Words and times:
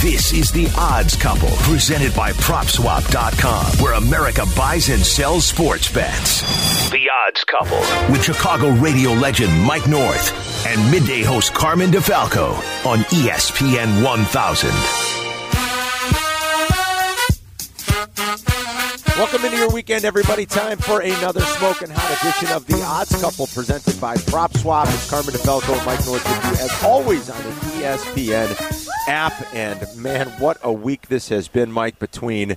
This 0.00 0.32
is 0.32 0.52
The 0.52 0.72
Odds 0.78 1.16
Couple, 1.16 1.50
presented 1.62 2.14
by 2.14 2.30
PropSwap.com, 2.30 3.82
where 3.82 3.94
America 3.94 4.46
buys 4.56 4.90
and 4.90 5.04
sells 5.04 5.44
sports 5.44 5.90
bets. 5.90 6.88
The 6.90 7.10
Odds 7.26 7.42
Couple, 7.42 7.80
with 8.12 8.22
Chicago 8.22 8.70
radio 8.74 9.10
legend 9.10 9.60
Mike 9.64 9.88
North 9.88 10.64
and 10.68 10.88
midday 10.92 11.24
host 11.24 11.52
Carmen 11.52 11.90
DeFalco 11.90 12.50
on 12.86 12.98
ESPN 13.10 14.04
1000. 14.04 14.70
Welcome 19.18 19.44
into 19.46 19.56
your 19.56 19.70
weekend, 19.70 20.04
everybody. 20.04 20.46
Time 20.46 20.78
for 20.78 21.00
another 21.00 21.40
smoking 21.40 21.88
hot 21.90 22.22
edition 22.22 22.54
of 22.54 22.64
the 22.66 22.80
Odds 22.84 23.20
Couple, 23.20 23.48
presented 23.48 24.00
by 24.00 24.16
Prop 24.28 24.56
Swap. 24.56 24.86
It's 24.86 25.10
Carmen 25.10 25.34
DeFalco 25.34 25.76
and 25.76 25.84
Mike 25.84 26.06
North 26.06 26.24
with 26.24 26.60
you, 26.60 26.64
as 26.64 26.84
always, 26.84 27.28
on 27.28 27.42
the 27.42 27.50
ESPN 27.82 28.87
app. 29.08 29.32
And 29.54 29.84
man, 29.96 30.28
what 30.38 30.58
a 30.62 30.72
week 30.72 31.08
this 31.08 31.30
has 31.30 31.48
been, 31.48 31.72
Mike. 31.72 31.98
Between 31.98 32.56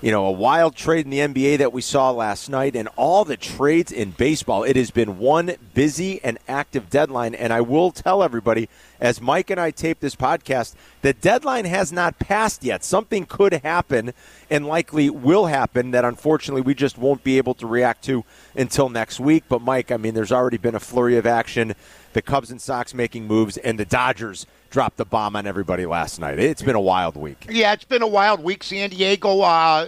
you 0.00 0.12
know 0.12 0.26
a 0.26 0.30
wild 0.30 0.76
trade 0.76 1.04
in 1.04 1.10
the 1.10 1.18
NBA 1.18 1.58
that 1.58 1.72
we 1.72 1.82
saw 1.82 2.10
last 2.10 2.48
night, 2.48 2.76
and 2.76 2.88
all 2.96 3.24
the 3.24 3.36
trades 3.36 3.90
in 3.90 4.12
baseball, 4.12 4.62
it 4.62 4.76
has 4.76 4.92
been 4.92 5.18
one 5.18 5.56
busy 5.74 6.22
and 6.22 6.38
active 6.46 6.88
deadline. 6.88 7.34
And 7.34 7.52
I 7.52 7.60
will 7.60 7.90
tell 7.90 8.22
everybody, 8.22 8.68
as 9.00 9.20
Mike 9.20 9.50
and 9.50 9.60
I 9.60 9.72
tape 9.72 9.98
this 10.00 10.14
podcast, 10.14 10.74
the 11.02 11.12
deadline 11.12 11.64
has 11.64 11.92
not 11.92 12.18
passed 12.18 12.62
yet. 12.64 12.84
Something 12.84 13.26
could 13.26 13.54
happen 13.54 14.12
and 14.48 14.66
likely 14.66 15.10
will 15.10 15.46
happen 15.46 15.90
that 15.90 16.04
unfortunately 16.04 16.62
we 16.62 16.74
just 16.74 16.96
won't 16.96 17.24
be 17.24 17.38
able 17.38 17.54
to 17.54 17.66
react 17.66 18.04
to 18.04 18.24
until 18.56 18.88
next 18.88 19.20
week. 19.20 19.44
But, 19.48 19.62
Mike, 19.62 19.90
I 19.90 19.96
mean, 19.96 20.14
there's 20.14 20.32
already 20.32 20.58
been 20.58 20.74
a 20.74 20.80
flurry 20.80 21.16
of 21.16 21.26
action. 21.26 21.74
The 22.18 22.22
Cubs 22.22 22.50
and 22.50 22.60
Sox 22.60 22.94
making 22.94 23.28
moves, 23.28 23.58
and 23.58 23.78
the 23.78 23.84
Dodgers 23.84 24.44
dropped 24.70 24.96
the 24.96 25.04
bomb 25.04 25.36
on 25.36 25.46
everybody 25.46 25.86
last 25.86 26.18
night. 26.18 26.40
It's 26.40 26.62
been 26.62 26.74
a 26.74 26.80
wild 26.80 27.16
week. 27.16 27.46
Yeah, 27.48 27.72
it's 27.72 27.84
been 27.84 28.02
a 28.02 28.08
wild 28.08 28.42
week. 28.42 28.64
San 28.64 28.90
Diego 28.90 29.42
uh, 29.42 29.86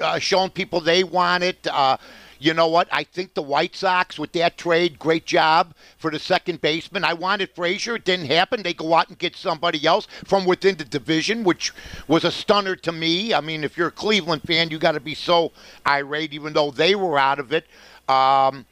uh, 0.00 0.20
showing 0.20 0.50
people 0.50 0.80
they 0.80 1.02
want 1.02 1.42
it. 1.42 1.66
Uh, 1.66 1.96
you 2.38 2.54
know 2.54 2.68
what? 2.68 2.86
I 2.92 3.02
think 3.02 3.34
the 3.34 3.42
White 3.42 3.74
Sox 3.74 4.16
with 4.16 4.30
that 4.34 4.56
trade, 4.56 4.96
great 5.00 5.26
job 5.26 5.74
for 5.98 6.12
the 6.12 6.20
second 6.20 6.60
baseman. 6.60 7.02
I 7.02 7.14
wanted 7.14 7.50
Frazier. 7.50 7.96
It 7.96 8.04
didn't 8.04 8.26
happen. 8.26 8.62
They 8.62 8.74
go 8.74 8.94
out 8.94 9.08
and 9.08 9.18
get 9.18 9.34
somebody 9.34 9.84
else 9.84 10.06
from 10.24 10.44
within 10.44 10.76
the 10.76 10.84
division, 10.84 11.42
which 11.42 11.72
was 12.06 12.22
a 12.22 12.30
stunner 12.30 12.76
to 12.76 12.92
me. 12.92 13.34
I 13.34 13.40
mean, 13.40 13.64
if 13.64 13.76
you're 13.76 13.88
a 13.88 13.90
Cleveland 13.90 14.42
fan, 14.42 14.70
you 14.70 14.78
got 14.78 14.92
to 14.92 15.00
be 15.00 15.16
so 15.16 15.50
irate, 15.84 16.32
even 16.32 16.52
though 16.52 16.70
they 16.70 16.94
were 16.94 17.18
out 17.18 17.40
of 17.40 17.52
it. 17.52 17.66
Um, 18.08 18.66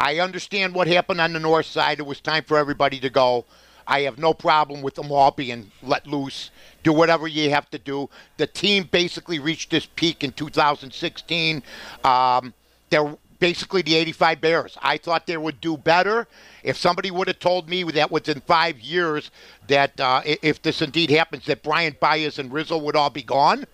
I 0.00 0.20
understand 0.20 0.74
what 0.74 0.86
happened 0.86 1.20
on 1.20 1.32
the 1.32 1.40
north 1.40 1.66
side. 1.66 1.98
It 1.98 2.06
was 2.06 2.20
time 2.20 2.44
for 2.44 2.56
everybody 2.56 3.00
to 3.00 3.10
go. 3.10 3.44
I 3.86 4.00
have 4.02 4.18
no 4.18 4.34
problem 4.34 4.82
with 4.82 4.94
them 4.94 5.10
all 5.10 5.30
being 5.30 5.70
let 5.82 6.06
loose. 6.06 6.50
Do 6.82 6.92
whatever 6.92 7.26
you 7.26 7.50
have 7.50 7.70
to 7.70 7.78
do. 7.78 8.08
The 8.36 8.46
team 8.46 8.88
basically 8.90 9.38
reached 9.38 9.70
this 9.70 9.86
peak 9.86 10.22
in 10.22 10.32
2016. 10.32 11.62
Um, 12.04 12.52
they're 12.90 13.16
basically 13.38 13.82
the 13.82 13.94
85 13.94 14.40
Bears. 14.40 14.78
I 14.82 14.98
thought 14.98 15.26
they 15.26 15.36
would 15.36 15.60
do 15.60 15.76
better. 15.76 16.28
If 16.62 16.76
somebody 16.76 17.10
would 17.10 17.28
have 17.28 17.38
told 17.38 17.68
me 17.68 17.82
that 17.84 18.10
within 18.10 18.40
five 18.40 18.78
years 18.78 19.30
that 19.68 19.98
uh, 19.98 20.20
if 20.24 20.60
this 20.60 20.82
indeed 20.82 21.10
happens, 21.10 21.46
that 21.46 21.62
Bryant 21.62 21.98
Baez 21.98 22.38
and 22.38 22.52
Rizzo 22.52 22.76
would 22.78 22.96
all 22.96 23.10
be 23.10 23.22
gone, 23.22 23.64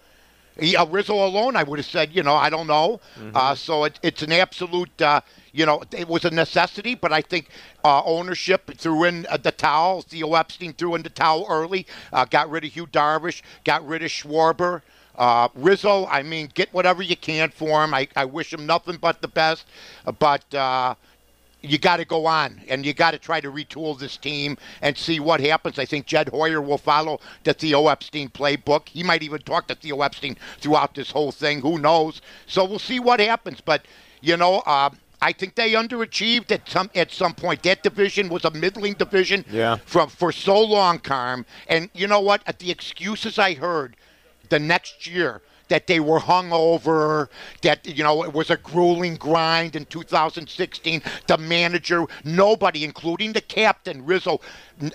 yeah, 0.61 0.85
Rizzo 0.89 1.15
alone, 1.27 1.57
I 1.57 1.65
would 1.65 1.81
have 1.81 1.87
said, 1.87 2.15
you 2.15 2.23
know, 2.23 2.35
I 2.37 2.49
don't 2.51 2.69
know. 2.69 3.01
Uh, 3.35 3.55
so 3.57 3.85
it, 3.85 3.99
it's 4.03 4.23
an 4.23 4.31
absolute, 4.31 5.03
uh, 5.03 5.21
you 5.55 5.65
know, 5.65 5.83
it 5.93 6.09
was 6.09 6.25
a 6.25 6.31
necessity, 6.31 6.97
but 6.97 7.13
I 7.13 7.21
think 7.23 7.49
uh, 7.85 8.03
ownership 8.05 8.73
threw 8.77 9.05
in 9.05 9.25
uh, 9.27 9.37
the 9.37 9.53
towel. 9.53 10.03
Theo 10.03 10.35
Epstein 10.35 10.73
threw 10.73 10.97
in 10.97 11.03
the 11.03 11.11
towel 11.11 11.47
early, 11.49 11.87
uh, 12.13 12.25
got 12.25 12.51
rid 12.51 12.65
of 12.65 12.75
Yu 12.75 12.87
Darvish, 12.89 13.41
got 13.63 13.87
rid 13.87 14.03
of 14.03 14.11
Schwarber. 14.11 14.83
Uh, 15.17 15.49
Rizzo, 15.55 16.07
I 16.07 16.25
mean, 16.25 16.51
get 16.55 16.75
whatever 16.75 17.05
you 17.05 17.17
can 17.17 17.51
for 17.51 17.85
him. 17.85 17.95
I, 17.95 18.09
I 18.17 18.25
wish 18.25 18.53
him 18.53 18.67
nothing 18.67 18.99
but 19.01 19.23
the 19.23 19.29
best, 19.29 19.65
but. 20.19 20.53
Uh, 20.53 20.97
you 21.67 21.79
got 21.79 21.97
to 21.97 22.05
go 22.05 22.27
on 22.27 22.61
and 22.69 22.85
you 22.85 22.93
got 22.93 23.13
to 23.13 23.19
try 23.19 23.41
to 23.41 23.51
retool 23.51 23.99
this 23.99 24.19
team 24.19 24.59
and 24.83 24.99
see 24.99 25.19
what 25.19 25.41
happens. 25.41 25.79
I 25.79 25.87
think 25.87 26.05
Jed 26.05 26.29
Hoyer 26.29 26.61
will 26.61 26.77
follow 26.77 27.21
the 27.45 27.55
Theo 27.55 27.89
Epstein 27.89 28.29
playbook. 28.29 28.87
He 28.89 29.03
might 29.03 29.23
even 29.23 29.41
talk 29.41 29.69
to 29.69 29.75
Theo 29.75 30.03
Epstein 30.03 30.37
throughout 30.59 30.95
this 30.95 31.11
whole 31.11 31.33
thing. 31.33 31.63
Who 31.63 31.79
knows? 31.79 32.21
So 32.47 32.67
we'll 32.67 32.79
see 32.79 33.01
what 33.01 33.19
happens. 33.19 33.63
But 33.63 33.87
you 34.21 34.37
know, 34.37 34.63
uh, 34.67 34.91
I 35.25 35.33
think 35.33 35.55
they 35.55 35.73
underachieved 35.73 36.53
at 36.53 36.69
some 36.69 36.91
at 36.95 37.11
some 37.11 37.33
point. 37.35 37.63
That 37.63 37.83
division 37.83 38.29
was 38.29 38.45
a 38.45 38.51
middling 38.51 38.93
division 38.93 39.43
Yeah. 39.51 39.79
from 39.87 40.11
for 40.11 40.31
so 40.33 40.61
long, 40.61 40.99
Carm. 40.99 41.47
And 41.67 41.89
you 41.95 42.07
know 42.07 42.21
what? 42.21 42.43
At 42.47 42.59
the 42.59 42.71
excuses 42.71 43.39
I 43.39 43.55
heard 43.55 43.97
the 44.51 44.59
next 44.59 45.07
year 45.07 45.41
that 45.69 45.87
they 45.87 45.99
were 45.99 46.19
hung 46.19 46.53
over, 46.53 47.31
that 47.63 47.87
you 47.87 48.05
know 48.05 48.23
it 48.23 48.35
was 48.35 48.51
a 48.51 48.59
grueling 48.59 49.17
grind 49.17 49.75
in 49.77 49.87
2016. 49.87 51.01
The 51.27 51.39
manager, 51.39 52.05
nobody, 52.23 52.85
including 52.85 53.33
the 53.33 53.41
captain 53.41 54.05
Rizzo, 54.05 54.43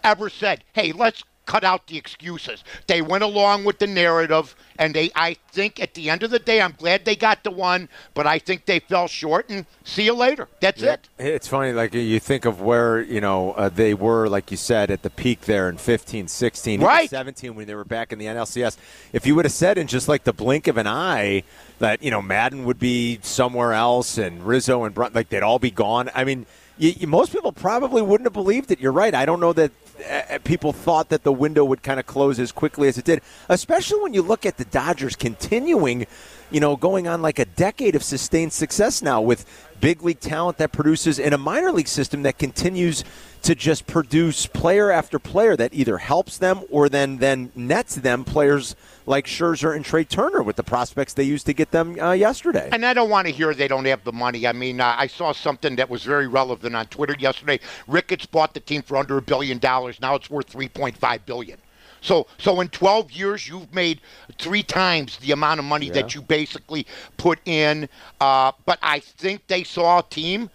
ever 0.03 0.29
said, 0.29 0.63
"Hey, 0.73 0.91
let's." 0.91 1.23
Cut 1.49 1.63
out 1.63 1.87
the 1.87 1.97
excuses. 1.97 2.63
They 2.85 3.01
went 3.01 3.23
along 3.23 3.65
with 3.65 3.79
the 3.79 3.87
narrative, 3.87 4.55
and 4.77 4.93
they. 4.93 5.09
I 5.15 5.35
think 5.51 5.81
at 5.81 5.95
the 5.95 6.07
end 6.11 6.21
of 6.21 6.29
the 6.29 6.37
day, 6.37 6.61
I'm 6.61 6.75
glad 6.77 7.05
they 7.05 7.15
got 7.15 7.43
the 7.43 7.49
one, 7.49 7.89
but 8.13 8.27
I 8.27 8.37
think 8.37 8.67
they 8.67 8.77
fell 8.77 9.07
short. 9.07 9.49
And 9.49 9.65
see 9.83 10.03
you 10.03 10.13
later. 10.13 10.47
That's 10.59 10.83
it. 10.83 11.09
It's 11.17 11.47
funny, 11.47 11.73
like 11.73 11.95
you 11.95 12.19
think 12.19 12.45
of 12.45 12.61
where 12.61 13.01
you 13.01 13.19
know 13.19 13.53
uh, 13.53 13.67
they 13.67 13.95
were, 13.95 14.29
like 14.29 14.51
you 14.51 14.57
said, 14.57 14.91
at 14.91 15.01
the 15.01 15.09
peak 15.09 15.41
there 15.41 15.67
in 15.69 15.77
15, 15.77 16.27
16, 16.27 16.81
Right. 16.81 17.09
17 17.09 17.55
when 17.55 17.65
they 17.65 17.73
were 17.73 17.83
back 17.83 18.13
in 18.13 18.19
the 18.19 18.27
NLCS. 18.27 18.77
If 19.11 19.25
you 19.25 19.33
would 19.33 19.45
have 19.45 19.51
said 19.51 19.79
in 19.79 19.87
just 19.87 20.07
like 20.07 20.25
the 20.25 20.33
blink 20.33 20.67
of 20.67 20.77
an 20.77 20.85
eye 20.85 21.41
that 21.79 22.03
you 22.03 22.11
know 22.11 22.21
Maddon 22.21 22.63
would 22.65 22.77
be 22.77 23.17
somewhere 23.23 23.73
else 23.73 24.19
and 24.19 24.43
Rizzo 24.43 24.83
and 24.83 24.93
Bryant, 24.93 25.15
like 25.15 25.29
they'd 25.29 25.41
all 25.41 25.57
be 25.57 25.71
gone. 25.71 26.11
I 26.13 26.25
mean, 26.25 26.45
you, 26.77 26.91
you, 26.91 27.07
most 27.07 27.31
people 27.31 27.51
probably 27.51 28.03
wouldn't 28.03 28.27
have 28.27 28.33
believed 28.33 28.69
it. 28.69 28.79
You're 28.79 28.91
right. 28.91 29.15
I 29.15 29.25
don't 29.25 29.39
know 29.39 29.53
that 29.53 29.71
uh, 30.01 30.39
people 30.43 30.73
thought 30.73 31.09
that 31.09 31.23
the 31.23 31.31
window 31.31 31.63
would 31.65 31.83
kind 31.83 31.99
of 31.99 32.05
close 32.05 32.39
as 32.39 32.51
quickly 32.51 32.87
as 32.87 32.97
it 32.97 33.05
did, 33.05 33.21
especially 33.47 34.01
when 34.01 34.13
you 34.13 34.21
look 34.21 34.45
at 34.45 34.57
the 34.57 34.65
Dodgers 34.65 35.15
continuing, 35.15 36.07
you 36.51 36.59
know, 36.59 36.75
going 36.75 37.07
on 37.07 37.21
like 37.21 37.39
a 37.39 37.45
decade 37.45 37.95
of 37.95 38.03
sustained 38.03 38.53
success 38.53 39.01
now 39.01 39.21
with 39.21 39.45
big 39.79 40.03
league 40.03 40.19
talent 40.19 40.57
that 40.57 40.71
produces 40.71 41.19
in 41.19 41.33
a 41.33 41.37
minor 41.37 41.71
league 41.71 41.87
system 41.87 42.23
that 42.23 42.37
continues 42.37 43.03
to 43.41 43.55
just 43.55 43.87
produce 43.87 44.45
player 44.45 44.91
after 44.91 45.17
player 45.19 45.55
that 45.55 45.73
either 45.73 45.97
helps 45.97 46.37
them 46.37 46.61
or 46.69 46.89
then 46.89 47.17
then 47.17 47.51
nets 47.55 47.95
them 47.95 48.25
players 48.25 48.75
like 49.05 49.25
Scherzer 49.25 49.75
and 49.75 49.85
Trea 49.85 50.03
Turner 50.03 50.43
with 50.43 50.57
the 50.57 50.63
prospects 50.63 51.13
they 51.13 51.23
used 51.23 51.45
to 51.45 51.53
get 51.53 51.71
them 51.71 51.99
uh, 51.99 52.11
yesterday. 52.11 52.69
And 52.71 52.85
I 52.85 52.93
don't 52.93 53.09
want 53.09 53.27
to 53.27 53.33
hear 53.33 53.53
they 53.53 53.67
don't 53.67 53.85
have 53.85 54.03
the 54.03 54.11
money. 54.11 54.45
I 54.45 54.51
mean, 54.51 54.81
uh, 54.81 54.95
I 54.97 55.07
saw 55.07 55.31
something 55.31 55.77
that 55.77 55.89
was 55.89 56.03
very 56.03 56.27
relevant 56.27 56.75
on 56.75 56.85
Twitter 56.87 57.15
yesterday. 57.17 57.59
Ricketts 57.87 58.25
bought 58.25 58.53
the 58.53 58.59
team 58.59 58.81
for 58.81 58.97
under 58.97 59.17
a 59.17 59.21
billion 59.21 59.57
dollars. 59.57 59.99
Now 60.01 60.15
it's 60.15 60.29
worth 60.29 60.51
3.5 60.51 61.25
billion. 61.25 61.59
So, 62.01 62.27
so 62.37 62.61
in 62.61 62.69
12 62.69 63.11
years, 63.11 63.47
you've 63.47 63.73
made 63.73 64.01
three 64.37 64.63
times 64.63 65.17
the 65.17 65.31
amount 65.31 65.59
of 65.59 65.65
money 65.65 65.89
that 65.89 66.15
you 66.15 66.21
basically 66.21 66.85
put 67.17 67.39
in. 67.45 67.89
Uh, 68.19 68.51
but 68.65 68.79
I 68.81 68.99
think 68.99 69.47
they 69.47 69.63
saw 69.63 69.99
a 69.99 70.03
team 70.03 70.49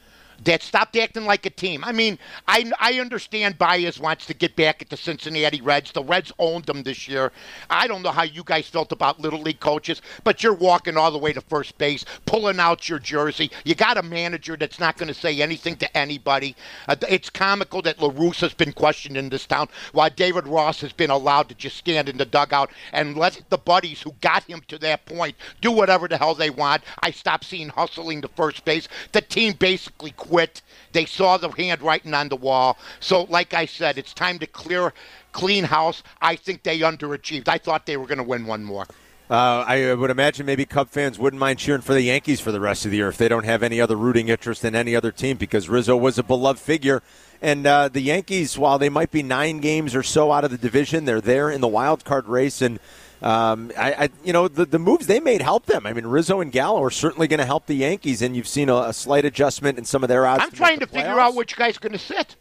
that 0.45 0.63
stopped 0.63 0.97
acting 0.97 1.25
like 1.25 1.47
a 1.47 1.51
team. 1.51 1.85
I 1.85 1.93
mean, 1.93 2.19
I, 2.49 2.71
I 2.81 3.01
understand 3.01 3.59
Baez 3.59 4.01
wants 4.01 4.27
to 4.27 4.35
get 4.35 4.57
back 4.57 4.83
at 4.83 4.91
the 4.91 4.97
Cincinnati 4.97 5.61
Reds. 5.61 5.93
The 5.93 6.03
Reds 6.03 6.33
owned 6.39 6.65
them 6.65 6.83
this 6.83 7.07
year. 7.09 7.33
I 7.71 7.87
don't 7.87 8.03
know 8.03 8.11
how 8.11 8.25
you 8.25 8.43
guys 8.45 8.69
felt 8.69 8.93
about 8.93 9.21
Little 9.21 9.41
League 9.41 9.61
coaches, 9.61 10.03
but 10.25 10.43
you're 10.43 10.55
walking 10.55 10.97
all 10.97 11.11
the 11.11 11.19
way 11.19 11.33
to 11.33 11.41
first 11.41 11.79
base, 11.79 12.05
pulling 12.27 12.61
out 12.61 12.89
your 12.89 12.99
jersey. 12.99 13.51
You 13.65 13.75
got 13.75 13.97
a 13.97 14.03
manager 14.03 14.57
that's 14.57 14.81
not 14.81 14.97
going 14.97 15.09
to 15.09 15.15
say 15.15 15.41
anything 15.41 15.77
to 15.77 15.97
anybody. 15.97 16.57
Uh, 16.89 16.97
it's 17.09 17.31
comical 17.31 17.83
that 17.83 18.01
La 18.01 18.11
Russa 18.11 18.41
has 18.41 18.55
been 18.55 18.73
questioned 18.73 19.17
in 19.17 19.29
this 19.29 19.47
town, 19.47 19.69
while 19.93 20.11
David 20.11 20.47
Ross 20.47 20.81
has 20.81 20.93
been 20.93 21.11
allowed 21.11 21.49
to 21.49 21.55
just 21.55 21.77
stand 21.77 22.09
in 22.09 22.17
the 22.17 22.25
dugout 22.25 22.71
and 22.93 23.17
let 23.17 23.41
the 23.51 23.59
buddies 23.59 24.03
who 24.03 24.15
got 24.21 24.45
him 24.45 24.63
to 24.69 24.79
that 24.79 25.07
point 25.07 25.37
do 25.61 25.71
whatever 25.71 26.09
the 26.09 26.19
hell 26.19 26.35
they 26.35 26.51
want. 26.51 26.83
I 27.01 27.11
stopped 27.11 27.45
seeing 27.45 27.69
hustling 27.69 28.23
to 28.23 28.29
first 28.29 28.65
base. 28.65 28.89
The 29.13 29.21
team 29.21 29.55
basically 29.59 30.13
quit. 30.29 30.63
They 30.93 31.05
saw 31.05 31.37
the 31.37 31.51
handwriting 31.51 32.15
on 32.15 32.29
the 32.29 32.37
wall. 32.37 32.79
So, 33.01 33.25
like 33.25 33.55
I 33.55 33.67
said, 33.67 33.99
it's 33.99 34.15
time 34.15 34.39
to 34.39 34.47
clear, 34.47 34.93
clean 35.33 35.65
house. 35.65 36.03
I 36.21 36.37
think 36.37 36.63
they 36.63 36.81
underachieved. 36.81 37.49
I 37.49 37.59
thought 37.59 37.87
they 37.87 37.97
were 37.97 38.07
going 38.07 38.19
to 38.19 38.25
win 38.25 38.47
one 38.47 38.65
more. 38.65 38.87
Uh, 39.31 39.65
I 39.67 39.95
would 39.95 40.11
imagine 40.11 40.45
maybe 40.45 40.67
Cub 40.67 40.91
fans 40.91 41.19
wouldn't 41.19 41.41
mind 41.41 41.59
cheering 41.59 41.81
for 41.81 41.95
the 41.95 42.03
Yankees 42.03 42.41
for 42.41 42.53
the 42.53 42.61
rest 42.61 42.85
of 42.85 42.91
the 42.91 42.99
year 42.99 43.09
if 43.09 43.17
they 43.17 43.29
don't 43.29 43.47
have 43.47 43.63
any 43.63 43.81
other 43.81 43.97
rooting 43.97 44.29
interest 44.29 44.65
in 44.67 44.75
any 44.75 44.95
other 44.95 45.11
team 45.11 45.39
because 45.39 45.67
Rizzo 45.67 45.97
was 45.97 46.19
a 46.19 46.23
beloved 46.23 46.61
figure. 46.61 47.03
And 47.41 47.67
uh, 47.67 47.89
the 47.89 48.03
Yankees, 48.03 48.59
while 48.59 48.79
they 48.79 48.91
might 48.91 49.11
be 49.11 49.23
nine 49.23 49.61
games 49.61 49.95
or 49.95 50.03
so 50.03 50.31
out 50.31 50.45
of 50.45 50.51
the 50.51 50.59
division, 50.59 51.07
they're 51.07 51.23
there 51.23 51.51
in 51.51 51.63
the 51.63 51.69
wild 51.69 52.05
card 52.05 52.29
race. 52.29 52.61
And 52.61 52.79
um, 53.23 53.73
I, 53.77 53.93
I, 53.93 54.09
you 54.23 54.33
know, 54.33 54.49
the, 54.49 54.65
the 54.67 54.79
moves 54.79 55.07
they 55.07 55.21
made 55.21 55.41
help 55.41 55.67
them. 55.67 55.87
I 55.87 55.93
mean, 55.93 56.07
Rizzo 56.07 56.41
and 56.41 56.53
Gallo 56.53 56.83
are 56.83 56.91
certainly 56.91 57.27
going 57.27 57.39
to 57.39 57.47
help 57.47 57.67
the 57.67 57.75
Yankees, 57.75 58.23
and 58.23 58.37
you've 58.37 58.49
seen 58.49 58.69
a, 58.69 58.77
a 58.77 58.93
slight 58.93 59.25
adjustment 59.25 59.79
in 59.79 59.85
some 59.85 60.03
of 60.03 60.09
their 60.09 60.27
odds. 60.27 60.43
I'm 60.43 60.51
to 60.51 60.57
trying 60.57 60.81
to 60.81 60.87
figure 60.87 61.19
out 61.19 61.35
which 61.35 61.57
guy's 61.57 61.79
going 61.79 61.93
to 61.93 61.99
sit. 61.99 62.37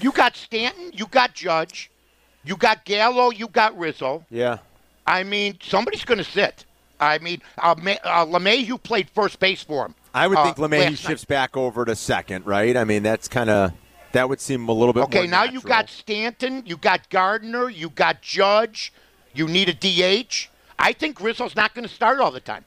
You 0.00 0.12
got 0.12 0.36
Stanton, 0.36 0.90
you 0.92 1.06
got 1.06 1.34
Judge, 1.34 1.90
you 2.44 2.56
got 2.56 2.84
Gallo, 2.84 3.30
you 3.30 3.48
got 3.48 3.78
Rizzo. 3.78 4.24
Yeah. 4.30 4.58
I 5.06 5.22
mean, 5.22 5.58
somebody's 5.62 6.04
going 6.04 6.18
to 6.18 6.24
sit. 6.24 6.64
I 6.98 7.18
mean, 7.18 7.42
uh, 7.58 7.72
uh, 7.72 8.26
LeMahieu 8.26 8.82
played 8.82 9.08
first 9.10 9.38
base 9.38 9.62
for 9.62 9.86
him. 9.86 9.94
I 10.14 10.26
would 10.26 10.38
uh, 10.38 10.44
think 10.44 10.56
LeMahieu 10.56 10.96
shifts 10.96 11.24
night. 11.24 11.28
back 11.28 11.56
over 11.56 11.84
to 11.84 11.94
second, 11.94 12.46
right? 12.46 12.76
I 12.76 12.84
mean, 12.84 13.02
that's 13.02 13.28
kind 13.28 13.50
of 13.50 13.72
that 14.12 14.28
would 14.28 14.40
seem 14.40 14.68
a 14.68 14.72
little 14.72 14.94
bit. 14.94 15.04
Okay, 15.04 15.26
now 15.26 15.44
natural. 15.44 15.52
you 15.52 15.60
got 15.60 15.90
Stanton, 15.90 16.62
you 16.64 16.76
got 16.78 17.10
Gardner, 17.10 17.68
you 17.68 17.90
got 17.90 18.22
Judge, 18.22 18.92
you 19.36 19.48
need 19.48 19.68
a 19.68 19.74
DH. 19.74 20.48
I 20.78 20.92
think 20.92 21.20
Rizzo's 21.20 21.56
not 21.56 21.74
going 21.74 21.86
to 21.86 21.92
start 21.92 22.20
all 22.20 22.30
the 22.30 22.40
time. 22.40 22.64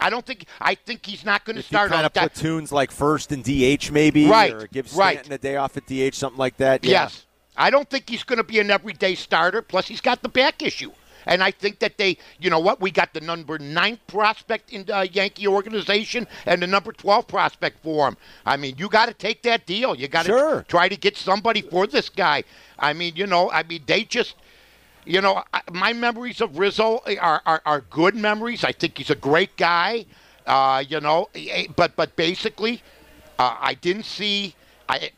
I 0.00 0.10
don't 0.10 0.26
think. 0.26 0.46
I 0.60 0.74
think 0.74 1.06
he's 1.06 1.24
not 1.24 1.44
going 1.44 1.56
to 1.56 1.62
start. 1.62 1.90
Kind 1.90 2.04
of 2.04 2.12
platoons 2.12 2.72
like 2.72 2.90
first 2.90 3.30
and 3.30 3.44
DH 3.44 3.92
maybe, 3.92 4.26
right? 4.26 4.52
Or 4.52 4.66
give 4.66 4.88
Stanton 4.88 5.30
right. 5.30 5.32
a 5.32 5.38
day 5.38 5.56
off 5.56 5.76
at 5.76 5.86
DH, 5.86 6.14
something 6.14 6.38
like 6.38 6.56
that. 6.56 6.84
Yeah. 6.84 6.90
Yes, 6.90 7.26
I 7.56 7.70
don't 7.70 7.88
think 7.88 8.08
he's 8.08 8.24
going 8.24 8.38
to 8.38 8.44
be 8.44 8.58
an 8.58 8.70
everyday 8.70 9.14
starter. 9.14 9.62
Plus, 9.62 9.86
he's 9.86 10.00
got 10.00 10.22
the 10.22 10.28
back 10.28 10.62
issue. 10.62 10.90
And 11.26 11.42
I 11.42 11.50
think 11.50 11.78
that 11.80 11.98
they, 11.98 12.18
you 12.40 12.50
know 12.50 12.58
what, 12.58 12.80
we 12.80 12.90
got 12.90 13.14
the 13.14 13.20
number 13.20 13.58
nine 13.58 13.98
prospect 14.06 14.72
in 14.72 14.84
the 14.84 15.08
Yankee 15.12 15.46
organization 15.46 16.26
and 16.46 16.62
the 16.62 16.66
number 16.66 16.92
12 16.92 17.26
prospect 17.28 17.82
for 17.82 18.08
him. 18.08 18.16
I 18.44 18.56
mean, 18.56 18.74
you 18.78 18.88
got 18.88 19.06
to 19.06 19.14
take 19.14 19.42
that 19.42 19.66
deal. 19.66 19.94
You 19.94 20.08
got 20.08 20.24
to 20.24 20.32
sure. 20.32 20.64
try 20.68 20.88
to 20.88 20.96
get 20.96 21.16
somebody 21.16 21.62
for 21.62 21.86
this 21.86 22.08
guy. 22.08 22.44
I 22.78 22.92
mean, 22.92 23.14
you 23.16 23.26
know, 23.26 23.50
I 23.50 23.62
mean, 23.62 23.82
they 23.86 24.04
just, 24.04 24.34
you 25.04 25.20
know, 25.20 25.42
my 25.72 25.92
memories 25.92 26.40
of 26.40 26.58
Rizzo 26.58 27.02
are, 27.20 27.42
are, 27.44 27.62
are 27.64 27.80
good 27.82 28.14
memories. 28.14 28.64
I 28.64 28.72
think 28.72 28.98
he's 28.98 29.10
a 29.10 29.16
great 29.16 29.56
guy, 29.56 30.06
uh, 30.46 30.84
you 30.86 31.00
know, 31.00 31.28
eh, 31.34 31.66
but, 31.74 31.96
but 31.96 32.14
basically, 32.16 32.82
uh, 33.38 33.56
I 33.60 33.74
didn't 33.74 34.04
see. 34.04 34.54
I, 34.88 35.10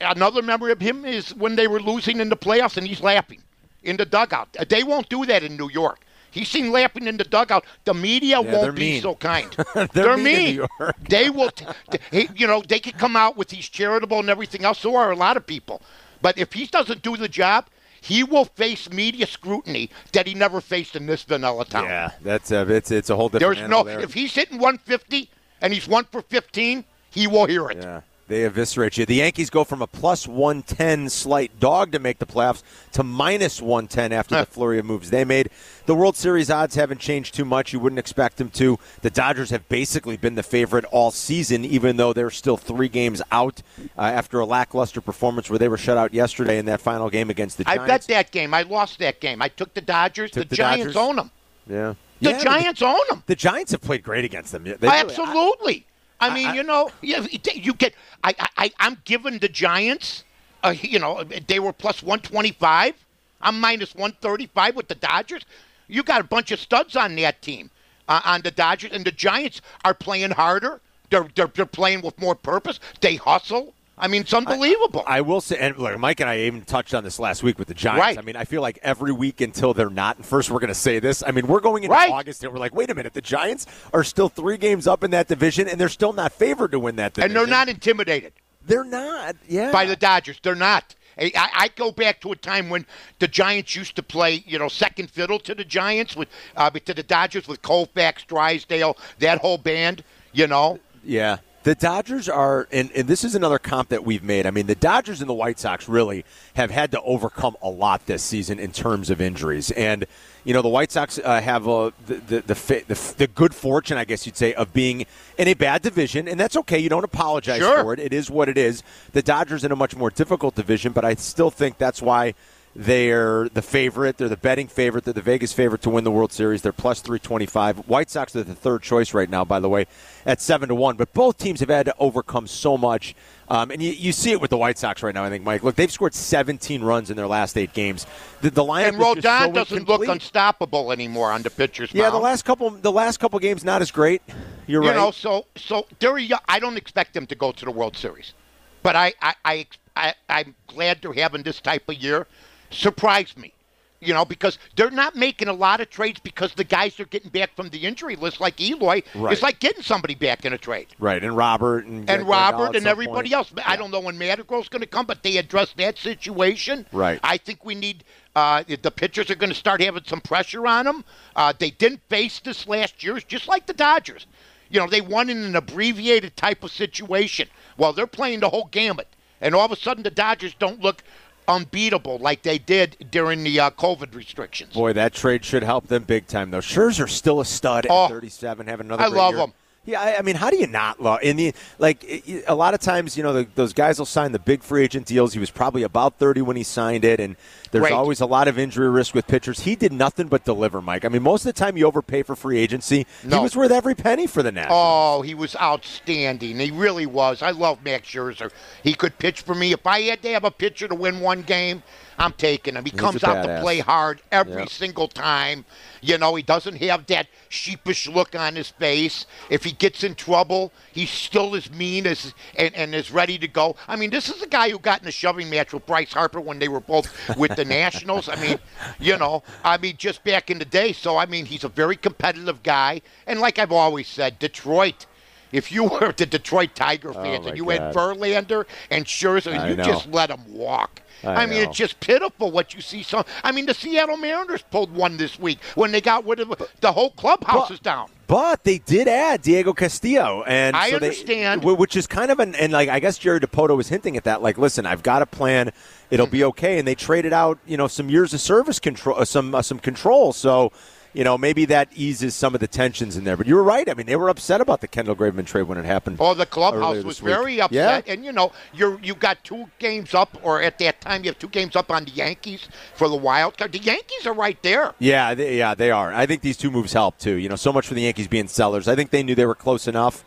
another 0.00 0.42
memory 0.42 0.72
of 0.72 0.80
him 0.80 1.04
is 1.04 1.34
when 1.34 1.56
they 1.56 1.68
were 1.68 1.80
losing 1.80 2.20
in 2.20 2.28
the 2.28 2.36
playoffs 2.36 2.76
and 2.76 2.86
he's 2.86 3.00
laughing 3.00 3.42
in 3.82 3.96
the 3.96 4.04
dugout. 4.04 4.56
They 4.68 4.82
won't 4.82 5.08
do 5.08 5.24
that 5.26 5.42
in 5.42 5.56
New 5.56 5.70
York. 5.70 6.00
He's 6.30 6.48
seen 6.48 6.70
laughing 6.70 7.06
in 7.06 7.16
the 7.16 7.24
dugout. 7.24 7.64
The 7.84 7.94
media 7.94 8.42
yeah, 8.42 8.52
won't 8.52 8.76
be 8.76 8.92
mean. 8.92 9.02
so 9.02 9.14
kind. 9.14 9.50
they're, 9.74 9.86
they're, 9.86 10.16
mean. 10.18 10.58
mean. 10.58 10.90
they 11.08 11.30
will. 11.30 11.50
T- 11.50 11.64
t- 12.10 12.28
you 12.34 12.46
know, 12.46 12.62
they 12.66 12.78
could 12.78 12.98
come 12.98 13.16
out 13.16 13.38
with 13.38 13.50
he's 13.50 13.68
charitable 13.68 14.18
and 14.18 14.28
everything 14.28 14.64
else. 14.64 14.80
So 14.80 14.96
are 14.96 15.10
a 15.10 15.16
lot 15.16 15.38
of 15.38 15.46
people. 15.46 15.80
But 16.20 16.36
if 16.36 16.52
he 16.52 16.66
doesn't 16.66 17.02
do 17.02 17.16
the 17.16 17.28
job, 17.28 17.66
he 18.06 18.22
will 18.22 18.44
face 18.44 18.88
media 18.88 19.26
scrutiny 19.26 19.90
that 20.12 20.28
he 20.28 20.34
never 20.34 20.60
faced 20.60 20.94
in 20.94 21.06
this 21.06 21.24
vanilla 21.24 21.64
town. 21.64 21.86
Yeah, 21.86 22.12
that's 22.22 22.52
a, 22.52 22.60
it's 22.72 22.92
it's 22.92 23.10
a 23.10 23.16
whole 23.16 23.28
different. 23.28 23.56
There's 23.58 23.68
no. 23.68 23.82
There. 23.82 23.98
If 23.98 24.14
he's 24.14 24.32
hitting 24.32 24.58
150 24.58 25.28
and 25.60 25.72
he's 25.72 25.88
one 25.88 26.04
for 26.04 26.22
15, 26.22 26.84
he 27.10 27.26
will 27.26 27.46
hear 27.46 27.68
it. 27.68 27.78
Yeah. 27.78 28.02
They 28.28 28.44
eviscerate 28.44 28.96
you. 28.98 29.06
The 29.06 29.16
Yankees 29.16 29.50
go 29.50 29.62
from 29.62 29.82
a 29.82 29.86
plus 29.86 30.26
110 30.26 31.08
slight 31.10 31.60
dog 31.60 31.92
to 31.92 32.00
make 32.00 32.18
the 32.18 32.26
playoffs 32.26 32.62
to 32.92 33.04
minus 33.04 33.62
110 33.62 34.12
after 34.12 34.36
the 34.36 34.46
flurry 34.46 34.80
of 34.80 34.84
moves 34.84 35.10
they 35.10 35.24
made. 35.24 35.48
The 35.86 35.94
World 35.94 36.16
Series 36.16 36.50
odds 36.50 36.74
haven't 36.74 36.98
changed 36.98 37.34
too 37.34 37.44
much. 37.44 37.72
You 37.72 37.78
wouldn't 37.78 38.00
expect 38.00 38.38
them 38.38 38.50
to. 38.50 38.80
The 39.02 39.10
Dodgers 39.10 39.50
have 39.50 39.68
basically 39.68 40.16
been 40.16 40.34
the 40.34 40.42
favorite 40.42 40.84
all 40.86 41.12
season, 41.12 41.64
even 41.64 41.98
though 41.98 42.12
they're 42.12 42.30
still 42.30 42.56
three 42.56 42.88
games 42.88 43.22
out 43.30 43.62
uh, 43.96 44.00
after 44.00 44.40
a 44.40 44.44
lackluster 44.44 45.00
performance 45.00 45.48
where 45.48 45.60
they 45.60 45.68
were 45.68 45.78
shut 45.78 45.96
out 45.96 46.12
yesterday 46.12 46.58
in 46.58 46.66
that 46.66 46.80
final 46.80 47.08
game 47.08 47.30
against 47.30 47.58
the 47.58 47.64
Giants. 47.64 47.84
I 47.84 47.86
bet 47.86 48.02
that 48.08 48.30
game. 48.32 48.52
I 48.52 48.62
lost 48.62 48.98
that 48.98 49.20
game. 49.20 49.40
I 49.40 49.48
took 49.48 49.72
the 49.74 49.80
Dodgers. 49.80 50.32
Took 50.32 50.44
the, 50.44 50.48
the 50.48 50.56
Giants 50.56 50.94
Dodgers? 50.94 50.96
own 50.96 51.16
them. 51.16 51.30
Yeah. 51.68 51.94
The 52.20 52.30
yeah, 52.30 52.38
Giants 52.42 52.80
the, 52.80 52.86
own 52.86 53.00
them. 53.08 53.22
The 53.26 53.36
Giants 53.36 53.70
have 53.70 53.82
played 53.82 54.02
great 54.02 54.24
against 54.24 54.50
them. 54.50 54.64
They 54.64 54.88
Absolutely. 54.88 55.86
I, 55.88 55.95
I 56.20 56.32
mean, 56.34 56.48
I, 56.48 56.54
you 56.54 56.62
know, 56.62 56.90
you, 57.02 57.26
you 57.54 57.74
get. 57.74 57.94
I, 58.24 58.34
I, 58.56 58.70
I'm 58.78 58.98
giving 59.04 59.38
the 59.38 59.48
Giants. 59.48 60.24
Uh, 60.62 60.74
you 60.80 60.98
know, 60.98 61.22
they 61.24 61.60
were 61.60 61.72
plus 61.72 62.02
125. 62.02 62.94
I'm 63.42 63.60
minus 63.60 63.94
135 63.94 64.76
with 64.76 64.88
the 64.88 64.94
Dodgers. 64.94 65.44
You 65.88 66.02
got 66.02 66.20
a 66.20 66.24
bunch 66.24 66.50
of 66.50 66.58
studs 66.58 66.96
on 66.96 67.14
that 67.16 67.42
team, 67.42 67.70
uh, 68.08 68.20
on 68.24 68.42
the 68.42 68.50
Dodgers, 68.50 68.90
and 68.92 69.04
the 69.04 69.12
Giants 69.12 69.60
are 69.84 69.94
playing 69.94 70.32
harder. 70.32 70.80
They're, 71.10 71.28
they're, 71.34 71.46
they're 71.46 71.66
playing 71.66 72.00
with 72.02 72.18
more 72.20 72.34
purpose. 72.34 72.80
They 73.00 73.16
hustle. 73.16 73.74
I 73.98 74.08
mean, 74.08 74.22
it's 74.22 74.34
unbelievable. 74.34 75.02
I, 75.06 75.18
I, 75.18 75.20
will 75.22 75.40
say, 75.40 75.56
and 75.58 75.76
look, 75.78 75.98
Mike 75.98 76.20
and 76.20 76.28
I 76.28 76.40
even 76.40 76.62
touched 76.62 76.92
on 76.92 77.02
this 77.02 77.18
last 77.18 77.42
week 77.42 77.58
with 77.58 77.68
the 77.68 77.74
Giants. 77.74 78.00
Right. 78.00 78.18
I 78.18 78.20
mean, 78.20 78.36
I 78.36 78.44
feel 78.44 78.60
like 78.60 78.78
every 78.82 79.12
week 79.12 79.40
until 79.40 79.72
they're 79.72 79.88
not. 79.88 80.16
And 80.16 80.26
first, 80.26 80.50
we're 80.50 80.60
going 80.60 80.68
to 80.68 80.74
say 80.74 80.98
this. 80.98 81.22
I 81.26 81.30
mean, 81.30 81.46
we're 81.46 81.60
going 81.60 81.84
into 81.84 81.94
right. 81.94 82.10
August 82.10 82.44
and 82.44 82.52
we're 82.52 82.58
like, 82.58 82.74
wait 82.74 82.90
a 82.90 82.94
minute, 82.94 83.14
the 83.14 83.22
Giants 83.22 83.66
are 83.94 84.04
still 84.04 84.28
three 84.28 84.58
games 84.58 84.86
up 84.86 85.02
in 85.02 85.12
that 85.12 85.28
division, 85.28 85.66
and 85.66 85.80
they're 85.80 85.88
still 85.88 86.12
not 86.12 86.32
favored 86.32 86.72
to 86.72 86.78
win 86.78 86.96
that 86.96 87.14
division. 87.14 87.30
And 87.30 87.36
they're 87.36 87.50
not 87.50 87.70
intimidated. 87.70 88.34
They're 88.66 88.84
not. 88.84 89.36
Yeah. 89.48 89.72
By 89.72 89.86
the 89.86 89.96
Dodgers, 89.96 90.40
they're 90.42 90.54
not. 90.54 90.94
I, 91.18 91.32
I, 91.34 91.68
go 91.74 91.90
back 91.90 92.20
to 92.20 92.32
a 92.32 92.36
time 92.36 92.68
when 92.68 92.84
the 93.20 93.28
Giants 93.28 93.74
used 93.74 93.96
to 93.96 94.02
play, 94.02 94.44
you 94.46 94.58
know, 94.58 94.68
second 94.68 95.10
fiddle 95.10 95.38
to 95.40 95.54
the 95.54 95.64
Giants 95.64 96.14
with 96.14 96.28
uh, 96.56 96.68
to 96.68 96.92
the 96.92 97.02
Dodgers 97.02 97.48
with 97.48 97.62
Koufax, 97.62 98.26
Drysdale, 98.26 98.98
that 99.20 99.38
whole 99.38 99.56
band. 99.56 100.04
You 100.34 100.46
know. 100.46 100.78
Yeah. 101.02 101.38
The 101.66 101.74
Dodgers 101.74 102.28
are, 102.28 102.68
and, 102.70 102.92
and, 102.92 103.08
this 103.08 103.24
is 103.24 103.34
another 103.34 103.58
comp 103.58 103.88
that 103.88 104.04
we've 104.04 104.22
made. 104.22 104.46
I 104.46 104.52
mean, 104.52 104.68
the 104.68 104.76
Dodgers 104.76 105.20
and 105.20 105.28
the 105.28 105.34
White 105.34 105.58
Sox 105.58 105.88
really 105.88 106.24
have 106.54 106.70
had 106.70 106.92
to 106.92 107.02
overcome 107.02 107.56
a 107.60 107.68
lot 107.68 108.06
this 108.06 108.22
season 108.22 108.60
in 108.60 108.70
terms 108.70 109.10
of 109.10 109.20
injuries. 109.20 109.72
And, 109.72 110.06
you 110.44 110.54
know, 110.54 110.62
the 110.62 110.68
White 110.68 110.92
Sox 110.92 111.18
uh, 111.18 111.40
have 111.40 111.66
uh, 111.66 111.90
the, 112.06 112.14
the, 112.14 112.40
the, 112.42 112.84
the, 112.86 113.14
the 113.18 113.26
good 113.26 113.52
fortune, 113.52 113.98
I 113.98 114.04
guess 114.04 114.26
you'd 114.26 114.36
say, 114.36 114.54
of 114.54 114.72
being 114.72 115.06
in 115.38 115.48
a 115.48 115.54
bad 115.54 115.82
division. 115.82 116.28
And 116.28 116.38
that's 116.38 116.56
okay. 116.56 116.78
You 116.78 116.88
don't 116.88 117.02
apologize 117.02 117.58
sure. 117.58 117.82
for 117.82 117.92
it. 117.92 117.98
It 117.98 118.12
is 118.12 118.30
what 118.30 118.48
it 118.48 118.56
is. 118.56 118.84
The 119.10 119.22
Dodgers 119.22 119.64
in 119.64 119.72
a 119.72 119.76
much 119.76 119.96
more 119.96 120.10
difficult 120.10 120.54
division, 120.54 120.92
but 120.92 121.04
I 121.04 121.16
still 121.16 121.50
think 121.50 121.78
that's 121.78 122.00
why 122.00 122.34
they're 122.78 123.48
the 123.48 123.62
favorite. 123.62 124.18
They're 124.18 124.28
the 124.28 124.36
betting 124.36 124.68
favorite. 124.68 125.04
They're 125.04 125.14
the 125.14 125.22
Vegas 125.22 125.52
favorite 125.54 125.80
to 125.82 125.90
win 125.90 126.04
the 126.04 126.10
World 126.10 126.30
Series. 126.30 126.60
They're 126.60 126.72
plus 126.72 127.00
325. 127.00 127.88
White 127.88 128.10
Sox 128.10 128.36
are 128.36 128.42
the 128.42 128.54
third 128.54 128.82
choice 128.82 129.14
right 129.14 129.30
now, 129.30 129.46
by 129.46 129.60
the 129.60 129.68
way, 129.68 129.86
at 130.26 130.42
7 130.42 130.68
to 130.68 130.74
1. 130.74 130.96
But 130.96 131.14
both 131.14 131.38
teams 131.38 131.60
have 131.60 131.70
had 131.70 131.86
to 131.86 131.94
overcome 131.98 132.46
so 132.46 132.76
much. 132.76 133.14
Um, 133.48 133.70
and 133.70 133.80
you, 133.82 133.92
you 133.92 134.12
see 134.12 134.32
it 134.32 134.42
with 134.42 134.50
the 134.50 134.58
White 134.58 134.76
Sox 134.76 135.02
right 135.02 135.14
now, 135.14 135.24
I 135.24 135.30
think, 135.30 135.42
Mike. 135.42 135.62
Look, 135.62 135.76
they've 135.76 135.90
scored 135.90 136.12
17 136.12 136.82
runs 136.82 137.08
in 137.10 137.16
their 137.16 137.26
last 137.26 137.56
eight 137.56 137.72
games. 137.72 138.06
The, 138.42 138.50
the 138.50 138.62
lineup 138.62 138.88
and 138.88 138.96
Rodon 138.98 139.46
so 139.46 139.52
doesn't 139.52 139.78
incomplete. 139.78 140.08
look 140.08 140.08
unstoppable 140.08 140.92
anymore 140.92 141.32
on 141.32 141.42
the 141.42 141.50
pitcher's 141.50 141.94
Yeah, 141.94 142.10
the 142.10 142.18
last 142.18 142.44
couple 142.44 142.68
the 142.70 142.92
last 142.92 143.18
couple 143.18 143.38
games 143.38 143.64
not 143.64 143.80
as 143.80 143.90
great. 143.90 144.20
You're 144.66 144.82
you 144.82 144.90
right. 144.90 144.96
know, 144.96 145.12
so 145.12 145.46
so 145.56 145.86
they're 145.98 146.18
young. 146.18 146.40
I 146.48 146.58
don't 146.58 146.76
expect 146.76 147.14
them 147.14 147.26
to 147.28 147.34
go 147.34 147.52
to 147.52 147.64
the 147.64 147.70
World 147.70 147.96
Series, 147.96 148.34
but 148.82 148.96
I 148.96 149.14
I, 149.22 149.34
I, 149.44 149.66
I 149.96 150.14
I'm 150.28 150.54
glad 150.66 150.98
they're 151.00 151.12
having 151.14 151.42
this 151.42 151.60
type 151.60 151.88
of 151.88 151.94
year. 151.96 152.26
Surprised 152.70 153.38
me, 153.38 153.52
you 154.00 154.12
know, 154.14 154.24
because 154.24 154.58
they're 154.76 154.90
not 154.90 155.16
making 155.16 155.48
a 155.48 155.52
lot 155.52 155.80
of 155.80 155.90
trades 155.90 156.20
because 156.20 156.54
the 156.54 156.64
guys 156.64 156.98
are 157.00 157.04
getting 157.06 157.30
back 157.30 157.54
from 157.56 157.68
the 157.70 157.78
injury 157.78 158.16
list, 158.16 158.40
like 158.40 158.60
Eloy. 158.60 159.02
Right. 159.14 159.32
It's 159.32 159.42
like 159.42 159.58
getting 159.60 159.82
somebody 159.82 160.14
back 160.14 160.44
in 160.44 160.52
a 160.52 160.58
trade. 160.58 160.88
right, 160.98 161.22
and 161.22 161.36
Robert 161.36 161.86
and, 161.86 162.08
And 162.08 162.28
Robert 162.28 162.76
and 162.76 162.86
everybody 162.86 163.30
point. 163.30 163.32
else. 163.32 163.52
I 163.64 163.76
don't 163.76 163.90
know 163.90 164.00
when 164.00 164.18
Madrigal's 164.18 164.68
going 164.68 164.82
to 164.82 164.86
come, 164.88 165.06
but 165.06 165.22
they 165.22 165.36
addressed 165.38 165.76
that 165.78 165.98
situation. 165.98 166.86
Right. 166.92 167.20
I 167.22 167.36
think 167.38 167.64
we 167.64 167.74
need 167.74 168.04
uh, 168.34 168.62
the 168.82 168.90
pitchers 168.90 169.30
are 169.30 169.34
going 169.34 169.48
to 169.52 169.56
start 169.56 169.80
having 169.80 170.04
some 170.04 170.20
pressure 170.20 170.66
on 170.66 170.84
them. 170.84 171.04
Uh, 171.34 171.54
they 171.58 171.70
didn't 171.70 172.02
face 172.10 172.38
this 172.40 172.66
last 172.68 173.02
year, 173.02 173.18
just 173.20 173.48
like 173.48 173.66
the 173.66 173.72
Dodgers. 173.72 174.26
You 174.68 174.80
know, 174.80 174.88
they 174.88 175.00
won 175.00 175.30
in 175.30 175.38
an 175.38 175.56
abbreviated 175.56 176.36
type 176.36 176.62
of 176.64 176.70
situation. 176.70 177.48
Well, 177.78 177.92
they're 177.92 178.06
playing 178.06 178.40
the 178.40 178.50
whole 178.50 178.68
gamut, 178.70 179.06
and 179.40 179.54
all 179.54 179.64
of 179.64 179.72
a 179.72 179.76
sudden 179.76 180.02
the 180.02 180.10
Dodgers 180.10 180.54
don't 180.58 180.80
look 180.80 181.02
unbeatable 181.48 182.18
like 182.18 182.42
they 182.42 182.58
did 182.58 182.96
during 183.10 183.44
the 183.44 183.58
uh, 183.60 183.70
COVID 183.70 184.14
restrictions. 184.14 184.74
Boy, 184.74 184.92
that 184.94 185.12
trade 185.14 185.44
should 185.44 185.62
help 185.62 185.86
them 185.88 186.04
big 186.04 186.26
time, 186.26 186.50
though. 186.50 186.60
Scherzer's 186.60 187.12
still 187.12 187.40
a 187.40 187.44
stud 187.44 187.86
Oh, 187.88 188.04
at 188.04 188.10
37, 188.10 188.66
having 188.66 188.86
another. 188.86 189.02
I 189.04 189.06
love 189.08 189.34
year. 189.34 189.44
him. 189.44 189.52
Yeah, 189.86 190.00
I, 190.00 190.18
I 190.18 190.22
mean, 190.22 190.34
how 190.36 190.50
do 190.50 190.56
you 190.56 190.66
not 190.66 191.00
love? 191.00 191.20
In 191.22 191.36
the 191.36 191.54
like, 191.78 192.04
it- 192.04 192.44
a 192.46 192.54
lot 192.54 192.74
of 192.74 192.80
times, 192.80 193.16
you 193.16 193.22
know, 193.22 193.32
the, 193.32 193.46
those 193.54 193.72
guys 193.72 193.98
will 193.98 194.04
sign 194.06 194.32
the 194.32 194.38
big 194.38 194.62
free 194.62 194.82
agent 194.82 195.06
deals. 195.06 195.32
He 195.32 195.38
was 195.38 195.50
probably 195.50 195.84
about 195.84 196.18
30 196.18 196.42
when 196.42 196.56
he 196.56 196.62
signed 196.64 197.04
it, 197.04 197.20
and 197.20 197.36
there's 197.70 197.84
Right. 197.84 197.92
always 197.92 198.20
a 198.20 198.26
lot 198.26 198.48
of 198.48 198.58
injury 198.58 198.88
risk 198.90 199.14
with 199.14 199.26
pitchers. 199.26 199.60
He 199.60 199.76
did 199.76 199.92
nothing 199.92 200.26
but 200.28 200.44
deliver, 200.44 200.82
Mike. 200.82 201.04
I 201.04 201.08
mean, 201.08 201.22
most 201.22 201.46
of 201.46 201.54
the 201.54 201.58
time 201.58 201.76
you 201.76 201.86
overpay 201.86 202.22
for 202.24 202.34
free 202.36 202.58
agency. 202.58 203.06
He 203.22 203.28
was 203.28 203.54
worth 203.56 203.70
every 203.70 203.94
penny 203.94 204.26
for 204.26 204.42
the 204.42 204.50
Nationals. 204.52 204.78
Oh, 205.18 205.22
he 205.22 205.34
was 205.34 205.54
outstanding. 205.56 206.58
He 206.58 206.70
really 206.70 207.06
was. 207.06 207.42
I 207.42 207.50
love 207.50 207.84
Max 207.84 208.08
Scherzer. 208.08 208.50
He 208.82 208.94
could 208.94 209.18
pitch 209.18 209.42
for 209.42 209.54
me. 209.54 209.72
If 209.72 209.86
I 209.86 210.00
had 210.02 210.22
to 210.22 210.28
have 210.32 210.44
a 210.44 210.50
pitcher 210.50 210.88
to 210.88 210.94
win 210.94 211.20
one 211.20 211.42
game, 211.42 211.82
I'm 212.18 212.32
taking 212.32 212.74
him. 212.74 212.84
He 212.84 212.90
He's 212.90 213.00
comes 213.00 213.22
out 213.24 213.42
to 213.42 213.60
play 213.60 213.80
hard 213.80 214.22
every 214.32 214.62
Yep. 214.62 214.70
single 214.70 215.08
time. 215.08 215.64
You 216.00 216.18
know, 216.18 216.34
he 216.34 216.42
doesn't 216.42 216.76
have 216.76 217.06
that 217.06 217.26
sheepish 217.48 218.06
look 218.08 218.34
on 218.34 218.54
his 218.56 218.70
face. 218.70 219.26
If 219.50 219.64
he 219.64 219.72
gets 219.72 220.04
in 220.04 220.14
trouble, 220.14 220.72
he's 220.92 221.10
still 221.10 221.54
as 221.56 221.70
mean 221.70 222.06
as 222.06 222.32
and, 222.56 222.74
and 222.74 222.94
as 222.94 223.10
ready 223.10 223.38
to 223.38 223.48
go. 223.48 223.76
I 223.88 223.96
mean, 223.96 224.10
this 224.10 224.28
is 224.28 224.40
a 224.42 224.46
guy 224.46 224.70
who 224.70 224.78
got 224.78 225.02
in 225.02 225.08
a 225.08 225.12
shoving 225.12 225.50
match 225.50 225.72
with 225.72 225.86
Bryce 225.86 226.12
Harper 226.12 226.40
when 226.40 226.58
they 226.58 226.68
were 226.68 226.80
both 226.80 227.08
with 227.36 227.56
the 227.56 227.64
Nationals. 227.80 228.28
I 228.28 228.36
mean, 228.36 228.58
you 228.98 229.16
know, 229.18 229.42
I 229.64 229.78
mean, 229.78 229.96
just 229.96 230.22
back 230.24 230.50
in 230.50 230.58
the 230.58 230.64
day. 230.64 230.92
So, 230.92 231.16
I 231.16 231.26
mean, 231.26 231.44
he's 231.46 231.64
a 231.64 231.68
very 231.68 231.96
competitive 231.96 232.62
guy. 232.62 233.02
And 233.26 233.40
like 233.40 233.58
I've 233.58 233.72
always 233.72 234.06
said, 234.08 234.38
Detroit 234.38 235.06
if 235.52 235.70
you 235.72 235.84
were 235.88 236.12
the 236.16 236.26
Detroit 236.26 236.70
Tiger 236.74 237.12
fans 237.12 237.44
Oh, 237.46 237.48
and 237.48 237.56
you 237.56 237.68
had 237.70 237.92
God. 237.92 238.16
Verlander 238.18 238.66
and 238.90 239.04
Scherzer 239.04 239.52
and 239.52 239.60
I 239.62 239.68
you 239.70 239.76
know. 239.76 239.84
just 239.84 240.08
let 240.10 240.28
them 240.28 240.42
walk. 240.48 241.02
I 241.24 241.44
I, 241.44 241.46
mean, 241.46 241.62
it's 241.62 241.76
just 241.76 241.98
pitiful 242.00 242.50
what 242.52 242.74
you 242.74 242.80
see. 242.82 243.02
Some, 243.02 243.24
I 243.42 243.50
mean, 243.50 243.64
the 243.66 243.72
Seattle 243.74 244.18
Mariners 244.18 244.62
pulled 244.70 244.92
one 244.94 245.16
this 245.16 245.38
week 245.38 245.58
when 245.74 245.90
they 245.90 246.00
got 246.02 246.26
rid 246.26 246.40
of 246.40 246.70
the 246.82 246.92
whole 246.92 247.10
clubhouse 247.12 247.68
But- 247.68 247.74
is 247.74 247.80
down. 247.80 248.10
But 248.28 248.64
they 248.64 248.78
did 248.78 249.06
add 249.06 249.42
Diego 249.42 249.72
Castillo, 249.72 250.42
and 250.48 250.74
I 250.74 250.90
so 250.90 250.96
understand. 250.96 251.62
wh- 251.62 251.78
which 251.78 251.94
is 251.94 252.08
kind 252.08 252.32
of 252.32 252.40
an 252.40 252.56
and 252.56 252.72
like 252.72 252.88
I 252.88 252.98
guess 252.98 253.18
Jerry 253.18 253.38
Dipoto 253.38 253.76
was 253.76 253.88
hinting 253.88 254.16
at 254.16 254.24
that. 254.24 254.42
Like, 254.42 254.58
listen, 254.58 254.84
I've 254.84 255.04
got 255.04 255.22
a 255.22 255.26
plan; 255.26 255.70
it'll 256.10 256.26
be 256.26 256.42
okay. 256.42 256.80
And 256.80 256.88
they 256.88 256.96
traded 256.96 257.32
out, 257.32 257.60
you 257.66 257.76
know, 257.76 257.86
some 257.86 258.10
years 258.10 258.34
of 258.34 258.40
service 258.40 258.80
control, 258.80 259.16
uh, 259.16 259.24
some 259.24 259.54
uh, 259.54 259.62
some 259.62 259.78
control. 259.78 260.32
So, 260.32 260.72
you 261.16 261.24
know, 261.24 261.38
maybe 261.38 261.64
that 261.64 261.88
eases 261.94 262.34
some 262.34 262.54
of 262.54 262.60
the 262.60 262.66
tensions 262.68 263.16
in 263.16 263.24
there. 263.24 263.36
But 263.38 263.46
you 263.46 263.54
were 263.54 263.62
right. 263.62 263.88
I 263.88 263.94
mean, 263.94 264.04
they 264.06 264.16
were 264.16 264.28
upset 264.28 264.60
about 264.60 264.82
the 264.82 264.86
Kendall 264.88 265.16
Graveman 265.16 265.46
trade 265.46 265.62
when 265.62 265.78
it 265.78 265.86
happened. 265.86 266.18
Oh, 266.20 266.34
the 266.34 266.44
clubhouse 266.44 267.02
was 267.04 267.22
week. 267.22 267.32
very 267.34 267.60
upset, 267.60 268.06
Yeah. 268.06 268.12
and 268.12 268.22
you 268.24 268.32
know, 268.32 268.52
you're 268.74 269.00
you 269.02 269.14
got 269.14 269.42
two 269.42 269.64
games 269.78 270.12
up, 270.12 270.36
or 270.42 270.60
at 270.60 270.78
that 270.80 271.00
time 271.00 271.24
you 271.24 271.30
have 271.30 271.38
two 271.38 271.48
games 271.48 271.74
up 271.74 271.90
on 271.90 272.04
the 272.04 272.10
Yankees 272.10 272.68
for 272.94 273.08
the 273.08 273.16
wild 273.16 273.56
card. 273.56 273.72
The 273.72 273.78
Yankees 273.78 274.26
are 274.26 274.34
right 274.34 274.62
there. 274.62 274.92
Yeah, 274.98 275.34
they, 275.34 275.56
yeah, 275.56 275.74
they 275.74 275.90
are. 275.90 276.12
I 276.12 276.26
think 276.26 276.42
these 276.42 276.58
two 276.58 276.70
moves 276.70 276.92
help 276.92 277.18
too. 277.18 277.36
You 277.36 277.48
know, 277.48 277.56
so 277.56 277.72
much 277.72 277.86
for 277.86 277.94
the 277.94 278.02
Yankees 278.02 278.28
being 278.28 278.46
sellers. 278.48 278.86
I 278.86 278.94
think 278.94 279.10
they 279.10 279.22
knew 279.22 279.34
they 279.34 279.46
were 279.46 279.54
close 279.54 279.88
enough 279.88 280.22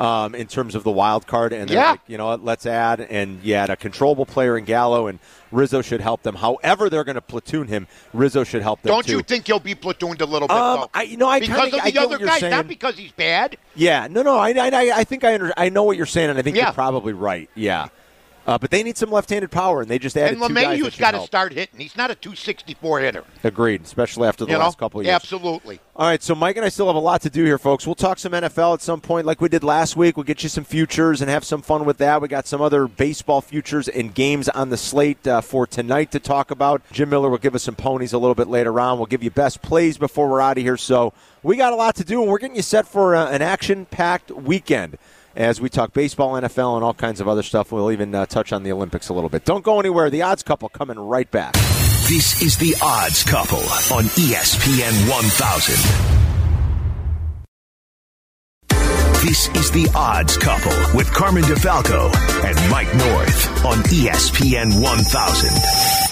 um, 0.00 0.34
in 0.34 0.46
terms 0.46 0.74
of 0.74 0.84
the 0.84 0.90
wild 0.90 1.26
card, 1.26 1.52
and 1.52 1.68
they're 1.68 1.76
Yeah. 1.76 1.90
like, 1.92 2.00
you 2.06 2.18
know, 2.18 2.26
what, 2.26 2.44
let's 2.44 2.66
add. 2.66 3.00
And 3.00 3.42
you 3.42 3.54
had 3.54 3.70
a 3.70 3.76
controllable 3.76 4.26
player 4.26 4.56
in 4.58 4.64
Gallo, 4.64 5.06
and 5.06 5.18
Rizzo 5.50 5.82
should 5.82 6.00
help 6.00 6.22
them. 6.22 6.34
However, 6.36 6.88
they're 6.90 7.04
going 7.04 7.14
to 7.16 7.20
platoon 7.20 7.68
him. 7.68 7.86
Rizzo 8.12 8.42
should 8.44 8.62
help 8.62 8.82
them 8.82 8.90
Don't 8.90 9.06
too. 9.06 9.12
you 9.12 9.22
think 9.22 9.46
he'll 9.46 9.60
be 9.60 9.74
platooned 9.74 10.20
a 10.20 10.24
little 10.24 10.48
bit? 10.48 10.56
Um, 10.56 10.80
though? 10.80 10.90
I- 10.94 11.02
you 11.02 11.16
know, 11.16 11.28
I 11.28 11.40
because 11.40 11.56
kinda- 11.70 11.76
of 11.78 11.84
the 11.84 11.92
get 11.92 12.02
other 12.04 12.18
guys, 12.18 12.40
saying. 12.40 12.50
not 12.50 12.66
because 12.68 12.96
he's 12.96 13.12
bad. 13.12 13.56
Yeah, 13.74 14.08
no, 14.10 14.22
no. 14.22 14.38
I, 14.38 14.50
I, 14.50 14.92
I 15.00 15.04
think 15.04 15.24
I 15.24 15.34
under, 15.34 15.52
I 15.56 15.68
know 15.68 15.82
what 15.84 15.96
you're 15.96 16.06
saying, 16.06 16.30
and 16.30 16.38
I 16.38 16.42
think 16.42 16.56
Yeah. 16.56 16.64
you're 16.66 16.72
probably 16.72 17.12
right. 17.12 17.48
Yeah, 17.54 17.88
uh, 18.46 18.58
but 18.58 18.70
they 18.70 18.82
need 18.82 18.96
some 18.96 19.10
left-handed 19.10 19.50
power, 19.50 19.82
and 19.82 19.90
they 19.90 19.98
just 19.98 20.16
added 20.16 20.38
And 20.38 20.48
two 20.48 20.54
guys 20.54 20.64
that 20.64 20.76
LeMahieu's 20.78 20.92
should 20.94 21.00
got 21.00 21.10
to 21.12 21.20
start 21.22 21.52
hitting. 21.52 21.78
He's 21.80 21.96
not 21.96 22.10
a 22.10 22.14
264 22.14 23.00
hitter. 23.00 23.24
Agreed, 23.44 23.82
especially 23.82 24.26
after 24.28 24.44
the 24.44 24.52
You 24.52 24.58
know, 24.58 24.64
last 24.64 24.78
couple 24.78 25.00
of 25.00 25.06
years. 25.06 25.14
absolutely. 25.14 25.80
All 25.94 26.06
right, 26.08 26.22
so 26.22 26.34
Mike 26.34 26.56
and 26.56 26.64
I 26.64 26.70
still 26.70 26.86
have 26.86 26.96
a 26.96 27.00
lot 27.00 27.20
to 27.22 27.30
do 27.30 27.44
here, 27.44 27.58
folks. 27.58 27.86
We'll 27.86 27.94
talk 27.94 28.18
some 28.18 28.32
NFL 28.32 28.74
at 28.74 28.80
some 28.82 29.00
point, 29.00 29.26
like 29.26 29.40
we 29.40 29.48
did 29.50 29.62
last 29.62 29.94
week. 29.94 30.16
We'll 30.16 30.24
get 30.24 30.42
you 30.42 30.48
some 30.48 30.64
futures 30.64 31.20
and 31.20 31.30
have 31.30 31.44
some 31.44 31.60
fun 31.60 31.84
with 31.84 31.98
that. 31.98 32.22
We 32.22 32.28
got 32.28 32.46
some 32.46 32.62
other 32.62 32.88
baseball 32.88 33.42
futures 33.42 33.88
and 33.88 34.14
games 34.14 34.48
on 34.48 34.70
the 34.70 34.78
slate 34.78 35.26
uh, 35.26 35.42
for 35.42 35.66
tonight 35.66 36.10
to 36.12 36.18
talk 36.18 36.50
about. 36.50 36.80
Jim 36.92 37.10
Miller 37.10 37.28
will 37.28 37.36
give 37.38 37.54
us 37.54 37.62
some 37.62 37.74
ponies 37.74 38.12
a 38.14 38.18
little 38.18 38.34
bit 38.34 38.48
later 38.48 38.80
on. 38.80 38.96
We'll 38.96 39.06
give 39.06 39.22
you 39.22 39.30
best 39.30 39.60
plays 39.60 39.98
before 39.98 40.28
we're 40.30 40.40
out 40.40 40.56
of 40.56 40.64
here. 40.64 40.78
So 40.78 41.12
we 41.42 41.56
got 41.56 41.74
a 41.74 41.76
lot 41.76 41.94
to 41.96 42.04
do, 42.04 42.22
and 42.22 42.30
we're 42.30 42.38
getting 42.38 42.56
you 42.56 42.62
set 42.62 42.88
for 42.88 43.14
uh, 43.14 43.30
an 43.30 43.42
action-packed 43.42 44.30
weekend 44.30 44.96
as 45.36 45.60
we 45.60 45.68
talk 45.68 45.92
baseball, 45.92 46.32
NFL, 46.32 46.76
and 46.76 46.84
all 46.84 46.94
kinds 46.94 47.20
of 47.20 47.28
other 47.28 47.42
stuff. 47.42 47.72
We'll 47.72 47.92
even 47.92 48.14
uh, 48.14 48.26
touch 48.26 48.52
on 48.52 48.62
the 48.62 48.72
Olympics 48.72 49.08
a 49.08 49.14
little 49.14 49.30
bit. 49.30 49.44
Don't 49.44 49.64
go 49.64 49.80
anywhere. 49.80 50.10
The 50.10 50.22
Odds 50.22 50.42
Couple 50.42 50.68
coming 50.68 50.98
right 50.98 51.30
back. 51.30 51.54
This 52.08 52.42
is 52.42 52.56
the 52.56 52.74
Odds 52.82 53.22
Couple 53.24 53.58
on 53.58 54.04
ESPN 54.18 55.08
1000. 55.08 56.22
This 59.26 59.48
is 59.54 59.70
the 59.70 59.88
Odds 59.94 60.36
Couple 60.36 60.72
with 60.96 61.10
Carmen 61.12 61.44
DeFalco 61.44 62.12
and 62.44 62.70
Mike 62.70 62.92
North 62.94 63.64
on 63.64 63.78
ESPN 63.84 64.82
1000. 64.82 66.11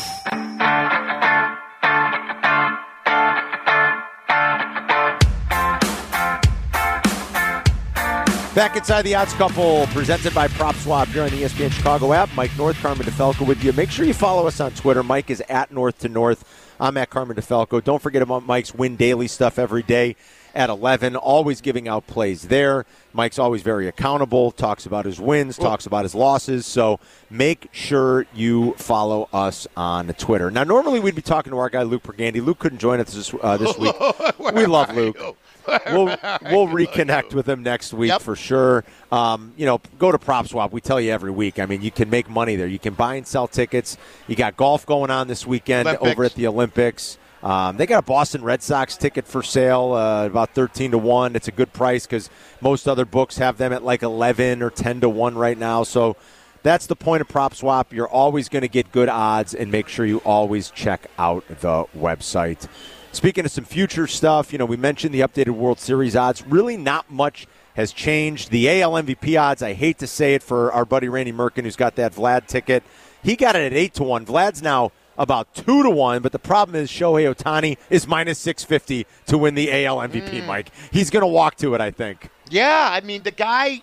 Back 8.54 8.74
inside 8.74 9.02
the 9.02 9.14
odds 9.14 9.32
couple, 9.34 9.86
presented 9.88 10.34
by 10.34 10.48
Prop 10.48 10.74
Swap 10.74 11.06
here 11.06 11.22
on 11.22 11.30
the 11.30 11.44
ESPN 11.44 11.70
Chicago 11.70 12.12
app. 12.12 12.28
Mike 12.34 12.50
North, 12.58 12.76
Carmen 12.80 13.06
DeFalco 13.06 13.46
with 13.46 13.62
you. 13.62 13.72
Make 13.74 13.92
sure 13.92 14.04
you 14.04 14.12
follow 14.12 14.48
us 14.48 14.58
on 14.58 14.72
Twitter. 14.72 15.04
Mike 15.04 15.30
is 15.30 15.40
at 15.48 15.70
North 15.70 16.00
to 16.00 16.08
North. 16.08 16.44
I'm 16.80 16.96
at 16.96 17.10
Carmen 17.10 17.36
DeFalco. 17.36 17.82
Don't 17.82 18.02
forget 18.02 18.22
about 18.22 18.44
Mike's 18.44 18.74
Win 18.74 18.96
Daily 18.96 19.28
stuff 19.28 19.56
every 19.56 19.84
day 19.84 20.16
at 20.52 20.68
11. 20.68 21.14
Always 21.14 21.60
giving 21.60 21.86
out 21.86 22.08
plays 22.08 22.48
there. 22.48 22.86
Mike's 23.12 23.38
always 23.38 23.62
very 23.62 23.86
accountable, 23.86 24.50
talks 24.50 24.84
about 24.84 25.04
his 25.04 25.20
wins, 25.20 25.56
talks 25.56 25.86
about 25.86 26.04
his 26.04 26.16
losses. 26.16 26.66
So 26.66 26.98
make 27.30 27.68
sure 27.70 28.26
you 28.34 28.72
follow 28.74 29.28
us 29.32 29.68
on 29.76 30.08
Twitter. 30.14 30.50
Now, 30.50 30.64
normally 30.64 30.98
we'd 30.98 31.14
be 31.14 31.22
talking 31.22 31.52
to 31.52 31.58
our 31.58 31.70
guy 31.70 31.84
Luke 31.84 32.02
Pergandy. 32.02 32.44
Luke 32.44 32.58
couldn't 32.58 32.78
join 32.78 32.98
us 32.98 33.14
this, 33.14 33.32
uh, 33.40 33.56
this 33.56 33.78
week. 33.78 33.94
we 34.54 34.66
love 34.66 34.92
Luke. 34.92 35.36
We'll, 35.66 36.06
we'll 36.42 36.66
reconnect 36.68 37.34
with 37.34 37.48
him 37.48 37.62
next 37.62 37.92
week 37.92 38.08
Yep. 38.10 38.22
for 38.22 38.36
sure. 38.36 38.84
Um, 39.12 39.52
you 39.56 39.66
know, 39.66 39.80
go 39.98 40.12
to 40.12 40.18
Prop 40.18 40.46
Swap. 40.48 40.72
We 40.72 40.80
tell 40.80 41.00
you 41.00 41.10
every 41.12 41.30
week. 41.30 41.58
I 41.58 41.66
mean, 41.66 41.82
you 41.82 41.90
can 41.90 42.10
make 42.10 42.28
money 42.28 42.56
there. 42.56 42.66
You 42.66 42.78
can 42.78 42.94
buy 42.94 43.14
and 43.16 43.26
sell 43.26 43.48
tickets. 43.48 43.96
You 44.28 44.36
got 44.36 44.56
golf 44.56 44.86
going 44.86 45.10
on 45.10 45.28
this 45.28 45.46
weekend 45.46 45.86
Olympics. 45.88 46.10
over 46.12 46.24
at 46.24 46.34
the 46.34 46.46
Olympics. 46.46 47.18
Um, 47.42 47.78
they 47.78 47.86
got 47.86 48.00
a 48.00 48.06
Boston 48.06 48.42
Red 48.42 48.62
Sox 48.62 48.98
ticket 48.98 49.26
for 49.26 49.42
sale, 49.42 49.92
uh, 49.94 50.26
about 50.26 50.50
thirteen 50.54 50.90
to 50.90 50.98
one. 50.98 51.34
It's 51.34 51.48
a 51.48 51.52
good 51.52 51.72
price 51.72 52.04
because 52.04 52.28
most 52.60 52.86
other 52.86 53.06
books 53.06 53.38
have 53.38 53.56
them 53.56 53.72
at 53.72 53.82
like 53.82 54.02
eleven 54.02 54.62
or 54.62 54.68
ten 54.68 55.00
to 55.00 55.08
one 55.08 55.36
right 55.38 55.56
now. 55.56 55.82
So 55.82 56.16
that's 56.62 56.86
the 56.86 56.96
point 56.96 57.22
of 57.22 57.28
Prop 57.28 57.54
Swap. 57.54 57.94
You're 57.94 58.06
always 58.08 58.50
going 58.50 58.60
to 58.60 58.68
get 58.68 58.92
good 58.92 59.08
odds, 59.08 59.54
and 59.54 59.72
make 59.72 59.88
sure 59.88 60.04
you 60.04 60.18
always 60.18 60.70
check 60.70 61.06
out 61.18 61.42
the 61.48 61.86
website. 61.96 62.68
Speaking 63.12 63.44
of 63.44 63.50
some 63.50 63.64
future 63.64 64.06
stuff, 64.06 64.52
you 64.52 64.58
know, 64.58 64.64
we 64.64 64.76
mentioned 64.76 65.12
the 65.12 65.20
updated 65.20 65.50
World 65.50 65.80
Series 65.80 66.14
odds. 66.14 66.46
Really, 66.46 66.76
not 66.76 67.10
much 67.10 67.46
has 67.74 67.92
changed. 67.92 68.50
The 68.50 68.82
AL 68.82 68.92
MVP 68.92 69.40
odds, 69.40 69.62
I 69.62 69.72
hate 69.72 69.98
to 69.98 70.06
say 70.06 70.34
it 70.34 70.42
for 70.42 70.72
our 70.72 70.84
buddy 70.84 71.08
Randy 71.08 71.32
Merkin, 71.32 71.64
who's 71.64 71.76
got 71.76 71.96
that 71.96 72.14
Vlad 72.14 72.46
ticket. 72.46 72.84
He 73.22 73.36
got 73.36 73.56
it 73.56 73.72
at 73.72 73.76
8 73.76 73.94
to 73.94 74.02
1. 74.04 74.26
Vlad's 74.26 74.62
now 74.62 74.92
about 75.18 75.54
2 75.54 75.82
to 75.82 75.90
1, 75.90 76.22
but 76.22 76.32
the 76.32 76.38
problem 76.38 76.76
is 76.76 76.90
Shohei 76.90 77.32
Ohtani 77.34 77.76
is 77.90 78.06
minus 78.06 78.38
650 78.38 79.06
to 79.26 79.38
win 79.38 79.54
the 79.54 79.84
AL 79.84 79.98
MVP, 79.98 80.30
mm. 80.30 80.46
Mike. 80.46 80.70
He's 80.92 81.10
going 81.10 81.22
to 81.22 81.26
walk 81.26 81.56
to 81.56 81.74
it, 81.74 81.80
I 81.80 81.90
think. 81.90 82.30
Yeah, 82.48 82.88
I 82.90 83.00
mean 83.00 83.22
the 83.22 83.30
guy. 83.30 83.82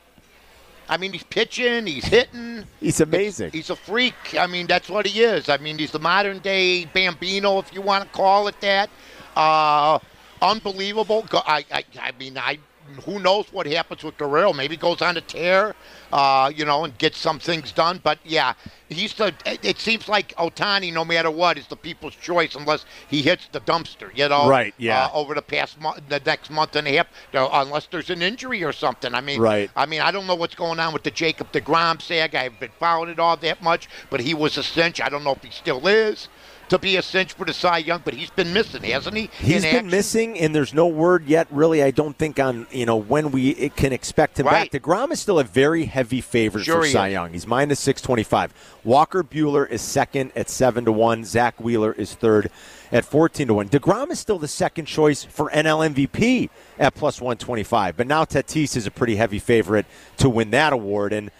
I 0.89 0.97
mean 0.97 1.11
he's 1.11 1.23
pitching, 1.23 1.85
he's 1.85 2.05
hitting. 2.05 2.65
He's 2.79 3.01
amazing. 3.01 3.51
He's 3.51 3.69
a 3.69 3.75
freak. 3.75 4.15
I 4.39 4.47
mean 4.47 4.67
that's 4.67 4.89
what 4.89 5.05
he 5.05 5.21
is. 5.21 5.49
I 5.49 5.57
mean 5.57 5.77
he's 5.77 5.91
the 5.91 5.99
modern 5.99 6.39
day 6.39 6.85
Bambino, 6.85 7.59
if 7.59 7.73
you 7.73 7.81
want 7.81 8.05
to 8.05 8.09
call 8.09 8.47
it 8.47 8.59
that. 8.61 8.89
Uh, 9.37 9.99
unbelievable. 10.41 11.25
I, 11.31 11.63
I, 11.71 11.83
I 11.99 12.11
mean 12.19 12.37
I. 12.37 12.59
Who 13.05 13.19
knows 13.19 13.51
what 13.51 13.67
happens 13.67 14.01
with 14.01 14.17
Guerrero? 14.17 14.53
Maybe 14.53 14.77
goes 14.77 15.01
on 15.01 15.17
a 15.17 15.21
tear, 15.21 15.75
uh, 16.13 16.49
you 16.55 16.63
know, 16.63 16.85
and 16.85 16.97
gets 16.97 17.17
some 17.17 17.37
things 17.37 17.73
done. 17.73 17.99
But 18.01 18.17
yeah, 18.23 18.53
he's 18.87 19.13
the. 19.13 19.33
It 19.45 19.77
seems 19.77 20.07
like 20.07 20.33
Ohtani, 20.37 20.93
no 20.93 21.03
matter 21.03 21.29
what, 21.29 21.57
is 21.57 21.67
the 21.67 21.75
people's 21.75 22.15
choice 22.15 22.55
unless 22.55 22.85
he 23.09 23.21
hits 23.21 23.49
the 23.51 23.59
dumpster. 23.59 24.09
You 24.15 24.29
know, 24.29 24.47
Right, 24.47 24.73
yeah. 24.77 25.07
Uh, 25.07 25.09
over 25.13 25.35
the 25.35 25.41
past 25.41 25.81
month, 25.81 26.01
the 26.07 26.21
next 26.25 26.49
month 26.49 26.77
and 26.77 26.87
a 26.87 26.95
half, 26.95 27.07
unless 27.33 27.87
there's 27.87 28.09
an 28.09 28.21
injury 28.21 28.63
or 28.63 28.71
something. 28.71 29.13
I 29.13 29.19
mean, 29.19 29.41
Right. 29.41 29.69
I 29.75 29.85
mean, 29.85 29.99
I 29.99 30.11
don't 30.11 30.25
know 30.25 30.35
what's 30.35 30.55
going 30.55 30.79
on 30.79 30.93
with 30.93 31.03
the 31.03 31.11
Jacob 31.11 31.51
DeGrom 31.51 32.01
saga. 32.01 32.39
I 32.39 32.43
haven't 32.43 32.61
been 32.61 32.71
following 32.79 33.09
it 33.09 33.19
all 33.19 33.35
that 33.35 33.61
much, 33.61 33.89
but 34.09 34.21
he 34.21 34.33
was 34.33 34.57
a 34.57 34.63
cinch. 34.63 35.01
I 35.01 35.09
don't 35.09 35.25
know 35.25 35.33
if 35.33 35.43
he 35.43 35.51
still 35.51 35.85
is 35.87 36.29
to 36.69 36.77
be 36.77 36.97
a 36.97 37.01
cinch 37.01 37.33
for 37.33 37.45
the 37.45 37.53
Cy 37.53 37.77
Young, 37.79 38.01
but 38.03 38.13
he's 38.13 38.29
been 38.29 38.51
missing, 38.53 38.83
hasn't 38.83 39.15
he? 39.15 39.29
He's 39.39 39.63
been 39.63 39.75
action? 39.75 39.89
missing, 39.89 40.37
and 40.39 40.53
there's 40.53 40.73
no 40.73 40.87
word 40.87 41.25
yet, 41.27 41.47
really. 41.51 41.81
I 41.83 41.91
don't 41.91 42.17
think 42.17 42.39
on 42.39 42.67
you 42.71 42.85
know 42.85 42.97
when 42.97 43.31
we 43.31 43.69
can 43.69 43.93
expect 43.93 44.39
him 44.39 44.45
Right. 44.47 44.71
back. 44.71 44.81
Degrom 44.81 45.11
is 45.11 45.19
still 45.21 45.39
a 45.39 45.43
very 45.43 45.85
heavy 45.85 46.21
favorite 46.21 46.63
Sure 46.65 46.81
for 46.81 46.85
he 46.85 46.91
Cy 46.91 47.07
is. 47.07 47.13
Young. 47.13 47.33
He's 47.33 47.47
minus 47.47 47.79
six 47.79 48.01
twenty 48.01 48.23
five. 48.23 48.53
Walker 48.83 49.23
Buehler 49.23 49.69
is 49.69 49.81
second 49.81 50.31
at 50.35 50.49
seven 50.49 50.85
to 50.85 50.91
one. 50.91 51.23
Zack 51.25 51.59
Wheeler 51.59 51.93
is 51.93 52.13
third 52.13 52.49
at 52.91 53.05
fourteen 53.05 53.47
to 53.47 53.53
one. 53.53 53.69
Degrom 53.69 54.11
is 54.11 54.19
still 54.19 54.39
the 54.39 54.47
second 54.47 54.85
choice 54.85 55.23
for 55.23 55.49
NL 55.51 55.93
MVP 55.93 56.49
at 56.79 56.95
plus 56.95 57.21
one 57.21 57.37
twenty 57.37 57.63
five. 57.63 57.95
But 57.97 58.07
now 58.07 58.25
Tatis 58.25 58.75
is 58.75 58.85
a 58.85 58.91
pretty 58.91 59.15
heavy 59.15 59.39
favorite 59.39 59.85
to 60.17 60.29
win 60.29 60.51
that 60.51 60.73
award, 60.73 61.13
and. 61.13 61.31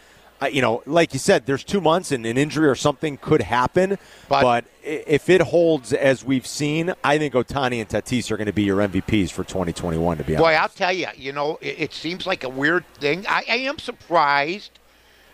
Uh, 0.42 0.46
you 0.46 0.62
know, 0.62 0.84
like 0.86 1.14
you 1.14 1.20
said, 1.20 1.46
there's 1.48 1.64
two 1.64 1.82
months 1.82 2.12
and 2.12 2.26
an 2.26 2.38
injury 2.38 2.68
or 2.68 2.76
something 2.76 3.18
could 3.18 3.42
happen. 3.42 3.98
But- 4.30 4.42
but 4.44 4.66
if 4.84 5.30
it 5.30 5.42
holds 5.42 5.94
as 5.94 6.24
we've 6.24 6.46
seen, 6.48 6.94
I 7.04 7.18
think 7.18 7.34
Ohtani 7.34 7.80
and 7.82 7.90
Tatis 7.90 8.30
are 8.32 8.38
going 8.38 8.46
to 8.48 8.54
be 8.54 8.64
your 8.64 8.78
MVPs 8.78 9.32
for 9.32 9.44
2021. 9.44 10.18
To 10.18 10.24
be 10.24 10.36
honest, 10.36 10.44
Boy, 10.44 10.54
I'll 10.54 10.70
tell 10.70 10.94
you, 10.94 11.08
you 11.16 11.34
know, 11.34 11.58
it, 11.62 11.80
it 11.80 11.94
seems 11.94 12.26
like 12.28 12.44
a 12.44 12.50
weird 12.50 12.86
thing. 13.00 13.26
I, 13.28 13.44
I 13.50 13.56
am 13.58 13.80
surprised 13.80 14.80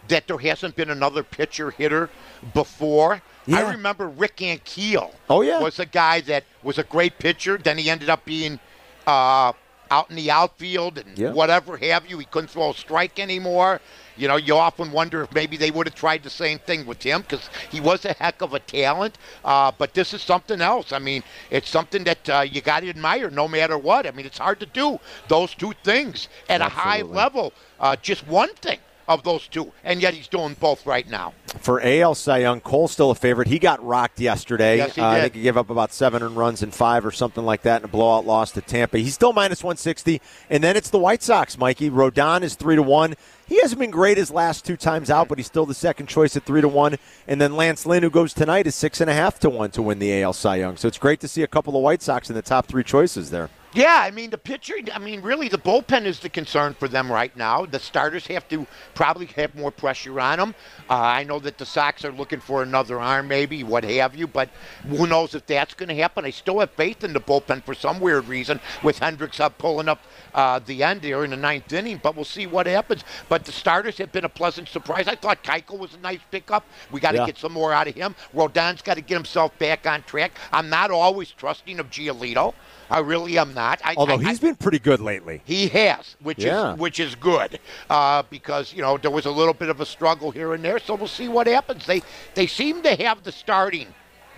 that 0.08 0.28
there 0.28 0.38
hasn't 0.38 0.76
been 0.76 0.90
another 0.90 1.24
pitcher 1.24 1.72
hitter 1.72 2.10
before. 2.54 3.22
Yeah. 3.46 3.60
I 3.68 3.72
remember 3.72 4.08
Rick 4.08 4.38
Ankiel. 4.38 5.12
Oh, 5.30 5.42
yeah. 5.42 5.60
was 5.62 5.80
a 5.80 5.86
guy 5.86 6.22
that 6.22 6.46
was 6.64 6.78
a 6.78 6.84
great 6.84 7.20
pitcher. 7.20 7.58
Then 7.58 7.78
he 7.78 7.90
ended 7.90 8.10
up 8.10 8.24
being, 8.26 8.60
uh, 9.06 9.54
out 9.94 10.10
in 10.10 10.16
the 10.16 10.32
outfield 10.32 10.98
and 10.98 11.18
Yeah. 11.18 11.32
whatever 11.32 11.78
have 11.78 12.04
you. 12.10 12.18
He 12.18 12.26
couldn't 12.26 12.50
throw 12.50 12.72
a 12.72 12.74
strike 12.74 13.20
anymore. 13.20 13.80
You 14.18 14.28
know, 14.28 14.36
you 14.38 14.56
often 14.56 14.92
wonder 14.92 15.24
if 15.24 15.32
maybe 15.34 15.56
they 15.58 15.72
would 15.72 15.88
have 15.88 15.96
tried 15.96 16.24
the 16.24 16.30
same 16.30 16.60
thing 16.60 16.86
with 16.86 17.02
him 17.04 17.22
because 17.22 17.50
he 17.72 17.80
was 17.80 18.06
a 18.06 18.14
heck 18.14 18.42
of 18.42 18.54
a 18.54 18.60
talent. 18.60 19.18
Uh, 19.44 19.72
but 19.78 19.94
this 19.94 20.14
is 20.14 20.22
something 20.22 20.62
else. 20.62 20.92
I 20.92 21.00
mean, 21.00 21.24
it's 21.50 21.70
something 21.70 22.04
that 22.06 22.30
uh, 22.30 22.42
you 22.54 22.62
got 22.62 22.82
to 22.82 22.90
admire 22.90 23.30
no 23.30 23.48
matter 23.48 23.78
what. 23.78 24.06
I 24.08 24.12
mean, 24.12 24.26
it's 24.26 24.38
hard 24.38 24.60
to 24.62 24.66
do 24.68 25.00
those 25.28 25.54
two 25.56 25.74
things 25.84 26.28
at 26.50 26.62
a 26.62 26.70
high 26.70 27.02
level. 27.02 27.54
Uh, 27.80 27.96
just 28.02 28.28
one 28.28 28.54
thing 28.56 28.80
of 29.08 29.24
those 29.24 29.48
two, 29.48 29.72
and 29.84 30.02
yet 30.02 30.14
he's 30.14 30.28
doing 30.28 30.56
both 30.60 30.86
right 30.86 31.10
now. 31.10 31.34
For 31.60 31.82
AL 31.82 32.16
Cy 32.16 32.40
Young, 32.40 32.62
Cole's 32.62 32.92
still 32.92 33.12
a 33.12 33.16
favorite. 33.16 33.48
He 33.48 33.60
got 33.60 33.84
rocked 33.86 34.20
yesterday. 34.20 34.78
Yes, 34.78 34.96
he 34.96 35.02
Uh, 35.02 35.08
I 35.08 35.22
think 35.22 35.36
he 35.36 35.42
gave 35.42 35.58
up 35.58 35.70
about 35.70 35.94
seven 35.94 36.36
runs 36.36 36.64
in 36.64 36.72
five 36.72 37.06
or 37.06 37.12
something 37.12 37.46
like 37.46 37.62
that 37.64 37.82
in 37.82 37.86
a 37.86 37.88
blowout 37.88 38.26
loss 38.26 38.52
to 38.52 38.62
Tampa. 38.62 38.98
He's 38.98 39.14
still 39.14 39.34
minus 39.34 39.64
160. 39.64 40.22
And 40.50 40.64
then 40.64 40.76
it's 40.76 40.90
the 40.90 41.00
White 41.00 41.22
Sox, 41.22 41.58
Mikey. 41.58 41.90
Rodon 41.90 42.42
is 42.42 42.56
3 42.56 42.76
to 42.78 42.82
1. 42.84 43.16
He 43.46 43.60
hasn't 43.62 43.80
been 43.80 43.92
great 43.92 44.18
his 44.18 44.32
last 44.32 44.66
two 44.66 44.78
times 44.78 45.10
out, 45.10 45.28
but 45.28 45.38
he's 45.38 45.48
still 45.48 45.66
the 45.66 45.74
second 45.74 46.08
choice 46.08 46.36
at 46.36 46.44
3 46.46 46.62
to 46.62 46.68
1. 46.68 46.96
And 47.28 47.40
then 47.42 47.56
Lance 47.56 47.86
Lynn, 47.86 48.04
who 48.04 48.10
goes 48.10 48.34
tonight, 48.34 48.66
is 48.68 48.76
6.5 48.76 49.40
to 49.40 49.50
1 49.50 49.72
to 49.72 49.82
win 49.82 50.00
the 50.00 50.24
AL 50.24 50.34
Cy 50.34 50.56
Young. 50.58 50.78
So 50.78 50.88
it's 50.88 50.98
great 50.98 51.20
to 51.20 51.28
see 51.28 51.44
a 51.44 51.48
couple 51.48 51.76
of 51.76 51.84
White 51.84 52.02
Sox 52.02 52.30
in 52.30 52.36
the 52.36 52.42
top 52.42 52.66
three 52.68 52.84
choices 52.84 53.30
there. 53.30 53.50
Yeah, 53.74 53.98
I 54.02 54.12
mean 54.12 54.30
the 54.30 54.38
pitcher. 54.38 54.76
I 54.94 55.00
mean, 55.00 55.22
really, 55.22 55.48
the 55.50 55.58
bullpen 55.58 56.06
is 56.06 56.20
the 56.20 56.30
concern 56.30 56.76
for 56.76 56.88
them 56.88 57.12
right 57.12 57.36
now. 57.36 57.66
The 57.66 57.80
starters 57.80 58.28
have 58.28 58.48
to 58.50 58.68
probably 58.94 59.26
have 59.36 59.56
more 59.56 59.72
pressure 59.72 60.20
on 60.20 60.38
them. 60.38 60.56
Uh, 60.88 60.94
I 60.94 61.24
know 61.24 61.40
that 61.40 61.58
the 61.58 61.66
Sox 61.66 62.06
are 62.06 62.12
looking 62.12 62.40
for 62.40 62.62
another 62.62 63.00
arm, 63.00 63.28
maybe 63.28 63.64
what 63.64 63.84
have 63.84 64.16
you, 64.16 64.28
but 64.28 64.50
who 64.88 65.08
knows 65.08 65.34
if 65.34 65.48
that's 65.48 65.74
going 65.74 65.90
to 65.90 65.96
happen? 65.96 66.24
I 66.24 66.30
still 66.30 66.60
have 66.60 66.70
faith 66.72 67.04
in 67.04 67.14
the 67.14 67.20
bullpen 67.20 67.64
for 67.64 67.74
some 67.74 68.00
weird 68.00 68.28
reason, 68.28 68.60
with 68.84 69.00
Hendriks 69.00 69.40
up 69.40 69.58
pulling 69.58 69.90
up 69.90 70.02
uh, 70.36 70.60
the 70.60 70.84
end 70.84 71.04
here 71.04 71.24
in 71.24 71.32
the 71.32 71.38
ninth 71.38 71.74
inning. 71.74 72.00
But 72.02 72.16
we'll 72.16 72.26
see 72.26 72.46
what 72.46 72.68
happens. 72.68 73.04
But 73.28 73.46
the 73.46 73.52
starters 73.52 73.98
have 73.98 74.12
been 74.12 74.26
a 74.26 74.30
pleasant 74.30 74.70
surprise. 74.70 75.08
I 75.08 75.16
thought 75.16 75.44
Keuchel 75.44 75.80
was 75.80 75.96
a 75.96 76.00
nice 76.00 76.20
pickup. 76.30 76.64
We 76.92 77.00
got 77.00 77.12
to 77.14 77.18
Yeah. 77.18 77.26
get 77.26 77.40
some 77.40 77.54
more 77.54 77.74
out 77.74 77.88
of 77.88 77.96
him. 77.96 78.14
Rodon's 78.36 78.84
got 78.84 78.96
to 78.96 79.02
get 79.02 79.16
himself 79.16 79.58
back 79.58 79.88
on 79.88 80.04
track. 80.04 80.32
I'm 80.52 80.70
not 80.70 80.92
always 80.92 81.32
trusting 81.32 81.80
of 81.80 81.90
Giolito. 81.90 82.54
I 82.90 83.00
really 83.00 83.38
am 83.38 83.54
not. 83.54 83.82
I, 83.84 83.96
Although 83.98 84.16
I- 84.16 84.24
he's 84.24 84.40
I- 84.40 84.48
been 84.48 84.56
pretty 84.56 84.80
good 84.80 85.00
lately. 85.00 85.42
he 85.46 85.68
has, 85.70 86.16
which 86.22 86.40
Yeah. 86.44 86.74
is 86.74 86.80
which 86.80 87.00
is 87.00 87.16
good, 87.16 87.60
uh, 87.90 88.24
because 88.30 88.74
you 88.74 88.82
know 88.82 88.98
there 88.98 89.12
was 89.12 89.26
a 89.26 89.32
little 89.32 89.54
bit 89.54 89.70
of 89.70 89.80
a 89.82 89.86
struggle 89.86 90.32
here 90.32 90.54
and 90.54 90.64
there. 90.64 90.80
So 90.80 90.96
we'll 90.96 91.08
see 91.08 91.28
what 91.28 91.48
happens. 91.48 91.86
They 91.86 92.02
they 92.36 92.48
seem 92.48 92.82
to 92.84 92.96
have 92.96 93.24
the 93.24 93.32
starting 93.32 93.88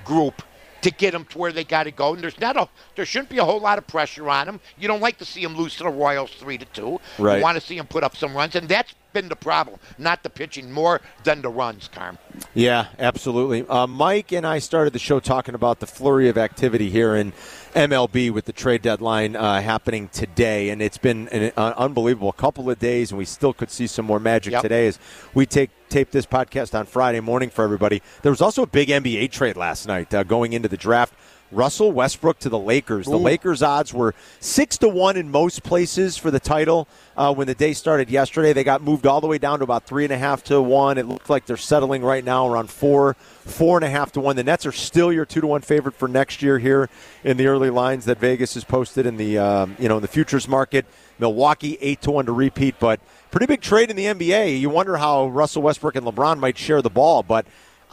group 0.03 0.41
to 0.81 0.91
get 0.91 1.13
them 1.13 1.25
to 1.25 1.37
where 1.39 1.51
they 1.51 1.63
got 1.63 1.83
to 1.83 1.91
go, 1.91 2.13
and 2.13 2.21
there's 2.21 2.39
not 2.39 2.55
a 2.55 2.67
there 2.95 3.05
shouldn't 3.05 3.29
be 3.29 3.39
a 3.39 3.45
whole 3.45 3.59
lot 3.59 3.77
of 3.79 3.87
pressure 3.87 4.29
on 4.29 4.45
them. 4.45 4.59
You 4.77 4.87
don't 4.87 5.01
like 5.01 5.17
to 5.17 5.25
see 5.25 5.41
them 5.41 5.55
lose 5.57 5.75
to 5.77 5.83
the 5.83 5.89
Royals 5.89 6.31
three 6.31 6.57
to 6.59 6.65
two. 6.65 6.99
Right. 7.17 7.37
You 7.37 7.43
want 7.43 7.55
to 7.59 7.61
see 7.61 7.77
them 7.77 7.87
put 7.87 8.03
up 8.03 8.15
some 8.15 8.35
runs, 8.35 8.55
and 8.55 8.69
that's 8.69 8.93
been 9.15 9.29
the 9.29 9.35
problem, 9.35 9.79
not 9.97 10.21
the 10.23 10.29
pitching 10.29 10.69
more 10.71 10.99
than 11.23 11.41
the 11.41 11.49
runs, 11.49 11.87
Carm. 11.87 12.17
Yeah, 12.53 12.87
absolutely. 12.99 13.65
Uh, 13.67 13.87
Mike 13.87 14.33
and 14.33 14.45
I 14.45 14.59
started 14.59 14.91
the 14.91 14.99
show 14.99 15.21
talking 15.21 15.55
about 15.55 15.79
the 15.79 15.87
flurry 15.87 16.27
of 16.27 16.37
activity 16.37 16.89
here 16.89 17.15
in 17.15 17.31
MLB 17.73 18.29
with 18.29 18.43
the 18.43 18.51
trade 18.51 18.81
deadline 18.81 19.37
uh, 19.37 19.61
happening 19.61 20.09
today, 20.09 20.69
and 20.69 20.81
it's 20.81 20.97
been 20.97 21.29
an 21.29 21.53
uh, 21.55 21.73
unbelievable 21.77 22.33
couple 22.33 22.69
of 22.69 22.77
days, 22.77 23.11
and 23.11 23.17
we 23.17 23.23
still 23.25 23.53
could 23.53 23.71
see 23.71 23.87
some 23.87 24.05
more 24.05 24.19
magic 24.19 24.51
Yep. 24.51 24.61
today 24.63 24.87
as 24.87 24.99
we 25.33 25.45
take 25.45 25.71
tape 25.89 26.11
this 26.11 26.25
podcast 26.25 26.77
on 26.77 26.85
Friday 26.85 27.21
morning 27.21 27.49
for 27.49 27.63
everybody. 27.63 28.01
There 28.21 28.31
was 28.31 28.41
also 28.41 28.63
a 28.63 28.67
big 28.67 28.89
NBA 28.89 29.31
trade 29.31 29.55
last 29.55 29.87
night 29.87 30.13
uh, 30.13 30.23
going 30.23 30.51
into 30.53 30.67
the 30.67 30.77
draft. 30.77 31.13
Russell 31.55 31.91
Westbrook 31.91 32.39
to 32.39 32.49
the 32.49 32.59
Lakers. 32.59 33.05
The 33.05 33.17
Lakers 33.17 33.63
odds 33.63 33.93
were 33.93 34.13
six 34.39 34.77
to 34.79 34.89
one 34.89 35.15
in 35.15 35.31
most 35.31 35.63
places 35.63 36.17
for 36.17 36.29
the 36.29 36.39
title 36.39 36.87
uh, 37.15 37.33
when 37.33 37.47
the 37.47 37.55
day 37.55 37.71
started 37.73 38.09
yesterday. 38.09 38.51
They 38.51 38.65
got 38.65 38.81
moved 38.81 39.07
all 39.07 39.21
the 39.21 39.27
way 39.27 39.37
down 39.37 39.59
to 39.59 39.63
about 39.63 39.85
three 39.85 40.03
and 40.03 40.11
a 40.11 40.17
half 40.17 40.43
to 40.45 40.61
one. 40.61 40.97
It 40.97 41.05
looked 41.05 41.29
like 41.29 41.45
they're 41.45 41.55
settling 41.55 42.03
right 42.03 42.23
now 42.23 42.47
around 42.47 42.69
four, 42.69 43.13
four 43.13 43.77
and 43.77 43.85
a 43.85 43.89
half 43.89 44.11
to 44.13 44.19
one. 44.19 44.35
The 44.35 44.43
Nets 44.43 44.65
are 44.65 44.73
still 44.73 45.13
your 45.13 45.25
two 45.25 45.41
to 45.41 45.47
one 45.47 45.61
favorite 45.61 45.95
for 45.95 46.09
next 46.09 46.41
year 46.41 46.59
here 46.59 46.89
in 47.23 47.37
the 47.37 47.47
early 47.47 47.69
lines 47.69 48.05
that 48.05 48.19
Vegas 48.19 48.55
has 48.55 48.65
posted 48.65 49.05
in 49.05 49.15
the 49.15 49.37
um, 49.37 49.77
you 49.79 49.87
know 49.87 49.95
in 49.95 50.01
the 50.01 50.09
futures 50.09 50.47
market. 50.47 50.85
Milwaukee 51.17 51.77
eight 51.79 52.01
to 52.01 52.11
one 52.11 52.25
to 52.25 52.33
repeat, 52.33 52.75
but 52.79 52.99
pretty 53.31 53.45
big 53.45 53.61
trade 53.61 53.89
in 53.89 53.95
the 53.95 54.05
NBA. 54.05 54.59
You 54.59 54.69
wonder 54.69 54.97
how 54.97 55.27
Russell 55.27 55.61
Westbrook 55.61 55.95
and 55.95 56.05
LeBron 56.05 56.39
might 56.39 56.57
share 56.57 56.81
the 56.81 56.89
ball, 56.89 57.23
but. 57.23 57.45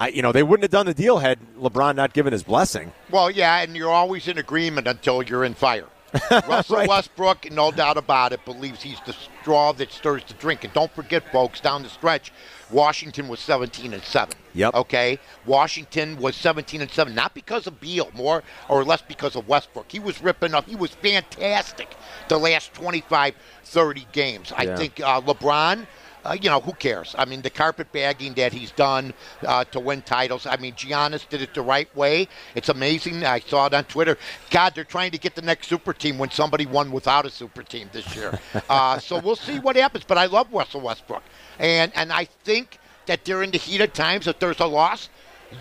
I, 0.03 0.09
you 0.09 0.21
know, 0.21 0.33
they 0.33 0.43
wouldn't 0.43 0.65
have 0.65 0.73
done 0.73 0.87
the 0.87 0.95
deal 0.95 1.19
had 1.19 1.39
LeBron 1.57 1.95
not 1.95 2.13
given 2.13 2.33
his 2.33 2.43
blessing. 2.43 2.91
Well, 3.09 3.31
yeah, 3.31 3.63
and 3.63 3.77
you're 3.77 3.89
always 3.89 4.27
in 4.27 4.37
agreement 4.37 4.89
until 4.89 5.23
you're 5.23 5.45
in 5.45 5.55
fire. 5.55 5.87
Russell 6.49 6.77
Right. 6.77 6.89
Westbrook, 6.89 7.53
no 7.53 7.71
doubt 7.71 7.97
about 7.97 8.33
it, 8.33 8.45
believes 8.45 8.83
he's 8.83 8.99
the 9.07 9.13
straw 9.13 9.73
that 9.75 9.93
stirs 9.93 10.25
the 10.27 10.35
drink. 10.35 10.65
And 10.65 10.73
don't 10.73 10.91
forget, 10.93 11.31
folks, 11.31 11.61
down 11.61 11.85
the 11.85 11.89
stretch, 11.89 12.33
Washington 12.73 13.29
was 13.29 13.39
17 13.39 13.95
and 13.95 14.03
7. 14.03 14.35
Yep. 14.55 14.75
Okay? 14.75 15.21
Washington 15.47 16.17
was 16.17 16.35
17 16.35 16.81
and 16.83 16.91
7, 16.91 17.15
not 17.15 17.33
because 17.33 17.69
of 17.69 17.81
Beal, 17.81 18.11
more 18.13 18.43
or 18.69 18.85
less 18.85 19.03
because 19.03 19.37
of 19.37 19.47
Westbrook. 19.47 19.91
He 19.93 20.01
was 20.01 20.21
ripping 20.21 20.53
up. 20.53 20.67
He 20.69 20.75
was 20.75 20.91
fantastic 20.91 21.95
the 22.27 22.39
last 22.39 22.75
25, 22.75 23.35
30 23.63 24.07
games. 24.11 24.53
I 24.57 24.75
think 24.75 24.99
uh, 24.99 25.21
LeBron. 25.21 25.87
Uh, 26.25 26.37
you 26.41 26.49
know, 26.49 26.61
who 26.61 26.73
cares? 26.73 27.15
I 27.19 27.25
mean, 27.25 27.43
the 27.43 27.51
carpet 27.51 27.91
bagging 27.93 28.35
that 28.35 28.53
he's 28.53 28.71
done 28.71 29.13
uh, 29.47 29.65
to 29.65 29.81
win 29.81 30.03
titles. 30.03 30.47
I 30.47 30.57
mean, 30.57 30.75
Giannis 30.75 31.29
did 31.29 31.43
it 31.43 31.55
the 31.55 31.63
right 31.63 31.95
way. 31.97 32.29
It's 32.55 32.69
amazing. 32.69 33.25
I 33.25 33.41
saw 33.41 33.67
it 33.67 33.75
on 33.75 33.85
Twitter. 33.85 34.17
God, 34.51 34.75
they're 34.75 34.85
trying 34.85 35.11
to 35.13 35.19
get 35.19 35.35
the 35.35 35.43
next 35.43 35.69
super 35.69 35.93
team 35.93 36.19
when 36.19 36.31
somebody 36.31 36.67
won 36.67 36.93
without 36.93 37.27
a 37.27 37.31
super 37.31 37.63
team 37.63 37.91
this 37.93 38.15
year. 38.15 38.39
uh, 38.69 38.99
so 38.99 39.19
we'll 39.19 39.37
see 39.37 39.59
what 39.59 39.77
happens. 39.77 40.05
But 40.05 40.19
I 40.19 40.27
love 40.27 40.47
Russell 40.53 40.81
Westbrook. 40.81 41.23
And, 41.59 41.93
and 41.95 42.13
I 42.13 42.27
think 42.45 42.79
that 43.07 43.25
during 43.25 43.51
the 43.51 43.59
heat 43.59 43.81
of 43.81 43.93
times, 43.93 44.27
if 44.27 44.39
there's 44.39 44.61
a 44.61 44.67
loss, 44.67 45.09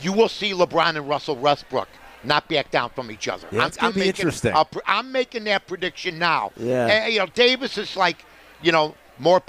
you 0.01 0.13
will 0.13 0.29
see 0.29 0.51
LeBron 0.51 0.95
and 0.95 1.07
Russell 1.09 1.35
Westbrook 1.35 1.89
not 2.23 2.47
back 2.47 2.71
down 2.71 2.89
from 2.91 3.11
each 3.11 3.27
other. 3.27 3.47
Yeah, 3.51 3.69
gonna 3.77 3.93
be 3.93 4.01
making, 4.01 4.09
interesting. 4.09 4.53
a 4.53 4.65
I'm 4.85 5.11
making 5.11 5.45
that 5.45 5.67
prediction 5.67 6.19
now. 6.19 6.51
Yeah. 6.55 6.85
And, 6.87 7.13
you 7.13 7.19
know, 7.19 7.25
Davis 7.25 7.77
is 7.77 7.95
like, 7.95 8.23
you 8.61 8.71
know, 8.71 8.95
more 9.17 9.41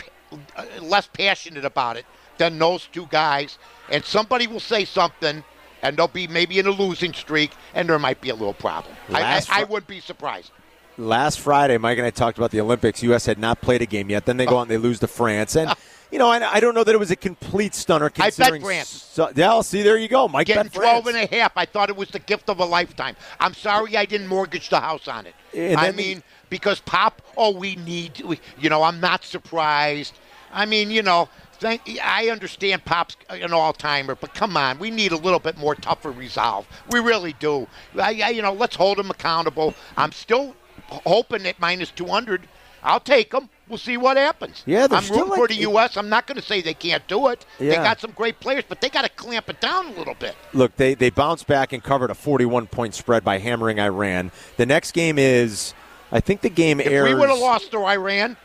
Uh, 0.57 0.65
less 0.81 1.07
passionate 1.07 1.65
about 1.65 1.97
it 1.97 2.07
than 2.39 2.59
those 2.59 2.87
two 2.87 3.07
guys. 3.11 3.59
And 3.91 4.05
somebody 4.05 4.47
will 4.47 4.61
say 4.61 4.85
something, 4.85 5.45
and 5.83 5.97
they'll 5.97 6.09
be 6.09 6.27
maybe 6.27 6.59
in 6.59 6.67
a 6.67 6.71
losing 6.71 7.13
streak, 7.13 7.53
and 7.75 7.89
there 7.89 7.99
might 7.99 8.21
be 8.21 8.31
a 8.31 8.35
little 8.35 8.55
problem. 8.55 8.95
I, 9.13 9.23
I, 9.23 9.43
I 9.51 9.65
wouldn't 9.65 9.89
be 9.89 10.01
surprised. 10.01 10.51
last 10.97 11.41
Friday, 11.41 11.79
Mike 11.79 11.99
and 11.99 12.07
I 12.07 12.11
talked 12.11 12.39
about 12.39 12.51
the 12.51 12.61
Olympics. 12.61 13.03
U.S. 13.03 13.27
had 13.27 13.39
not 13.39 13.61
played 13.61 13.83
a 13.83 13.87
game 13.87 14.11
yet. 14.11 14.27
Then 14.27 14.37
they 14.37 14.47
go 14.47 14.57
oh. 14.57 14.59
out 14.59 14.63
and 14.63 14.71
they 14.71 14.79
lose 14.79 15.01
to 15.01 15.07
France. 15.07 15.57
And, 15.57 15.73
you 16.13 16.19
know, 16.19 16.29
I, 16.29 16.55
I 16.55 16.61
don't 16.61 16.75
know 16.75 16.85
that 16.85 16.95
it 16.95 16.99
was 16.99 17.11
a 17.11 17.17
complete 17.17 17.75
stunner 17.75 18.11
I 18.19 18.31
bet. 18.31 18.61
France. 18.61 18.89
So, 18.89 19.25
uh, 19.25 19.33
yeah, 19.35 19.49
well, 19.49 19.63
see, 19.63 19.83
there 19.83 19.97
you 19.97 20.09
go. 20.09 20.29
Mike 20.29 20.47
Getting 20.47 20.65
bet 20.65 20.73
France. 20.73 21.03
12 21.03 21.07
and 21.17 21.33
a 21.33 21.37
half, 21.37 21.53
I 21.57 21.65
thought 21.65 21.91
it 21.91 21.97
was 21.97 22.11
the 22.11 22.19
gift 22.19 22.49
of 22.49 22.61
a 22.61 22.65
lifetime. 22.65 23.17
I'm 23.41 23.55
sorry 23.55 23.97
I 23.97 24.05
didn't 24.05 24.29
mortgage 24.29 24.69
the 24.69 24.81
house 24.81 25.09
on 25.09 25.27
it. 25.27 25.35
I 25.55 25.57
then 25.57 25.97
the- 25.97 26.03
mean, 26.03 26.23
because 26.53 26.81
Pop, 26.81 27.23
oh, 27.37 27.51
we 27.51 27.77
need, 27.77 28.21
we, 28.21 28.39
you 28.61 28.69
know, 28.69 28.83
I'm 28.83 29.01
not 29.01 29.25
surprised. 29.25 30.19
I 30.53 30.67
mean, 30.67 30.91
you 30.91 31.03
know, 31.03 31.29
thank, 31.59 31.83
I 32.03 32.29
understand 32.29 32.85
Pop's 32.85 33.17
an 33.31 33.53
all 33.53 33.73
timer, 33.73 34.15
but 34.15 34.35
come 34.35 34.57
on, 34.57 34.79
we 34.79 34.91
need 34.91 35.13
a 35.13 35.17
little 35.17 35.39
bit 35.39 35.57
more 35.57 35.75
tougher 35.75 36.11
resolve. 36.11 36.67
We 36.91 37.01
really 37.01 37.35
do. 37.35 37.67
I, 37.97 38.21
I, 38.23 38.29
you 38.31 38.43
know, 38.43 38.53
let's 38.53 38.77
hold 38.77 38.99
him 38.99 39.11
accountable. 39.11 39.75
I'm 39.97 40.13
still 40.13 40.55
hoping 40.89 41.47
at 41.47 41.59
minus 41.61 41.91
200. 41.91 42.49
I'll 42.85 43.01
take 43.01 43.31
them. 43.31 43.49
We'll 43.69 43.79
see 43.79 43.97
what 43.97 44.17
happens. 44.17 44.65
Yeah, 44.67 44.87
they're 44.87 44.99
I'm 44.99 45.05
still 45.05 45.19
rooting 45.19 45.31
like 45.31 45.39
for 45.39 45.49
the 45.49 45.61
U.S. 45.61 45.97
I'm 45.97 46.09
not 46.09 46.27
going 46.27 46.37
to 46.37 46.43
say 46.43 46.61
they 46.61 46.75
can't 46.75 47.07
do 47.07 47.29
it. 47.29 47.47
Yeah. 47.61 47.71
They 47.71 47.77
got 47.77 48.01
some 48.01 48.11
great 48.11 48.41
players, 48.41 48.65
but 48.69 48.81
they 48.81 48.89
got 48.89 49.03
to 49.03 49.09
clamp 49.09 49.49
it 49.49 49.61
down 49.61 49.87
a 49.87 49.93
little 49.93 50.15
bit. 50.15 50.35
Look, 50.53 50.77
they, 50.77 50.95
they 50.95 51.09
bounced 51.09 51.47
back 51.47 51.73
and 51.73 51.83
covered 51.83 52.11
a 52.11 52.15
41 52.15 52.67
point 52.67 52.95
spread 52.95 53.25
by 53.25 53.39
hammering 53.39 53.79
Iran. 53.79 54.33
The 54.57 54.67
next 54.67 54.93
game 54.93 55.17
is, 55.17 55.75
I 56.11 56.19
think 56.21 56.41
the 56.41 56.51
game 56.51 56.81
If 56.81 56.89
airs. 56.89 57.09
we 57.09 57.15
would 57.15 57.29
have 57.29 57.39
lost 57.39 57.71
to 57.71 57.79
Iran, 57.79 58.37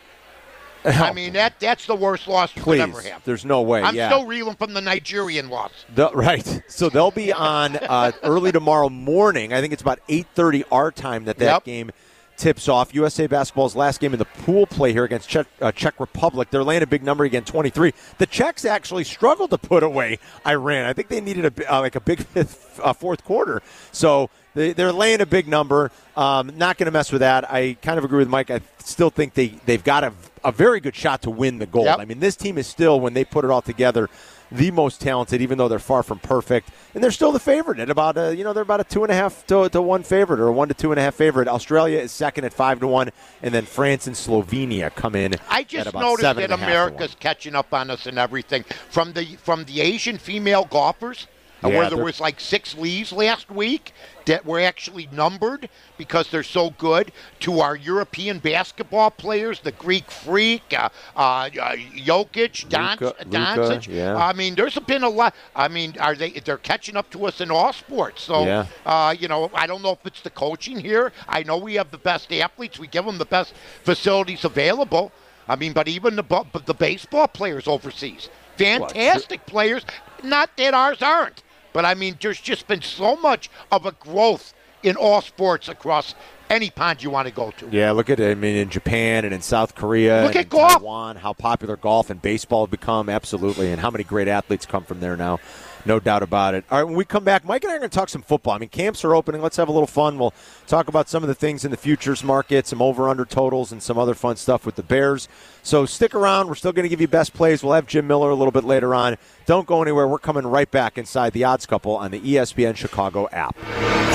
I 0.88 1.14
mean 1.14 1.34
that 1.34 1.60
that's 1.60 1.86
the 1.86 1.96
worst 1.96 2.28
loss 2.28 2.56
you 2.56 2.62
Please, 2.62 2.82
could 2.82 2.90
ever 2.90 3.02
have. 3.02 3.24
there's 3.26 3.46
no 3.46 3.62
way. 3.62 3.82
I'm 3.84 3.96
yeah. 3.96 4.10
still 4.10 4.26
reeling 4.26 4.56
from 4.56 4.74
the 4.74 4.82
Nigerian 4.82 5.50
loss. 5.50 5.72
The- 5.94 6.12
right. 6.14 6.62
So 6.68 6.90
they'll 6.90 7.12
be 7.12 7.32
on 7.34 7.76
uh, 7.78 8.12
early 8.24 8.52
tomorrow 8.52 8.90
morning. 8.90 9.54
I 9.54 9.62
think 9.62 9.74
it's 9.74 9.82
about 9.82 10.00
8:30 10.08 10.64
our 10.72 10.92
time 10.92 11.26
that 11.26 11.38
that 11.40 11.46
Yep. 11.46 11.64
game 11.64 11.92
tips 12.38 12.68
off. 12.70 12.94
USA 12.94 13.26
basketball's 13.26 13.76
last 13.76 14.00
game 14.00 14.14
in 14.14 14.20
the 14.20 14.26
pool 14.26 14.68
play 14.68 14.92
here 14.94 15.04
against 15.04 15.28
Czech, 15.28 15.48
uh, 15.60 15.72
Czech 15.72 16.00
Republic. 16.00 16.50
They're 16.52 16.64
laying 16.64 16.84
a 16.84 16.88
big 16.88 17.02
number 17.02 17.24
again, 17.24 17.44
23. 17.44 17.94
The 18.20 18.28
Czechs 18.28 18.64
actually 18.64 19.06
struggled 19.06 19.50
to 19.50 19.58
put 19.58 19.82
away 19.82 20.20
Iran. 20.46 20.86
I 20.86 20.94
think 20.94 21.08
they 21.08 21.20
needed 21.20 21.46
a 21.60 21.74
uh, 21.76 21.80
like 21.82 21.96
a 21.96 22.00
big 22.00 22.20
fifth, 22.34 22.80
uh, 22.84 22.94
fourth 22.94 23.24
quarter. 23.24 23.64
So 23.92 24.30
they, 24.54 24.74
they're 24.74 24.92
laying 24.92 25.20
a 25.22 25.26
big 25.26 25.48
number. 25.48 25.92
Um, 26.16 26.52
not 26.58 26.78
going 26.78 26.86
to 26.86 26.92
mess 26.92 27.12
with 27.12 27.22
that. 27.22 27.52
I 27.52 27.76
kind 27.82 27.98
of 27.98 28.04
agree 28.06 28.20
with 28.20 28.30
Mike. 28.30 28.52
I 28.52 28.62
still 28.80 29.10
think 29.10 29.34
they 29.34 29.48
they've 29.66 29.84
got 29.84 30.04
a, 30.04 30.14
a 30.48 30.52
very 30.52 30.80
good 30.80 30.96
shot 30.96 31.22
to 31.24 31.30
win 31.30 31.60
the 31.60 31.66
gold. 31.66 31.88
Yep. 31.88 32.00
I 32.00 32.06
mean, 32.06 32.20
this 32.22 32.38
team 32.38 32.58
is 32.58 32.68
still 32.68 33.02
when 33.02 33.14
they 33.14 33.26
put 33.26 33.44
it 33.44 33.52
all 33.52 33.62
together 33.62 34.10
the 34.50 34.72
most 34.72 35.02
talented, 35.02 35.42
even 35.42 35.58
though 35.58 35.68
they're 35.68 35.78
far 35.78 36.04
from 36.04 36.20
perfect. 36.20 36.70
And 36.94 37.04
they're 37.04 37.12
still 37.12 37.34
the 37.34 37.40
favorite 37.40 37.80
at 37.80 37.90
about 37.90 38.18
a, 38.18 38.34
you 38.34 38.46
know, 38.46 38.54
they're 38.54 38.64
about 38.64 38.80
a 38.80 38.86
two 38.86 39.04
and 39.04 39.12
a 39.12 39.14
half 39.14 39.46
to, 39.48 39.68
to 39.68 39.82
one 39.82 40.04
favorite 40.04 40.40
or 40.40 40.48
a 40.48 40.54
one 40.54 40.70
to 40.70 40.74
two 40.74 40.94
and 40.94 41.00
a 41.00 41.04
half 41.04 41.16
favorite. 41.16 41.50
Australia 41.50 42.00
is 42.00 42.14
second 42.14 42.46
at 42.46 42.54
five 42.54 42.80
to 42.80 42.88
one, 42.88 43.12
and 43.42 43.54
then 43.54 43.66
France 43.66 44.08
and 44.08 44.16
Slovenia 44.16 44.96
come 44.96 45.16
in. 45.16 45.36
I 45.50 45.64
just 45.64 45.94
noticed 45.94 46.22
that 46.22 46.52
America's 46.52 47.14
catching 47.20 47.54
up 47.54 47.74
on 47.74 47.90
us 47.90 48.06
and 48.06 48.18
everything 48.18 48.64
from 48.90 49.12
the 49.12 49.26
from 49.36 49.66
the 49.66 49.82
Asian 49.82 50.18
female 50.18 50.64
golfers 50.64 51.28
yeah, 51.64 51.70
where 51.70 51.90
there 51.90 52.04
was 52.04 52.20
like 52.20 52.40
six 52.40 52.76
leaves 52.76 53.12
last 53.12 53.50
week 53.50 53.94
that 54.26 54.46
were 54.46 54.60
actually 54.60 55.08
numbered 55.12 55.70
because 55.98 56.30
they're 56.30 56.44
so 56.44 56.70
good 56.72 57.12
to 57.40 57.62
our 57.62 57.76
European 57.76 58.40
basketball 58.40 59.10
players, 59.10 59.62
the 59.62 59.72
Greek 59.72 60.12
Freak, 60.12 60.74
uh, 60.78 60.90
uh, 61.16 61.20
uh 61.20 61.76
Jokic, 61.96 62.68
Doncic. 62.70 63.88
Yeah. 63.88 64.16
I 64.16 64.34
mean, 64.34 64.56
there's 64.56 64.78
been 64.80 65.04
a 65.04 65.10
lot. 65.10 65.34
I 65.56 65.68
mean, 65.68 65.96
are 66.00 66.16
they? 66.16 66.32
They're 66.32 66.58
catching 66.58 66.96
up 66.96 67.10
to 67.12 67.26
us 67.26 67.42
in 67.42 67.50
all 67.50 67.74
sports. 67.74 68.24
So, 68.24 68.46
yeah. 68.46 68.66
uh, 68.86 69.16
you 69.18 69.28
know, 69.28 69.50
I 69.54 69.66
don't 69.66 69.82
know 69.82 69.92
if 69.92 70.06
it's 70.06 70.22
the 70.22 70.30
coaching 70.30 70.80
here. 70.80 71.12
I 71.28 71.44
know 71.44 71.58
we 71.58 71.76
have 71.76 71.90
the 71.92 71.98
best 71.98 72.32
athletes. 72.32 72.78
We 72.78 72.88
give 72.88 73.06
them 73.06 73.18
the 73.18 73.26
best 73.26 73.54
facilities 73.84 74.46
available. 74.46 75.12
I 75.48 75.56
mean, 75.56 75.74
but 75.74 75.88
even 75.88 76.16
the 76.16 76.24
but 76.24 76.66
the 76.66 76.74
baseball 76.74 77.28
players 77.28 77.68
overseas, 77.68 78.30
fantastic 78.58 79.40
what? 79.40 79.48
players. 79.48 79.86
Not 80.24 80.50
that 80.58 80.74
ours 80.74 81.02
aren't. 81.02 81.44
But 81.78 81.86
I 81.86 81.94
mean, 81.94 82.18
there's 82.20 82.42
just 82.42 82.68
been 82.68 82.82
so 82.82 83.16
much 83.18 83.52
of 83.72 83.86
a 83.86 83.92
growth 83.92 84.56
in 84.82 84.96
all 84.96 85.22
sports 85.22 85.70
across 85.70 86.16
any 86.50 86.72
pond 86.72 87.04
you 87.04 87.12
want 87.12 87.28
to 87.28 87.32
go 87.32 87.52
to. 87.52 87.70
Yeah, 87.70 87.92
look 87.92 88.10
at 88.10 88.20
it. 88.20 88.32
I 88.32 88.34
mean, 88.34 88.56
in 88.56 88.72
Japan 88.72 89.26
and 89.26 89.32
in 89.32 89.44
South 89.44 89.76
Korea, 89.76 90.24
look 90.24 90.36
at 90.36 90.50
golf. 90.50 90.72
Taiwan, 90.74 91.18
how 91.18 91.34
popular 91.34 91.76
golf 91.76 92.10
and 92.10 92.20
baseball 92.20 92.66
have 92.66 92.72
become, 92.72 93.10
absolutely, 93.10 93.72
and 93.72 93.80
how 93.80 93.92
many 93.92 94.04
great 94.04 94.28
athletes 94.28 94.66
come 94.66 94.86
from 94.86 95.02
there 95.02 95.16
now. 95.16 95.40
No 95.88 96.02
doubt 96.02 96.22
about 96.22 96.54
it. 96.54 96.66
All 96.70 96.80
right, 96.80 96.84
when 96.84 96.98
we 96.98 97.06
come 97.06 97.24
back, 97.24 97.46
Mike 97.46 97.64
and 97.64 97.72
I 97.72 97.76
are 97.76 97.80
going 97.80 97.90
to 97.90 97.96
talk 97.96 98.10
some 98.10 98.22
football. 98.22 98.54
I 98.54 98.58
mean, 98.58 98.68
camps 98.68 99.06
are 99.06 99.16
opening. 99.16 99.42
Let's 99.42 99.56
have 99.56 99.70
a 99.70 99.72
little 99.72 99.88
fun. 99.88 100.20
We'll 100.20 100.34
talk 100.68 100.90
about 100.90 101.08
some 101.08 101.24
of 101.24 101.30
the 101.30 101.34
things 101.34 101.64
in 101.64 101.72
the 101.72 101.78
futures 101.78 102.26
market, 102.26 102.68
some 102.68 102.82
over 102.82 103.08
under 103.08 103.24
totals, 103.24 103.72
and 103.72 103.82
some 103.82 103.98
other 103.98 104.14
fun 104.14 104.36
stuff 104.36 104.66
with 104.66 104.76
the 104.76 104.84
Bears. 104.84 105.30
So 105.64 105.86
stick 105.86 106.14
around. 106.14 106.50
We're 106.50 106.56
still 106.56 106.74
going 106.74 106.84
to 106.84 106.90
give 106.90 107.00
you 107.00 107.08
best 107.08 107.34
plays. 107.34 107.64
We'll 107.64 107.72
have 107.72 107.88
Jim 107.88 108.06
Miller 108.06 108.30
a 108.30 108.36
little 108.36 108.52
bit 108.52 108.66
later 108.66 108.94
on. 108.94 109.16
Don't 109.46 109.66
go 109.66 109.82
anywhere. 109.82 110.10
We're 110.10 110.20
coming 110.20 110.46
right 110.46 110.70
back 110.70 110.98
inside 110.98 111.32
the 111.32 111.46
odds 111.46 111.66
couple 111.66 111.96
on 111.96 112.12
the 112.12 112.20
ESPN 112.20 112.76
Chicago 112.76 113.30
app. 113.32 113.56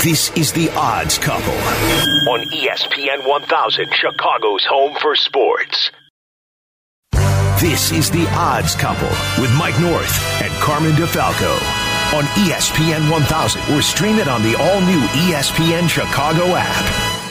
This 0.03 0.31
is 0.37 0.53
the 0.53 0.69
odds 0.77 1.17
couple 1.17 1.55
on 1.55 2.41
ESPN 2.49 3.27
1000, 3.27 3.87
Chicago's 3.95 4.67
home 4.67 4.95
for 5.01 5.17
sports. 5.17 5.91
This 7.63 7.93
is 7.93 8.11
The 8.11 8.27
Odds 8.31 8.75
Couple 8.75 9.07
with 9.41 9.55
Mike 9.57 9.79
North 9.79 10.43
and 10.43 10.53
Carmen 10.55 10.91
DeFalco 10.95 11.53
on 12.13 12.25
ESPN 12.43 13.09
1000 13.09 13.73
or 13.73 13.81
stream 13.81 14.17
it 14.19 14.27
on 14.27 14.43
the 14.43 14.57
all 14.57 14.81
new 14.81 14.99
ESPN 15.31 15.89
Chicago 15.89 16.43
app. 16.57 17.23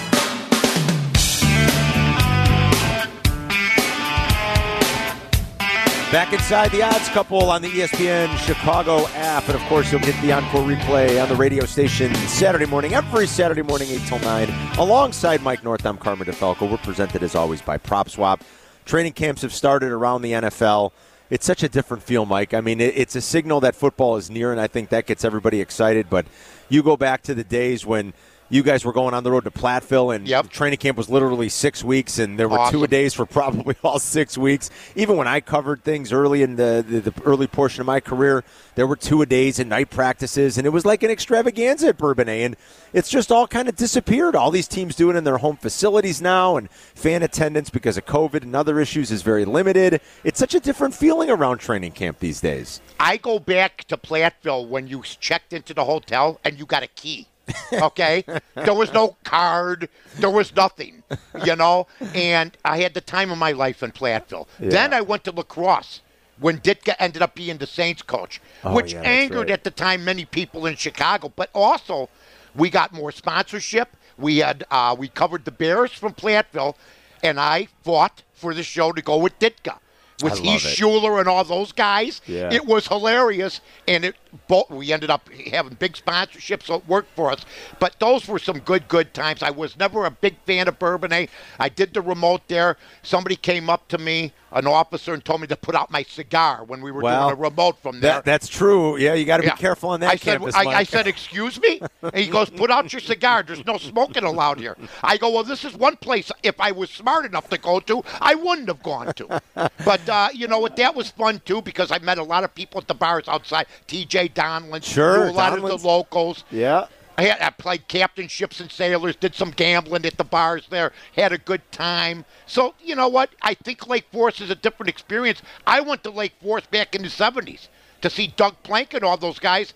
Back 6.14 6.32
inside 6.32 6.72
the 6.72 6.82
odds 6.82 7.10
couple 7.10 7.50
on 7.50 7.62
the 7.62 7.70
ESPN 7.70 8.34
Chicago 8.38 9.08
app. 9.10 9.50
And 9.50 9.56
of 9.56 9.62
course, 9.64 9.92
you'll 9.92 10.00
get 10.00 10.16
the 10.22 10.32
encore 10.32 10.64
replay 10.64 11.22
on 11.22 11.28
the 11.28 11.36
radio 11.36 11.66
station 11.66 12.16
Saturday 12.16 12.66
morning, 12.66 12.94
every 12.94 13.28
Saturday 13.28 13.64
morning, 13.64 13.90
8 13.90 14.00
till 14.08 14.20
9. 14.20 14.50
Alongside 14.78 15.42
Mike 15.42 15.66
North, 15.66 15.86
I'm 15.86 15.98
Carmen 15.98 16.26
DeFalco. 16.26 16.72
We're 16.72 16.78
presented 16.78 17.22
as 17.22 17.36
always 17.36 17.62
by 17.62 17.78
PropSwap. 17.78 18.40
Training 18.86 19.14
camps 19.14 19.42
have 19.42 19.54
started 19.54 19.92
around 19.92 20.22
the 20.22 20.32
NFL. 20.34 20.92
It's 21.30 21.46
such 21.46 21.64
a 21.64 21.70
different 21.70 22.04
feel, 22.04 22.26
Mike. 22.26 22.54
I 22.54 22.62
mean, 22.62 22.82
it's 22.82 23.16
a 23.16 23.22
signal 23.22 23.62
that 23.62 23.76
football 23.76 24.18
is 24.18 24.30
near, 24.30 24.52
and 24.52 24.60
I 24.60 24.68
think 24.68 24.90
that 24.90 25.06
gets 25.06 25.24
everybody 25.24 25.62
excited. 25.62 26.10
But 26.10 26.26
you 26.68 26.84
go 26.84 26.98
back 26.98 27.24
to 27.24 27.34
the 27.34 27.44
days 27.44 27.86
when 27.86 28.14
you 28.52 28.64
guys 28.64 28.84
were 28.84 28.92
going 28.92 29.14
on 29.14 29.24
the 29.24 29.32
road 29.32 29.46
to 29.46 29.52
Platteville, 29.52 30.14
and 30.14 30.28
yep. 30.28 30.50
training 30.50 30.78
camp 30.78 30.98
was 30.98 31.10
literally 31.10 31.48
six 31.48 31.86
weeks, 31.86 32.20
and 32.20 32.38
there 32.38 32.50
were 32.50 32.60
awesome. 32.60 32.80
two 32.80 32.84
a 32.84 32.88
days 32.88 33.14
for 33.14 33.26
probably 33.42 33.76
all 33.82 33.98
six 33.98 34.38
weeks. 34.38 34.70
Even 34.96 35.16
when 35.16 35.28
I 35.28 35.40
covered 35.40 35.86
things 35.86 36.12
early 36.12 36.44
in 36.44 36.58
the, 36.58 36.86
the, 36.86 37.12
the 37.12 37.24
early 37.24 37.48
portion 37.48 37.80
of 37.80 37.88
my 37.88 38.02
career, 38.02 38.44
there 38.76 38.86
were 38.86 38.98
two 38.98 39.22
a 39.22 39.26
days 39.26 39.58
and 39.58 39.70
night 39.70 39.90
practices, 39.90 40.58
and 40.58 40.68
it 40.68 40.72
was 40.72 40.86
like 40.86 41.02
an 41.02 41.10
extravaganza 41.10 41.88
at 41.88 41.98
Bourbonnais, 41.98 42.44
and 42.44 42.58
it's 42.92 43.10
just 43.10 43.32
all 43.32 43.48
kind 43.48 43.70
of 43.70 43.78
disappeared. 43.78 44.36
All 44.36 44.52
these 44.52 44.68
teams 44.68 44.96
do 44.96 45.10
it 45.10 45.16
in 45.16 45.24
their 45.24 45.38
home 45.38 45.56
facilities 45.56 46.22
now, 46.22 46.58
and 46.58 46.70
fan 46.70 47.24
attendance 47.24 47.70
because 47.70 47.98
of 47.98 48.06
COVID 48.06 48.44
and 48.44 48.54
other 48.54 48.82
issues 48.82 49.12
is 49.12 49.22
very 49.22 49.46
limited. 49.46 50.02
It's 50.26 50.40
such 50.40 50.56
a 50.56 50.60
different 50.60 50.94
feeling 50.94 51.30
around 51.30 51.60
training 51.60 51.94
camp 51.94 52.20
these 52.20 52.42
days. 52.42 52.82
I 53.00 53.16
go 53.16 53.40
back 53.40 53.86
to 53.86 53.96
Platteville 53.96 54.68
when 54.68 54.88
you 54.88 55.04
checked 55.04 55.54
into 55.54 55.74
the 55.74 55.86
hotel 55.86 56.42
and 56.44 56.60
you 56.60 56.66
got 56.66 56.84
a 56.84 56.88
key 56.88 57.28
okay? 57.74 58.24
there 58.56 58.74
was 58.74 58.94
no 58.94 59.18
card. 59.24 59.90
There 60.18 60.30
was 60.30 60.56
nothing, 60.56 61.04
you 61.46 61.56
know? 61.56 61.88
And 62.14 62.56
I 62.64 62.82
had 62.82 62.94
the 62.94 63.02
time 63.02 63.32
of 63.32 63.38
my 63.38 63.52
life 63.52 63.84
in 63.84 63.92
Platteville. 63.92 64.48
Yeah. 64.60 64.70
Then 64.70 64.94
I 64.94 65.02
went 65.02 65.24
to 65.26 65.32
La 65.32 65.44
Crosse 65.44 66.02
when 66.40 66.60
Ditka 66.60 66.96
ended 67.00 67.22
up 67.22 67.36
being 67.36 67.58
the 67.58 67.68
Saints 67.68 68.02
coach, 68.02 68.42
oh, 68.64 68.74
which 68.74 68.94
yeah, 68.94 69.02
angered 69.02 69.50
right. 69.50 69.52
at 69.52 69.64
the 69.64 69.72
time 69.72 70.04
many 70.04 70.26
people 70.26 70.66
in 70.66 70.76
Chicago. 70.76 71.32
But 71.36 71.50
also, 71.54 72.10
we 72.56 72.70
got 72.70 72.94
more 72.94 73.12
sponsorship. 73.12 73.96
We 74.18 74.38
had 74.38 74.64
uh, 74.72 74.96
we 74.98 75.08
covered 75.08 75.46
the 75.46 75.52
Bears 75.52 75.92
from 75.92 76.14
Platteville, 76.14 76.76
and 77.24 77.40
I 77.40 77.68
fought 77.84 78.24
for 78.34 78.54
the 78.54 78.64
show 78.64 78.92
to 78.92 79.02
go 79.02 79.18
with 79.18 79.38
Ditka 79.40 79.78
with 80.22 80.40
Heath 80.40 80.62
Shuler 80.62 81.20
and 81.20 81.28
all 81.28 81.44
those 81.44 81.72
guys. 81.72 82.22
Yeah. 82.26 82.52
It 82.52 82.66
was 82.66 82.88
hilarious, 82.88 83.62
and 83.88 84.06
it 84.06 84.16
both, 84.48 84.70
we 84.70 84.94
ended 84.94 85.10
up 85.10 85.30
having 85.52 85.74
big 85.76 85.94
sponsorships, 85.94 86.64
so 86.64 86.76
it 86.76 86.88
worked 86.88 87.14
for 87.16 87.32
us. 87.32 87.46
But 87.80 88.00
those 88.00 88.28
were 88.28 88.40
some 88.40 88.60
good, 88.60 88.88
good 88.88 89.14
times. 89.14 89.44
I 89.44 89.50
was 89.50 89.78
never 89.78 90.06
a 90.06 90.12
big 90.12 90.36
fan 90.46 90.68
of 90.68 90.80
Bourbonnais. 90.80 91.28
I 91.60 91.70
did 91.70 91.94
the 91.94 92.02
remote 92.02 92.48
there. 92.48 92.78
Somebody 93.04 93.36
came 93.36 93.70
up 93.70 93.88
to 93.90 93.98
me, 93.98 94.34
an 94.52 94.68
officer, 94.68 95.14
and 95.14 95.24
told 95.24 95.42
me 95.42 95.48
to 95.48 95.56
put 95.56 95.76
out 95.76 95.92
my 95.92 96.04
cigar 96.04 96.64
when 96.64 96.82
we 96.82 96.92
were 96.92 97.02
well, 97.02 97.30
doing 97.30 97.40
a 97.40 97.42
remote 97.42 97.78
from 97.82 98.00
there. 98.00 98.16
That, 98.16 98.26
that's 98.26 98.48
true. 98.48 98.98
Yeah, 98.98 99.14
you 99.16 99.26
got 99.26 99.38
to 99.38 99.44
be 99.44 99.48
yeah. 99.48 99.56
careful 99.56 99.90
on 99.90 100.00
that 100.02 100.12
I 100.12 100.18
campus, 100.18 100.56
said, 100.56 100.68
I, 100.68 100.80
I, 100.80 100.84
said, 100.84 101.08
excuse 101.08 101.60
me? 101.60 101.82
And 102.02 102.16
he 102.16 102.28
goes, 102.28 102.50
put 102.50 102.72
out 102.72 102.92
your 102.94 103.02
cigar. 103.02 103.44
There's 103.44 103.66
no 103.66 103.78
smoking 103.78 104.24
allowed 104.24 104.60
here. 104.60 104.78
I 105.04 105.18
go, 105.18 105.32
well, 105.32 105.44
this 105.44 105.66
is 105.66 105.74
one 105.74 105.98
place 105.98 106.32
if 106.44 106.60
I 106.60 106.72
was 106.72 106.90
smart 106.90 107.26
enough 107.26 107.50
to 107.50 107.58
go 107.58 107.80
to, 107.82 108.04
I 108.22 108.36
wouldn't 108.36 108.68
have 108.70 108.84
gone 108.84 109.14
to. 109.14 109.42
But, 109.86 110.08
uh, 110.12 110.30
you 110.34 110.48
know 110.48 110.60
what, 110.60 110.76
that 110.78 110.96
was 110.96 111.10
fun, 111.10 111.42
too, 111.46 111.62
because 111.62 111.92
I 111.92 112.00
met 112.00 112.18
a 112.18 112.24
lot 112.24 112.44
of 112.44 112.54
people 112.54 112.80
at 112.82 112.88
the 112.88 112.94
bars 112.94 113.28
outside. 113.28 113.68
T.J. 113.88 114.30
Donlin. 114.30 114.84
Sure. 114.84 115.28
a 115.28 115.32
lot 115.32 115.52
Donlin's, 115.52 115.74
of 115.76 115.82
the 115.82 115.88
locals. 115.88 116.44
Yeah. 116.52 116.88
I, 117.18 117.24
had, 117.24 117.42
I 117.42 117.50
played 117.50 117.88
captainships 117.88 118.62
and 118.62 118.72
sailors, 118.72 119.16
did 119.16 119.36
some 119.36 119.52
gambling 119.52 120.06
at 120.06 120.18
the 120.18 120.24
bars 120.24 120.66
there, 120.70 120.92
had 121.16 121.32
a 121.32 121.38
good 121.38 121.62
time. 121.72 122.26
So, 122.48 122.74
you 122.82 122.96
know 122.96 123.10
what? 123.10 123.30
I 123.42 123.54
think 123.54 123.88
Lake 123.88 124.06
Forest 124.12 124.42
is 124.42 124.50
a 124.50 124.56
different 124.56 124.90
experience. 124.90 125.42
I 125.68 125.82
went 125.82 126.04
to 126.04 126.10
Lake 126.10 126.34
Forest 126.42 126.72
back 126.72 126.96
in 126.96 127.04
the 127.04 127.10
70s 127.10 127.68
to 128.02 128.10
see 128.10 128.34
Doug 128.36 128.56
Plank 128.64 128.94
and 128.94 129.04
all 129.04 129.18
those 129.18 129.40
guys 129.40 129.74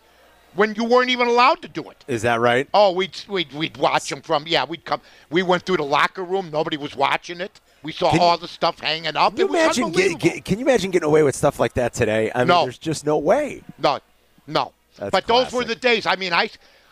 when 0.56 0.74
you 0.76 0.86
weren't 0.86 1.10
even 1.10 1.28
allowed 1.28 1.62
to 1.62 1.68
do 1.68 1.90
it. 1.90 2.04
Is 2.08 2.22
that 2.22 2.40
right? 2.40 2.68
Oh, 2.74 2.92
we'd, 2.94 3.22
we'd, 3.28 3.52
we'd 3.54 3.78
watch 3.78 4.10
them 4.10 4.22
from, 4.22 4.46
yeah, 4.48 4.66
we'd 4.66 4.86
come. 4.86 5.02
We 5.30 5.44
went 5.44 5.64
through 5.64 5.78
the 5.78 5.84
locker 5.84 6.24
room, 6.24 6.50
nobody 6.52 6.78
was 6.78 6.96
watching 6.96 7.42
it. 7.42 7.60
We 7.86 7.92
saw 7.92 8.10
can 8.10 8.20
all 8.20 8.38
the 8.38 8.48
stuff 8.48 8.80
hanging 8.80 9.16
up. 9.16 9.36
Can 9.36 9.48
you, 9.48 9.50
imagine 9.50 9.92
get, 9.92 10.20
get, 10.20 10.44
can 10.44 10.58
you 10.58 10.66
imagine 10.66 10.90
getting 10.90 11.06
away 11.06 11.22
with 11.22 11.36
stuff 11.36 11.60
like 11.60 11.76
that 11.76 11.94
today? 11.94 12.32
I 12.34 12.40
mean, 12.40 12.48
no. 12.48 12.64
there's 12.64 12.80
just 12.80 13.06
no 13.06 13.20
way. 13.20 13.62
No, 13.78 14.00
no. 14.48 14.74
That's 14.98 15.12
but 15.12 15.26
classic. 15.26 15.52
those 15.52 15.54
were 15.54 15.66
the 15.66 15.76
days. 15.76 16.08
I 16.08 16.16
mean, 16.16 16.34
I, 16.34 16.50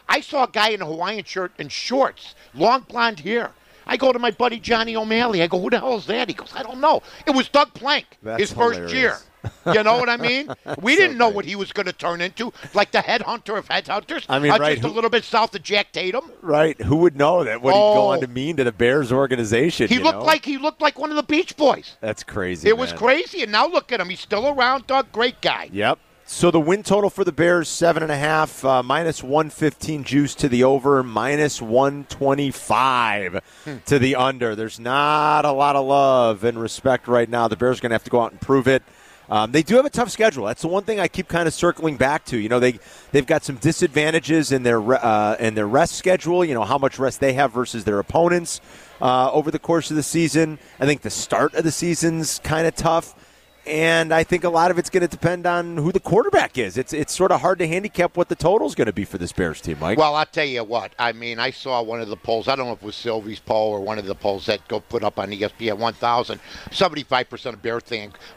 I 0.08 0.22
saw 0.22 0.44
a 0.44 0.48
guy 0.48 0.70
in 0.70 0.84
a 0.84 0.86
Hawaiian 0.86 1.24
shirt 1.24 1.52
and 1.58 1.72
shorts, 1.72 2.36
long 2.54 2.82
blonde 2.82 3.22
hair. 3.22 3.52
I 3.88 3.98
go 3.98 4.14
to 4.14 4.20
my 4.20 4.30
buddy 4.30 4.60
Johnny 4.60 4.96
O'Malley. 4.96 5.42
I 5.42 5.48
go, 5.48 5.60
who 5.60 5.72
the 5.72 5.80
hell 5.80 5.98
is 5.98 6.06
that? 6.06 6.30
He 6.30 6.36
goes, 6.36 6.54
I 6.56 6.62
don't 6.62 6.80
know. 6.80 7.02
It 7.26 7.32
was 7.32 7.50
Doug 7.50 7.74
Plank, 7.74 8.06
That's 8.22 8.40
his 8.40 8.52
hilarious. 8.52 8.80
first 8.80 8.94
year. 8.94 9.18
You 9.66 9.84
know 9.84 9.98
what 9.98 10.10
I 10.10 10.18
mean? 10.30 10.54
we 10.82 10.96
didn't 10.96 11.18
know 11.18 11.30
what 11.30 11.46
he 11.46 11.56
was 11.56 11.72
going 11.72 11.86
to 11.86 11.94
turn 11.94 12.22
into, 12.22 12.54
like 12.74 12.92
the 12.92 13.00
headhunter 13.00 13.58
of 13.58 13.68
headhunters. 13.68 14.26
I 14.30 14.40
mean, 14.40 14.52
uh, 14.52 14.58
right, 14.58 14.76
just 14.76 14.88
who, 14.88 14.94
a 14.94 14.96
little 14.96 15.10
bit 15.10 15.24
south 15.24 15.56
of 15.56 15.64
Jack 15.64 15.92
Tatum. 15.92 16.32
Right? 16.42 16.80
Who 16.82 16.98
would 16.98 17.16
know 17.16 17.44
that? 17.44 17.62
What 17.62 17.74
oh, 17.74 17.78
he'd 17.78 17.96
go 17.96 18.06
on 18.08 18.22
to 18.22 18.28
mean 18.28 18.58
to 18.58 18.64
the 18.64 18.72
Bears 18.72 19.12
organization? 19.12 19.88
He 19.88 20.00
looked 20.00 20.20
know? 20.20 20.26
like 20.26 20.46
he 20.46 20.58
looked 20.58 20.82
like 20.82 21.00
one 21.00 21.10
of 21.10 21.16
the 21.16 21.24
Beach 21.24 21.56
Boys. 21.58 21.98
That's 22.02 22.24
crazy. 22.24 22.70
It 22.70 22.74
man. 22.74 22.80
was 22.80 22.94
crazy, 22.94 23.44
and 23.44 23.52
now 23.52 23.68
look 23.68 23.92
at 23.92 24.00
him. 24.00 24.10
He's 24.10 24.20
still 24.20 24.48
around, 24.48 24.88
Doug. 24.88 25.12
Great 25.12 25.42
guy. 25.42 25.70
Yep. 25.72 26.00
So 26.26 26.52
the 26.52 26.60
win 26.60 26.84
total 26.84 27.10
for 27.10 27.26
the 27.26 27.34
Bears 27.34 27.68
seven 27.68 28.02
and 28.02 28.12
a 28.12 28.18
half, 28.18 28.64
uh, 28.64 28.82
minus 28.82 29.22
one 29.22 29.50
fifteen 29.50 30.04
juice 30.04 30.34
to 30.36 30.48
the 30.48 30.64
over, 30.64 31.04
minus 31.04 31.62
one 31.62 32.06
twenty 32.06 32.50
five 32.50 33.42
hmm. 33.66 33.78
to 33.86 34.00
the 34.00 34.16
under. 34.16 34.56
There's 34.56 34.80
not 34.80 35.44
a 35.44 35.52
lot 35.52 35.76
of 35.76 35.86
love 35.86 36.44
and 36.46 36.60
respect 36.60 37.08
right 37.08 37.30
now. 37.30 37.50
The 37.50 37.58
Bears 37.58 37.80
are 37.80 37.82
going 37.82 37.90
to 37.90 37.96
have 37.96 38.06
to 38.06 38.10
go 38.10 38.22
out 38.22 38.32
and 38.32 38.40
prove 38.40 38.68
it. 38.68 38.84
Um, 39.30 39.52
they 39.52 39.64
do 39.64 39.76
have 39.76 39.86
a 39.86 39.90
tough 39.90 40.10
schedule. 40.10 40.46
That's 40.46 40.62
the 40.62 40.68
one 40.68 40.84
thing 40.84 41.00
I 41.00 41.08
keep 41.08 41.28
kind 41.28 41.48
of 41.48 41.54
circling 41.54 41.98
back 41.98 42.26
to. 42.26 42.38
You 42.38 42.50
know, 42.50 42.60
they 42.60 42.80
they've 43.12 43.26
got 43.26 43.44
some 43.44 43.56
disadvantages 43.56 44.52
in 44.52 44.64
their 44.64 44.82
uh, 44.82 45.36
in 45.40 45.56
their 45.56 45.68
rest 45.68 45.96
schedule. 45.96 46.44
You 46.44 46.54
know 46.54 46.64
how 46.64 46.78
much 46.78 47.00
rest 47.00 47.20
they 47.20 47.34
have 47.34 47.54
versus 47.54 47.84
their 47.84 48.00
opponents 48.00 48.62
uh, 49.02 49.32
over 49.32 49.52
the 49.52 49.60
course 49.60 49.90
of 49.90 49.96
the 49.96 50.04
season. 50.04 50.60
I 50.80 50.86
think 50.86 51.02
the 51.02 51.10
start 51.10 51.54
of 51.54 51.64
the 51.64 51.72
season's 51.72 52.40
kind 52.40 52.68
of 52.68 52.76
tough 52.76 53.16
and 53.66 54.14
I 54.14 54.24
think 54.24 54.44
a 54.44 54.50
lot 54.50 54.72
of 54.72 54.78
it's 54.78 54.90
going 54.90 55.02
to 55.02 55.08
depend 55.08 55.46
on 55.46 55.78
who 55.78 55.92
the 55.92 56.00
quarterback 56.00 56.58
is. 56.58 56.78
It's 56.78 56.92
it's 56.92 57.14
sort 57.14 57.32
of 57.32 57.42
hard 57.42 57.60
to 57.60 57.68
handicap 57.68 58.18
what 58.18 58.30
the 58.30 58.36
total 58.36 58.68
is 58.68 58.76
going 58.76 58.88
to 58.88 58.94
be 58.94 59.06
for 59.06 59.18
this 59.18 59.32
Bears 59.32 59.62
team, 59.62 59.78
Mike. 59.80 59.98
Well, 59.98 60.16
I'll 60.16 60.26
tell 60.26 60.46
you 60.46 60.64
what. 60.64 60.94
I 61.00 61.14
mean, 61.14 61.40
I 61.40 61.52
saw 61.52 61.82
one 61.82 62.02
of 62.02 62.10
the 62.10 62.18
polls. 62.18 62.48
I 62.48 62.56
don't 62.56 62.68
know 62.68 62.74
if 62.74 62.82
it 62.82 62.86
was 62.86 62.96
Silvy's 62.96 63.40
poll 63.40 63.72
or 63.72 63.80
one 63.80 63.98
of 63.98 64.06
the 64.06 64.16
polls 64.16 64.46
that 64.48 64.68
go 64.68 64.80
put 64.80 65.04
up 65.04 65.18
on 65.18 65.32
ESPN 65.32 65.78
1000. 65.78 66.40
75% 66.70 67.46
of 67.46 67.62
Bears 67.62 67.84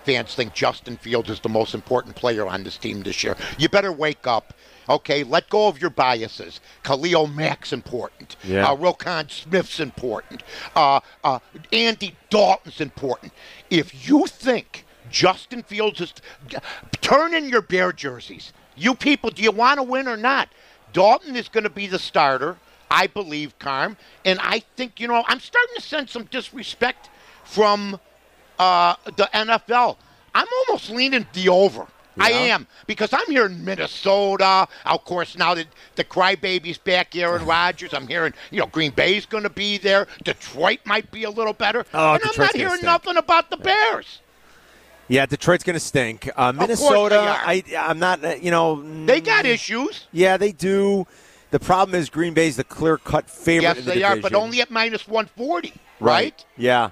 fans 0.05 0.35
think 0.35 0.55
Justin 0.55 0.97
Fields 0.97 1.31
is 1.31 1.41
the 1.41 1.49
most 1.49 1.75
important 1.75 2.15
player 2.15 2.47
on 2.47 2.63
this 2.63 2.77
team 2.77 3.03
this 3.03 3.25
year. 3.25 3.37
You 3.59 3.69
better 3.69 3.93
wake 3.93 4.27
up. 4.27 4.55
Okay, 4.89 5.25
let 5.25 5.49
go 5.49 5.67
of 5.67 5.81
your 5.81 5.91
biases. 5.91 6.61
Khalil 6.85 7.27
Mack's 7.27 7.73
important. 7.73 8.37
Yeah. 8.45 8.71
Uh, 8.71 8.77
Roquan 8.77 9.29
Smith's 9.31 9.81
important. 9.81 10.45
Uh, 10.77 11.01
uh, 11.25 11.41
Andy 11.73 12.15
Dalton's 12.31 12.81
important. 12.81 13.33
If 13.69 14.09
you 14.09 14.27
think 14.27 14.86
Justin 15.11 15.63
Fields 15.63 16.01
is 16.01 16.15
turn 17.01 17.35
in 17.35 17.49
your 17.49 17.63
Bear 17.63 17.93
jerseys. 17.93 18.53
You 18.77 18.95
people, 18.95 19.31
do 19.31 19.43
you 19.43 19.53
want 19.53 19.79
to 19.79 19.83
win 19.83 20.07
or 20.09 20.17
not? 20.17 20.49
Dalton 20.93 21.37
is 21.37 21.49
going 21.49 21.65
to 21.65 21.71
be 21.71 21.87
the 21.87 21.99
starter, 21.99 22.57
I 22.91 23.07
believe, 23.07 23.59
Carm. 23.59 23.97
And 24.25 24.39
I 24.43 24.61
think, 24.77 25.01
you 25.01 25.09
know, 25.09 25.25
I'm 25.27 25.41
starting 25.41 25.75
to 25.77 25.83
sense 25.83 26.13
some 26.13 26.25
disrespect 26.25 27.11
from 27.45 27.99
uh, 28.59 28.95
the 29.05 29.29
NFL. 29.33 29.97
I'm 30.35 30.47
almost 30.67 30.91
leaning 30.91 31.27
the 31.33 31.49
over. 31.49 31.87
I 32.19 32.31
am 32.31 32.67
because 32.87 33.13
I'm 33.13 33.27
here 33.27 33.47
in 33.47 33.65
Minnesota. 33.65 34.67
Of 34.85 35.05
course, 35.05 35.37
now 35.37 35.55
that 35.55 35.67
the 35.97 36.05
crybaby's 36.05 36.79
back, 36.79 37.15
Aaron 37.15 37.45
Rodgers. 37.45 37.93
I'm 37.93 38.09
hearing 38.09 38.33
you 38.51 38.61
know 38.61 38.67
Green 38.67 38.91
Bay's 38.93 39.27
going 39.27 39.43
to 39.43 39.51
be 39.51 39.79
there. 39.79 40.07
Detroit 40.25 40.81
might 40.85 41.11
be 41.11 41.25
a 41.25 41.31
little 41.31 41.53
better. 41.53 41.85
Oh, 41.93 42.15
and 42.15 42.23
I'm 42.25 42.33
not 42.39 42.57
hearing 42.57 42.81
nothing 42.83 43.17
about 43.17 43.51
the 43.51 43.59
Bears. 43.59 44.21
Yeah, 45.09 45.27
Detroit's 45.27 45.65
going 45.65 45.75
to 45.75 45.81
stink. 45.81 46.29
Uh, 46.37 46.53
Minnesota. 46.53 47.19
I 47.21 47.63
I'm 47.79 47.99
not. 47.99 48.25
uh, 48.25 48.35
You 48.41 48.51
know, 48.51 48.83
They 49.07 49.21
got 49.21 49.45
mm, 49.45 49.49
issues. 49.49 50.07
Yeah, 50.13 50.37
they 50.37 50.53
do. 50.53 51.07
The 51.51 51.61
problem 51.61 51.95
is 51.95 52.11
Green 52.11 52.35
Bay's 52.35 52.57
the 52.57 52.65
clear 52.65 52.99
cut 52.99 53.31
favorite. 53.31 53.63
Yes, 53.63 53.79
in 53.79 53.85
the 53.85 53.91
they 53.93 54.03
are, 54.03 54.17
but 54.17 54.35
only 54.35 54.61
at 54.61 54.71
minus 54.71 55.07
140, 55.07 55.73
right? 56.01 56.45
Yeah. 56.57 56.91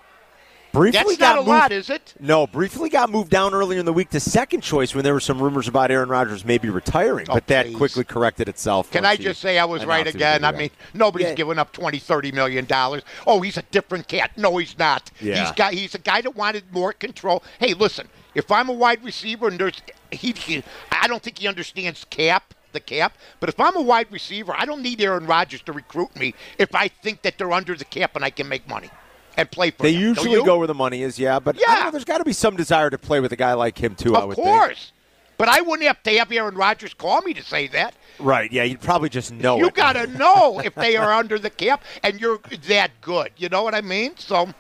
Briefly 0.75 1.15
That's 1.15 1.17
got 1.19 1.27
not 1.29 1.35
a 1.35 1.39
moved, 1.39 1.49
lot, 1.49 1.73
is 1.73 1.89
it? 1.89 2.15
No, 2.19 2.49
briefly 2.49 2.89
got 2.91 3.09
moved 3.09 3.31
down 3.31 3.55
earlier 3.55 3.79
in 3.79 3.87
the 3.87 3.93
week 3.93 4.11
to 4.11 4.19
second 4.19 4.61
choice 4.63 4.93
when 4.93 5.05
there 5.05 5.15
were 5.15 5.21
some 5.21 5.41
rumors 5.41 5.69
about 5.69 5.93
Aaron 5.93 6.09
Rodgers 6.09 6.45
maybe 6.45 6.69
retiring, 6.69 7.27
Oh, 7.31 7.35
but 7.35 7.47
that 7.47 7.67
please. 7.67 7.77
quickly 7.77 8.03
corrected 8.03 8.49
itself. 8.49 8.91
Can 8.91 9.05
I 9.05 9.15
just 9.15 9.41
say 9.41 9.57
I 9.61 9.67
was 9.67 9.85
right 9.85 10.01
announced 10.01 10.19
he 10.19 10.25
was 10.25 10.37
again? 10.37 10.45
I 10.45 10.51
mean, 10.51 10.71
nobody's 10.93 11.29
Yeah. 11.29 11.35
giving 11.35 11.61
up 11.61 11.71
20, 11.73 12.01
30 12.01 12.33
million 12.33 12.65
dollars. 12.65 13.03
Oh, 13.25 13.41
he's 13.41 13.57
a 13.57 13.63
different 13.71 14.09
cat. 14.09 14.33
No, 14.37 14.57
he's 14.57 14.77
not. 14.77 15.13
Yeah. 15.21 15.45
He's 15.45 15.53
got 15.53 15.75
he's 15.75 15.95
a 15.95 15.99
guy 15.99 16.21
that 16.23 16.35
wanted 16.35 16.65
more 16.73 16.93
control. 16.93 17.45
Hey, 17.61 17.73
listen, 17.73 18.09
if 18.35 18.51
I'm 18.51 18.69
a 18.69 18.73
wide 18.73 19.05
receiver 19.05 19.47
and 19.47 19.61
there's 19.61 19.81
he, 20.11 20.33
he 20.33 20.65
I 20.91 21.07
don't 21.07 21.23
think 21.23 21.39
he 21.39 21.47
understands 21.47 22.05
cap, 22.11 22.53
the 22.73 22.81
cap, 22.81 23.17
but 23.39 23.49
if 23.49 23.61
I'm 23.61 23.77
a 23.77 23.83
wide 23.83 24.09
receiver, 24.11 24.53
I 24.59 24.65
don't 24.65 24.83
need 24.83 25.01
Aaron 25.01 25.27
Rodgers 25.27 25.63
to 25.63 25.73
recruit 25.73 26.17
me 26.17 26.35
if 26.59 26.75
I 26.75 26.89
think 26.89 27.23
that 27.23 27.39
they're 27.39 27.53
under 27.53 27.77
the 27.77 27.85
cap 27.85 28.17
and 28.17 28.25
I 28.25 28.31
can 28.31 28.49
make 28.49 28.69
money 28.69 28.91
and 29.37 29.51
play 29.51 29.71
for 29.71 29.83
They. 29.85 29.93
Don't 29.93 30.01
usually 30.03 30.43
go 30.45 30.59
where 30.59 30.67
the 30.67 30.75
money 30.75 31.03
is, 31.03 31.19
yeah, 31.19 31.39
but 31.39 31.57
I 31.57 31.61
Yeah. 31.61 31.85
know, 31.85 31.91
there's 31.91 32.05
got 32.05 32.19
to 32.19 32.25
be 32.25 32.33
some 32.33 32.57
desire 32.57 32.91
to 32.91 32.99
play 32.99 33.21
with 33.21 33.33
a 33.33 33.37
guy 33.37 33.53
like 33.55 33.79
him 33.79 33.95
too. 33.95 34.15
I 34.17 34.21
Of 34.21 34.29
would 34.29 34.37
course. 34.37 34.93
But 35.37 35.49
I 35.49 35.63
wouldn't 35.63 35.87
have 35.89 36.01
to 36.05 36.17
have 36.19 36.31
Aaron 36.31 36.55
Rodgers 36.55 36.95
call 36.95 37.21
me 37.23 37.35
to 37.35 37.43
say 37.43 37.67
that. 37.69 37.95
Right? 38.21 38.53
Yeah, 38.53 38.63
you'd 38.63 38.81
probably 38.81 39.09
just 39.09 39.33
know. 39.33 39.57
you 39.59 39.67
it. 39.67 39.75
got 39.75 39.95
to 39.95 40.07
know 40.19 40.61
if 40.61 40.75
they 40.77 40.97
are 40.97 41.13
under 41.13 41.39
the 41.41 41.51
cap 41.51 41.83
and 42.05 42.21
you're 42.21 42.39
that 42.69 42.93
good. 43.01 43.31
You 43.37 43.49
know 43.49 43.65
what 43.65 43.75
I 43.75 43.81
mean? 43.81 44.13
So, 44.17 44.51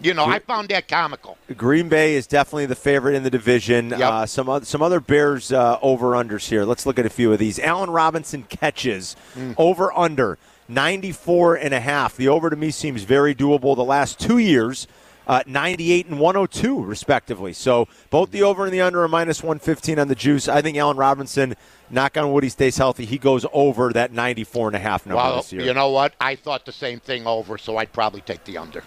you 0.00 0.14
know, 0.14 0.24
I 0.26 0.38
found 0.38 0.68
that 0.68 0.86
comical. 0.86 1.36
Green 1.56 1.88
Bay 1.88 2.14
is 2.14 2.28
definitely 2.28 2.66
the 2.66 2.76
favorite 2.76 3.16
in 3.16 3.24
the 3.24 3.28
division. 3.30 3.90
Yep. 3.90 4.00
Uh, 4.00 4.24
some 4.26 4.48
other, 4.48 4.64
some 4.64 4.82
other 4.82 5.00
Bears 5.00 5.50
uh, 5.52 5.78
over 5.82 6.12
unders 6.12 6.48
here. 6.48 6.64
Let's 6.64 6.86
look 6.86 7.00
at 7.00 7.04
a 7.06 7.10
few 7.10 7.32
of 7.32 7.40
these. 7.40 7.58
Allen 7.58 7.90
Robinson 7.90 8.44
catches 8.44 9.16
Mm. 9.36 9.54
over 9.58 9.92
under 9.98 10.38
94 10.70 11.56
and 11.56 11.74
a 11.74 11.80
half. 11.80 12.16
The 12.16 12.28
over 12.28 12.48
to 12.50 12.56
me 12.56 12.70
seems 12.70 13.02
very 13.02 13.34
doable. 13.34 13.76
The 13.76 13.84
last 13.84 14.18
two 14.18 14.38
years. 14.38 14.86
Uh, 15.26 15.42
98 15.46 16.06
and 16.06 16.18
102, 16.18 16.82
respectively. 16.82 17.52
So 17.52 17.86
both 18.08 18.32
the 18.32 18.42
over 18.42 18.64
and 18.64 18.74
the 18.74 18.80
under 18.80 19.04
are 19.04 19.06
minus 19.06 19.44
115 19.44 20.00
on 20.00 20.08
the 20.08 20.16
juice. 20.16 20.48
I 20.48 20.60
think 20.60 20.76
Allen 20.76 20.96
Robinson, 20.96 21.54
knock 21.88 22.16
on 22.16 22.32
wood, 22.32 22.42
he 22.42 22.48
stays 22.48 22.76
healthy. 22.76 23.04
He 23.04 23.16
goes 23.16 23.46
over 23.52 23.92
that 23.92 24.12
94 24.12 24.68
and 24.68 24.76
a 24.76 24.80
half 24.80 25.06
number 25.06 25.22
Well, 25.22 25.36
this 25.36 25.52
year. 25.52 25.62
you 25.62 25.72
know 25.72 25.90
what? 25.90 26.14
I 26.20 26.34
thought 26.34 26.64
the 26.66 26.72
same 26.72 26.98
thing 26.98 27.28
over, 27.28 27.58
so 27.58 27.76
I'd 27.76 27.92
probably 27.92 28.22
take 28.22 28.42
the 28.42 28.58
under. 28.58 28.82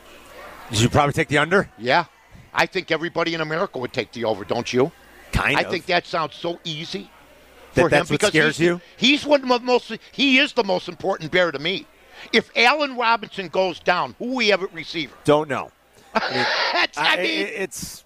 you 0.71 0.89
probably 0.89 1.13
take 1.13 1.29
the 1.29 1.37
under. 1.37 1.69
Yeah. 1.77 2.05
I 2.53 2.65
think 2.65 2.91
everybody 2.91 3.33
in 3.35 3.39
America 3.39 3.79
would 3.79 3.93
take 3.93 4.11
the 4.11 4.25
over, 4.25 4.43
don't 4.43 4.73
you? 4.73 4.91
Kind 5.31 5.55
I 5.55 5.63
think 5.63 5.85
that 5.85 6.05
sounds 6.05 6.35
so 6.35 6.59
easy 6.65 7.09
That 7.73 7.81
for 7.89 7.89
him 7.89 7.99
what 7.99 8.09
because 8.09 8.29
scares 8.29 8.57
he's, 8.57 8.67
you? 8.67 8.81
He's 8.97 9.25
one 9.25 9.41
of 9.41 9.47
the 9.49 9.59
most. 9.59 9.91
He 10.11 10.39
is 10.39 10.53
the 10.53 10.63
most 10.63 10.87
important 10.87 11.31
bear 11.31 11.51
to 11.51 11.59
me. 11.59 11.85
If 12.31 12.49
Allen 12.55 12.95
Robinson 12.95 13.49
goes 13.49 13.79
down, 13.79 14.15
who 14.19 14.35
we 14.35 14.47
have 14.49 14.63
at 14.63 14.73
receiver? 14.73 15.13
Don't 15.25 15.49
know. 15.49 15.71
I, 16.15 16.87
I- 16.95 17.17
mean, 17.17 17.47
it's 17.47 18.03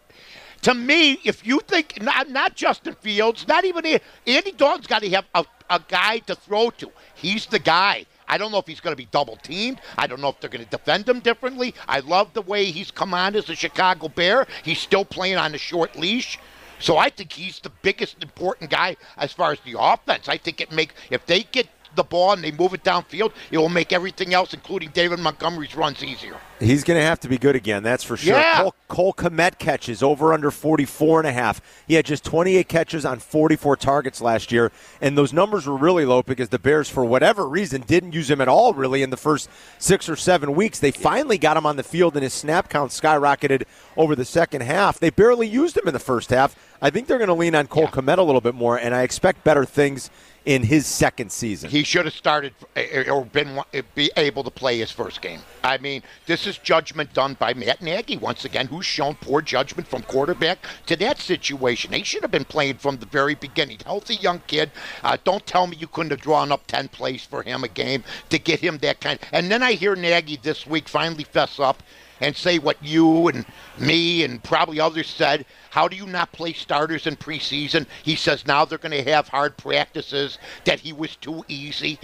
to 0.64 0.74
me, 0.74 1.20
if 1.24 1.46
you 1.46 1.60
think 1.68 2.02
not, 2.02 2.30
not 2.30 2.56
Justin 2.56 2.96
Fields, 2.96 3.48
not 3.48 3.66
even 3.66 3.86
Andy 4.26 4.52
Dalton's 4.52 4.88
got 4.88 5.02
to 5.02 5.10
have 5.12 5.26
a, 5.36 5.46
a 5.70 5.82
guy 5.88 6.20
to 6.20 6.36
throw 6.36 6.70
to. 6.72 6.92
He's 7.16 7.46
the 7.46 7.60
guy. 7.60 8.06
I 8.28 8.38
don't 8.38 8.52
know 8.52 8.58
if 8.58 8.68
he's 8.68 8.82
going 8.82 8.92
to 8.92 8.98
be 8.98 9.08
double 9.12 9.38
teamed. 9.38 9.80
I 9.98 10.08
don't 10.08 10.20
know 10.20 10.30
if 10.30 10.40
they're 10.40 10.50
going 10.50 10.66
to 10.66 10.70
defend 10.70 11.08
him 11.08 11.20
differently. 11.22 11.74
I 11.88 12.00
love 12.02 12.34
the 12.34 12.42
way 12.42 12.66
he's 12.66 12.92
come 12.92 13.14
on 13.14 13.36
as 13.36 13.50
a 13.50 13.56
Chicago 13.56 14.10
Bear. 14.10 14.46
He's 14.64 14.80
still 14.80 15.06
playing 15.06 15.38
on 15.38 15.56
a 15.56 15.58
short 15.58 15.96
leash. 15.96 16.38
So 16.80 16.98
I 16.98 17.10
think 17.10 17.34
he's 17.34 17.60
the 17.60 17.72
biggest 17.82 18.22
important 18.22 18.70
guy 18.70 18.98
as 19.18 19.34
far 19.34 19.52
as 19.52 19.60
the 19.62 19.76
offense. 19.80 20.30
I 20.30 20.38
think 20.38 20.62
it 20.62 20.72
makes 20.72 20.94
if 21.10 21.26
they 21.26 21.44
get 21.44 21.68
the 21.98 22.04
ball 22.04 22.32
and 22.32 22.42
they 22.42 22.52
move 22.52 22.74
it 22.74 22.84
downfield, 22.84 23.34
it 23.52 23.58
will 23.58 23.68
make 23.68 23.92
everything 23.92 24.34
else, 24.34 24.54
including 24.54 24.92
David 24.92 25.20
Montgomery's 25.20 25.76
runs, 25.76 26.02
easier. 26.02 26.38
He's 26.60 26.84
going 26.84 27.00
to 27.00 27.06
have 27.06 27.20
to 27.20 27.28
be 27.28 27.38
good 27.38 27.56
again, 27.56 27.84
that's 27.84 28.04
for 28.04 28.18
sure. 28.18 28.36
Yeah. 28.36 28.62
Cole, 28.62 28.76
Cole 28.88 29.14
Kmet 29.14 29.60
catches 29.60 30.02
over 30.02 30.34
under 30.34 30.50
44 30.50 31.20
and 31.20 31.28
a 31.28 31.32
half. 31.32 31.62
He 31.88 31.94
had 31.94 32.06
just 32.06 32.24
28 32.24 32.68
catches 32.68 33.06
on 33.06 33.20
44 33.20 33.76
targets 33.76 34.22
last 34.22 34.52
year, 34.52 34.72
and 35.00 35.16
those 35.16 35.34
numbers 35.34 35.68
were 35.68 35.78
really 35.78 36.06
low 36.06 36.24
because 36.24 36.50
the 36.50 36.58
Bears, 36.58 36.90
for 36.90 37.06
whatever 37.06 37.48
reason, 37.48 37.82
didn't 37.82 38.14
use 38.14 38.32
him 38.32 38.42
at 38.42 38.48
all 38.48 38.74
really 38.74 39.04
in 39.04 39.12
the 39.12 39.18
first 39.18 39.50
six 39.78 40.10
or 40.10 40.16
seven 40.16 40.56
weeks. 40.56 40.80
They 40.80 40.90
finally 40.92 41.38
got 41.38 41.58
him 41.58 41.66
on 41.66 41.76
the 41.76 41.84
field, 41.84 42.16
and 42.16 42.24
his 42.24 42.34
snap 42.34 42.70
count 42.70 42.90
skyrocketed 42.92 43.64
over 43.96 44.16
the 44.16 44.26
second 44.26 44.62
half. 44.62 45.00
They 45.00 45.12
barely 45.12 45.48
used 45.48 45.78
him 45.78 45.88
in 45.88 45.94
the 45.94 46.00
first 46.00 46.32
half. 46.32 46.56
I 46.82 46.90
think 46.90 47.08
they're 47.08 47.18
going 47.20 47.28
to 47.28 47.34
lean 47.34 47.54
on 47.56 47.68
Cole 47.68 47.84
Yeah. 47.84 47.90
Kmet 47.92 48.18
a 48.18 48.24
little 48.24 48.42
bit 48.42 48.56
more, 48.56 48.78
and 48.80 48.96
I 48.96 49.02
expect 49.04 49.44
better 49.44 49.66
things 49.66 50.10
in 50.48 50.64
his 50.64 50.88
second 50.88 51.30
season. 51.30 51.70
He 51.70 51.84
should 51.84 52.06
have 52.06 52.14
started 52.14 52.54
eh, 52.78 53.10
or 53.10 53.26
been 53.26 53.60
be 53.96 54.10
able 54.16 54.46
to 54.46 54.50
play 54.50 54.78
his 54.78 54.90
first 54.90 55.22
game. 55.22 55.42
I 55.62 55.78
mean, 55.78 56.04
this 56.26 56.48
is 56.48 56.58
judgment 56.58 57.14
done 57.14 57.34
by 57.34 57.54
Matt 57.54 57.82
Nagy 57.82 58.16
once 58.16 58.46
again, 58.46 58.68
who's 58.68 58.86
shown 58.86 59.16
poor 59.16 59.42
judgment 59.42 59.90
from 59.90 60.04
quarterback 60.04 60.60
to 60.86 60.96
that 60.96 61.20
situation. 61.20 61.92
He 61.92 62.04
should 62.04 62.22
have 62.22 62.32
been 62.32 62.46
playing 62.46 62.78
from 62.78 62.96
the 62.96 63.06
very 63.06 63.36
beginning. 63.36 63.80
Healthy 63.86 64.16
young 64.16 64.42
kid. 64.48 64.72
Uh, 65.04 65.18
don't 65.26 65.46
tell 65.46 65.68
me 65.68 65.76
you 65.76 65.88
couldn't 65.88 66.12
have 66.12 66.22
drawn 66.22 66.54
up 66.54 66.66
ten 66.66 66.88
plays 66.88 67.26
for 67.26 67.44
him 67.44 67.66
a 67.66 67.68
game 67.68 68.06
to 68.30 68.40
get 68.40 68.62
him 68.62 68.78
that 68.78 69.02
kind. 69.02 69.20
And 69.34 69.52
then 69.52 69.62
I 69.62 69.74
hear 69.74 69.98
Nagy 69.98 70.38
this 70.38 70.66
week 70.66 70.88
finally 70.88 71.26
fess 71.26 71.60
up 71.60 71.84
and 72.20 72.36
say 72.36 72.60
what 72.60 72.82
you 72.84 73.28
and 73.28 73.46
me 73.78 74.24
and 74.24 74.44
probably 74.44 74.80
others 74.80 75.08
said. 75.08 75.46
How 75.70 75.88
do 75.88 75.96
you 75.96 76.06
not 76.06 76.32
play 76.32 76.54
starters 76.54 77.08
in 77.08 77.16
preseason? 77.16 77.88
He 78.04 78.16
says 78.16 78.46
now 78.46 78.66
they're 78.66 78.78
going 78.78 79.04
to 79.04 79.12
have 79.12 79.28
hard 79.28 79.58
practices, 79.58 80.38
that 80.66 80.80
he 80.80 80.94
was 80.94 81.16
too 81.16 81.44
easy. 81.48 82.00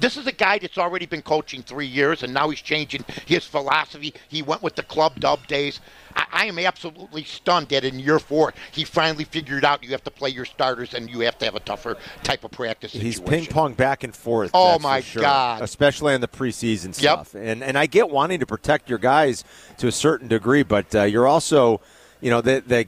This 0.00 0.16
is 0.16 0.26
a 0.26 0.32
guy 0.32 0.58
that's 0.58 0.78
already 0.78 1.06
been 1.06 1.22
coaching 1.22 1.62
three 1.62 1.86
years, 1.86 2.22
and 2.22 2.34
now 2.34 2.48
he's 2.50 2.60
changing 2.60 3.04
his 3.26 3.44
philosophy. 3.44 4.14
He 4.28 4.42
went 4.42 4.62
with 4.62 4.74
the 4.74 4.82
club 4.82 5.20
dub 5.20 5.46
days. 5.46 5.80
I, 6.16 6.24
I 6.32 6.46
am 6.46 6.58
absolutely 6.58 7.24
stunned 7.24 7.68
that 7.68 7.84
in 7.84 7.98
year 7.98 8.18
four, 8.18 8.54
he 8.72 8.84
finally 8.84 9.24
figured 9.24 9.64
out 9.64 9.82
you 9.84 9.90
have 9.90 10.04
to 10.04 10.10
play 10.10 10.30
your 10.30 10.44
starters 10.44 10.94
and 10.94 11.08
you 11.08 11.20
have 11.20 11.38
to 11.38 11.44
have 11.44 11.54
a 11.54 11.60
tougher 11.60 11.96
type 12.22 12.44
of 12.44 12.50
practice 12.50 12.92
He's 12.92 13.20
ping 13.20 13.46
pong 13.46 13.74
back 13.74 14.04
and 14.04 14.14
forth. 14.14 14.50
Oh, 14.54 14.78
my 14.78 15.00
sure. 15.00 15.22
God. 15.22 15.62
Especially 15.62 16.14
in 16.14 16.20
the 16.20 16.28
preseason 16.28 16.86
Yep. 16.86 17.26
stuff. 17.26 17.34
And 17.34 17.62
and 17.62 17.76
I 17.78 17.86
get 17.86 18.10
wanting 18.10 18.40
to 18.40 18.46
protect 18.46 18.88
your 18.88 18.98
guys 18.98 19.44
to 19.78 19.88
a 19.88 19.92
certain 19.92 20.28
degree, 20.28 20.62
but 20.62 20.94
uh, 20.94 21.02
you're 21.02 21.26
also, 21.26 21.80
you 22.20 22.30
know, 22.30 22.40
they 22.40 22.86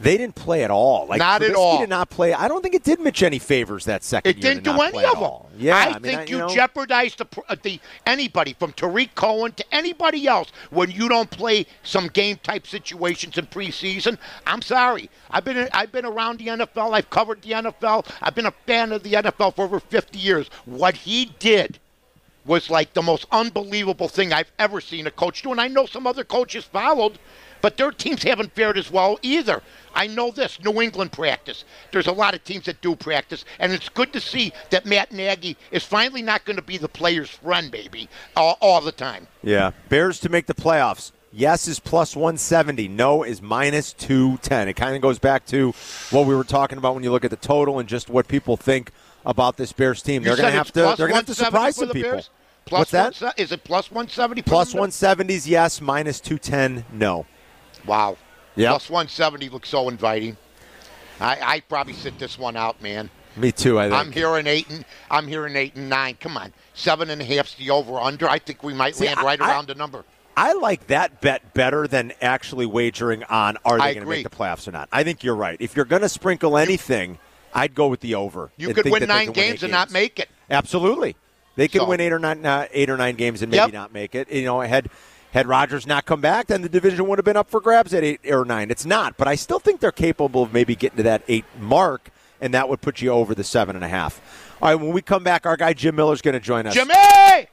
they 0.00 0.16
didn't 0.16 0.34
play 0.34 0.64
at 0.64 0.70
all. 0.70 1.06
Like 1.06 1.18
Not 1.18 1.42
at 1.42 1.52
Trubisky 1.52 1.56
all. 1.56 1.78
Did 1.78 1.88
not 1.88 2.10
play. 2.10 2.34
I 2.34 2.48
don't 2.48 2.62
think 2.62 2.74
it 2.74 2.82
did 2.82 3.00
Mitch 3.00 3.22
any 3.22 3.38
favors 3.38 3.84
that 3.84 4.02
second 4.02 4.30
It 4.30 4.40
didn't 4.40 4.64
do 4.64 4.72
any 4.72 5.04
of 5.04 5.20
them. 5.20 5.32
Yeah, 5.56 5.76
I, 5.76 5.82
I, 5.82 5.92
mean, 5.94 6.02
think 6.02 6.20
I- 6.20 6.24
you, 6.24 6.38
know, 6.38 6.48
jeopardized 6.48 7.18
the, 7.18 7.42
uh, 7.48 7.56
the 7.62 7.80
anybody 8.06 8.54
from 8.58 8.72
Tarik 8.72 9.14
Cohen 9.14 9.52
to 9.52 9.64
anybody 9.72 10.26
else 10.26 10.50
when 10.70 10.90
you 10.90 11.08
don't 11.08 11.30
play 11.30 11.66
some 11.82 12.08
game 12.08 12.38
type 12.42 12.66
situations 12.66 13.38
in 13.38 13.46
preseason. 13.46 14.18
I'm 14.46 14.62
sorry. 14.62 15.10
I've 15.30 15.44
been 15.44 15.68
I've 15.72 15.92
been 15.92 16.04
around 16.06 16.38
the 16.38 16.48
NFL. 16.48 16.92
I've 16.92 17.10
covered 17.10 17.42
the 17.42 17.52
NFL. 17.52 18.06
I've 18.20 18.34
been 18.34 18.46
a 18.46 18.54
fan 18.66 18.92
of 18.92 19.02
the 19.02 19.12
NFL 19.12 19.54
for 19.54 19.64
over 19.64 19.80
50 19.80 20.18
years. 20.18 20.48
What 20.64 20.96
he 20.96 21.26
did 21.38 21.78
was 22.44 22.68
like 22.70 22.92
the 22.94 23.02
most 23.02 23.26
unbelievable 23.32 24.08
thing 24.08 24.32
I've 24.32 24.52
ever 24.58 24.80
seen 24.80 25.06
a 25.06 25.10
coach 25.10 25.42
do. 25.42 25.50
And 25.50 25.60
I 25.60 25.68
know 25.68 25.86
some 25.86 26.06
other 26.06 26.24
coaches 26.24 26.64
followed, 26.64 27.18
but 27.64 27.78
their 27.78 27.90
teams 27.90 28.22
haven't 28.22 28.52
fared 28.52 28.76
as 28.76 28.90
well 28.90 29.18
either. 29.22 29.62
I 29.94 30.06
know 30.06 30.30
this. 30.30 30.62
New 30.62 30.82
England 30.82 31.12
practice. 31.12 31.64
There's 31.92 32.08
a 32.08 32.12
lot 32.12 32.34
of 32.34 32.44
teams 32.44 32.66
that 32.66 32.82
do 32.82 32.94
practice, 32.94 33.46
and 33.58 33.72
it's 33.72 33.88
good 33.88 34.12
to 34.12 34.20
see 34.20 34.52
that 34.68 34.84
Matt 34.84 35.12
Nagy 35.12 35.56
is 35.70 35.82
finally 35.82 36.20
not 36.20 36.44
going 36.44 36.56
to 36.56 36.62
be 36.62 36.76
the 36.76 36.90
player's 36.90 37.30
friend, 37.30 37.70
baby, 37.70 38.10
all, 38.36 38.58
all 38.60 38.82
the 38.82 38.92
time. 38.92 39.28
Yeah. 39.42 39.70
Bears 39.88 40.20
to 40.20 40.28
make 40.28 40.44
the 40.44 40.52
playoffs. 40.52 41.12
Yes 41.32 41.66
is 41.66 41.80
plus 41.80 42.14
170. 42.14 42.86
No 42.88 43.22
is 43.22 43.40
minus 43.40 43.94
210. 43.94 44.68
It 44.68 44.74
kind 44.74 44.94
of 44.94 45.00
goes 45.00 45.18
back 45.18 45.46
to 45.46 45.72
what 46.10 46.26
we 46.26 46.34
were 46.34 46.44
talking 46.44 46.76
about 46.76 46.94
when 46.94 47.02
you 47.02 47.10
look 47.10 47.24
at 47.24 47.30
the 47.30 47.36
total 47.38 47.78
and 47.78 47.88
just 47.88 48.10
what 48.10 48.28
people 48.28 48.58
think 48.58 48.90
about 49.24 49.56
this 49.56 49.72
Bears 49.72 50.02
team. 50.02 50.20
You 50.20 50.26
they're 50.26 50.36
going 50.36 50.52
to 50.52 50.58
have 50.58 50.70
to. 50.72 50.94
They're 50.98 51.08
going 51.08 51.12
to 51.12 51.16
have 51.16 51.26
to 51.26 51.34
surprise 51.34 51.76
some 51.76 51.88
the 51.88 51.94
people. 51.94 52.10
Bears? 52.10 52.28
Plus 52.66 52.92
What's 52.92 53.20
that? 53.20 53.22
one 53.22 53.32
is 53.38 53.52
it 53.52 53.64
plus 53.64 53.90
170? 53.90 54.42
for 54.42 54.48
Plus 54.50 54.72
them? 54.72 54.82
170s, 54.82 55.46
yes. 55.46 55.80
Minus 55.80 56.20
210, 56.20 56.84
no. 56.92 57.24
Wow. 57.86 58.16
Yep. 58.56 58.70
Plus 58.70 58.90
170 58.90 59.48
looks 59.48 59.68
so 59.68 59.88
inviting. 59.88 60.36
I 61.20 61.38
I 61.42 61.60
probably 61.60 61.92
sit 61.92 62.18
this 62.18 62.38
one 62.38 62.56
out, 62.56 62.80
man. 62.82 63.10
Me 63.36 63.50
too. 63.52 63.78
I 63.80 63.88
think. 63.88 64.00
I'm 64.00 64.12
hearing 64.12 64.46
eight 64.46 64.68
and 64.70 64.84
I'm 65.10 65.26
hearing 65.26 65.56
eight 65.56 65.74
and 65.74 65.88
nine. 65.88 66.16
Come 66.20 66.36
on, 66.36 66.52
seven 66.74 67.10
and 67.10 67.20
a 67.20 67.24
half's 67.24 67.54
the 67.54 67.70
over 67.70 67.98
under. 67.98 68.28
I 68.28 68.38
think 68.38 68.62
we 68.62 68.74
might 68.74 68.94
See, 68.96 69.06
land 69.06 69.20
right 69.22 69.40
I- 69.40 69.50
around 69.50 69.68
the 69.68 69.74
number. 69.74 70.04
I 70.36 70.52
like 70.54 70.88
that 70.88 71.20
bet 71.20 71.54
better 71.54 71.86
than 71.86 72.12
actually 72.20 72.66
wagering 72.66 73.22
on 73.24 73.56
are 73.64 73.78
they 73.78 73.94
going 73.94 74.04
to 74.04 74.10
make 74.10 74.24
the 74.28 74.30
playoffs 74.36 74.66
or 74.66 74.72
not. 74.72 74.88
I 74.90 75.04
think 75.04 75.22
you're 75.22 75.36
right. 75.36 75.56
If 75.60 75.76
you're 75.76 75.84
going 75.84 76.02
to 76.02 76.08
sprinkle 76.08 76.56
anything, 76.58 77.18
I'd 77.54 77.72
go 77.72 77.86
with 77.86 78.00
the 78.00 78.16
over. 78.16 78.50
You 78.56 78.74
could 78.74 78.86
win 78.90 79.06
nine 79.06 79.26
win 79.28 79.32
games 79.34 79.54
eight 79.54 79.62
and 79.64 79.72
not 79.72 79.92
make 79.92 80.18
it. 80.18 80.28
Absolutely, 80.50 81.14
they 81.54 81.68
could 81.68 81.82
So- 81.82 81.86
win 81.88 82.00
eight 82.00 82.12
or 82.12 82.18
nine, 82.18 82.44
uh, 82.44 82.66
eight 82.72 82.90
or 82.90 82.96
nine 82.96 83.14
games 83.14 83.42
and 83.42 83.50
maybe 83.52 83.60
Yep. 83.62 83.72
not 83.72 83.92
make 83.92 84.16
it. 84.16 84.28
You 84.30 84.44
know, 84.44 84.60
I 84.60 84.66
had 84.66 84.90
had 85.34 85.48
Rodgers 85.48 85.84
not 85.84 86.06
come 86.06 86.20
back, 86.20 86.46
then 86.46 86.62
the 86.62 86.68
division 86.68 87.08
would 87.08 87.18
have 87.18 87.24
been 87.24 87.36
up 87.36 87.50
for 87.50 87.60
grabs 87.60 87.92
at 87.92 88.04
eight 88.04 88.20
or 88.30 88.44
nine. 88.44 88.70
It's 88.70 88.86
not, 88.86 89.16
but 89.16 89.26
I 89.26 89.34
still 89.34 89.58
think 89.58 89.80
they're 89.80 89.90
capable 89.92 90.44
of 90.44 90.52
maybe 90.52 90.76
getting 90.76 90.98
to 90.98 91.02
that 91.02 91.22
eight 91.26 91.44
mark, 91.58 92.10
and 92.40 92.54
that 92.54 92.68
would 92.68 92.80
put 92.80 93.02
you 93.02 93.10
over 93.10 93.34
the 93.34 93.42
seven 93.42 93.74
and 93.74 93.84
a 93.84 93.88
half. 93.88 94.20
All 94.62 94.68
right, 94.68 94.80
when 94.80 94.92
we 94.92 95.02
come 95.02 95.24
back, 95.24 95.44
our 95.44 95.56
guy 95.56 95.72
Jim 95.72 95.96
Miller's 95.96 96.22
going 96.22 96.34
to 96.34 96.40
join 96.40 96.66
us. 96.68 96.72
Jimmy, 96.72 96.94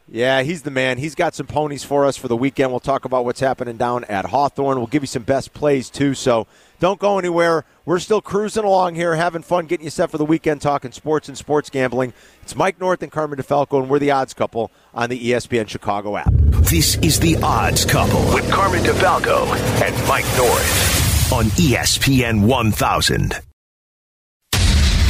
Yeah, 0.07 0.43
he's 0.43 0.61
the 0.61 0.69
man. 0.69 0.99
He's 0.99 1.15
got 1.15 1.33
some 1.33 1.47
ponies 1.47 1.83
for 1.83 2.05
us 2.05 2.15
for 2.15 2.27
the 2.27 2.37
weekend. 2.37 2.69
We'll 2.69 2.79
talk 2.79 3.03
about 3.03 3.25
what's 3.25 3.39
happening 3.39 3.77
down 3.77 4.03
at 4.03 4.25
Hawthorne. 4.25 4.77
We'll 4.77 4.87
give 4.87 5.01
you 5.01 5.07
some 5.07 5.23
best 5.23 5.51
plays, 5.51 5.89
too. 5.89 6.13
So 6.13 6.45
don't 6.79 6.99
go 6.99 7.17
anywhere. 7.17 7.65
We're 7.85 7.99
still 7.99 8.21
cruising 8.21 8.63
along 8.63 8.95
here, 8.95 9.15
having 9.15 9.41
fun, 9.41 9.65
getting 9.65 9.85
you 9.85 9.89
set 9.89 10.11
for 10.11 10.19
the 10.19 10.25
weekend, 10.25 10.61
talking 10.61 10.91
sports 10.91 11.27
and 11.27 11.37
sports 11.37 11.71
gambling. 11.71 12.13
It's 12.43 12.55
Mike 12.55 12.79
North 12.79 13.01
and 13.01 13.11
Carmen 13.11 13.39
DeFalco, 13.39 13.79
and 13.81 13.89
we're 13.89 13.99
the 13.99 14.11
odds 14.11 14.35
couple 14.35 14.71
on 14.93 15.09
the 15.09 15.19
ESPN 15.19 15.67
Chicago 15.67 16.17
app. 16.17 16.31
This 16.31 16.95
is 16.97 17.19
The 17.19 17.37
Odds 17.41 17.85
Couple 17.85 18.21
with 18.33 18.49
Carmen 18.51 18.83
DeFalco 18.83 19.47
and 19.81 20.07
Mike 20.07 20.25
North 20.37 21.33
on 21.33 21.45
ESPN 21.45 22.45
1000. 22.45 23.39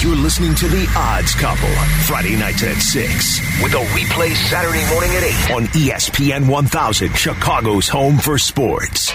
You're 0.02 0.16
listening 0.16 0.56
to 0.56 0.68
The 0.68 0.92
Odds 0.98 1.36
Couple, 1.36 1.70
Friday 2.06 2.36
nights 2.36 2.64
at 2.64 2.78
6, 2.78 3.64
with 3.64 3.74
a 3.74 3.86
replay 3.94 4.34
Saturday 4.50 4.84
morning 4.92 5.12
at 5.16 5.24
8 5.50 5.52
on 5.52 5.66
ESPN 5.68 6.48
1000, 6.48 7.16
Chicago's 7.16 7.88
home 7.88 8.18
for 8.18 8.40
sports. 8.40 9.14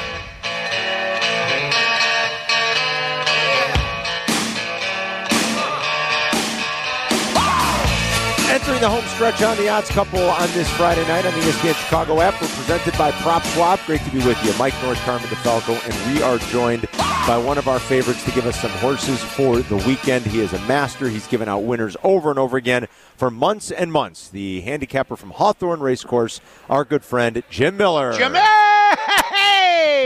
Entering 8.66 8.82
the 8.82 8.90
home 8.90 9.04
stretch 9.14 9.40
on 9.44 9.56
the 9.58 9.68
odds 9.68 9.88
couple 9.90 10.18
on 10.18 10.48
this 10.50 10.68
Friday 10.72 11.06
night 11.06 11.24
on 11.24 11.32
the 11.34 11.38
ESPN 11.38 11.72
Chicago 11.84 12.20
app. 12.20 12.34
We're 12.42 12.48
presented 12.48 12.98
by 12.98 13.12
Prop 13.12 13.44
Swap. 13.44 13.78
Great 13.86 14.00
to 14.00 14.10
be 14.10 14.18
with 14.26 14.44
you. 14.44 14.52
Mike 14.58 14.74
North, 14.82 14.98
Carmen 15.02 15.28
DeFalco, 15.28 15.78
and 15.88 16.12
we 16.12 16.20
are 16.20 16.38
joined 16.50 16.88
by 17.28 17.38
one 17.38 17.58
of 17.58 17.68
our 17.68 17.78
favorites 17.78 18.24
to 18.24 18.32
give 18.32 18.44
us 18.44 18.60
some 18.60 18.72
horses 18.72 19.22
for 19.22 19.60
the 19.60 19.76
weekend. 19.86 20.26
He 20.26 20.40
is 20.40 20.52
a 20.52 20.58
master. 20.62 21.08
He's 21.08 21.28
given 21.28 21.48
out 21.48 21.60
winners 21.60 21.96
over 22.02 22.28
and 22.28 22.40
over 22.40 22.56
again 22.56 22.88
for 23.16 23.30
months 23.30 23.70
and 23.70 23.92
months. 23.92 24.30
The 24.30 24.62
handicapper 24.62 25.14
from 25.14 25.30
Hawthorne 25.30 25.78
Racecourse, 25.78 26.40
our 26.68 26.84
good 26.84 27.04
friend 27.04 27.44
Jim 27.48 27.76
Miller. 27.76 28.14
Jimmy, 28.14 28.40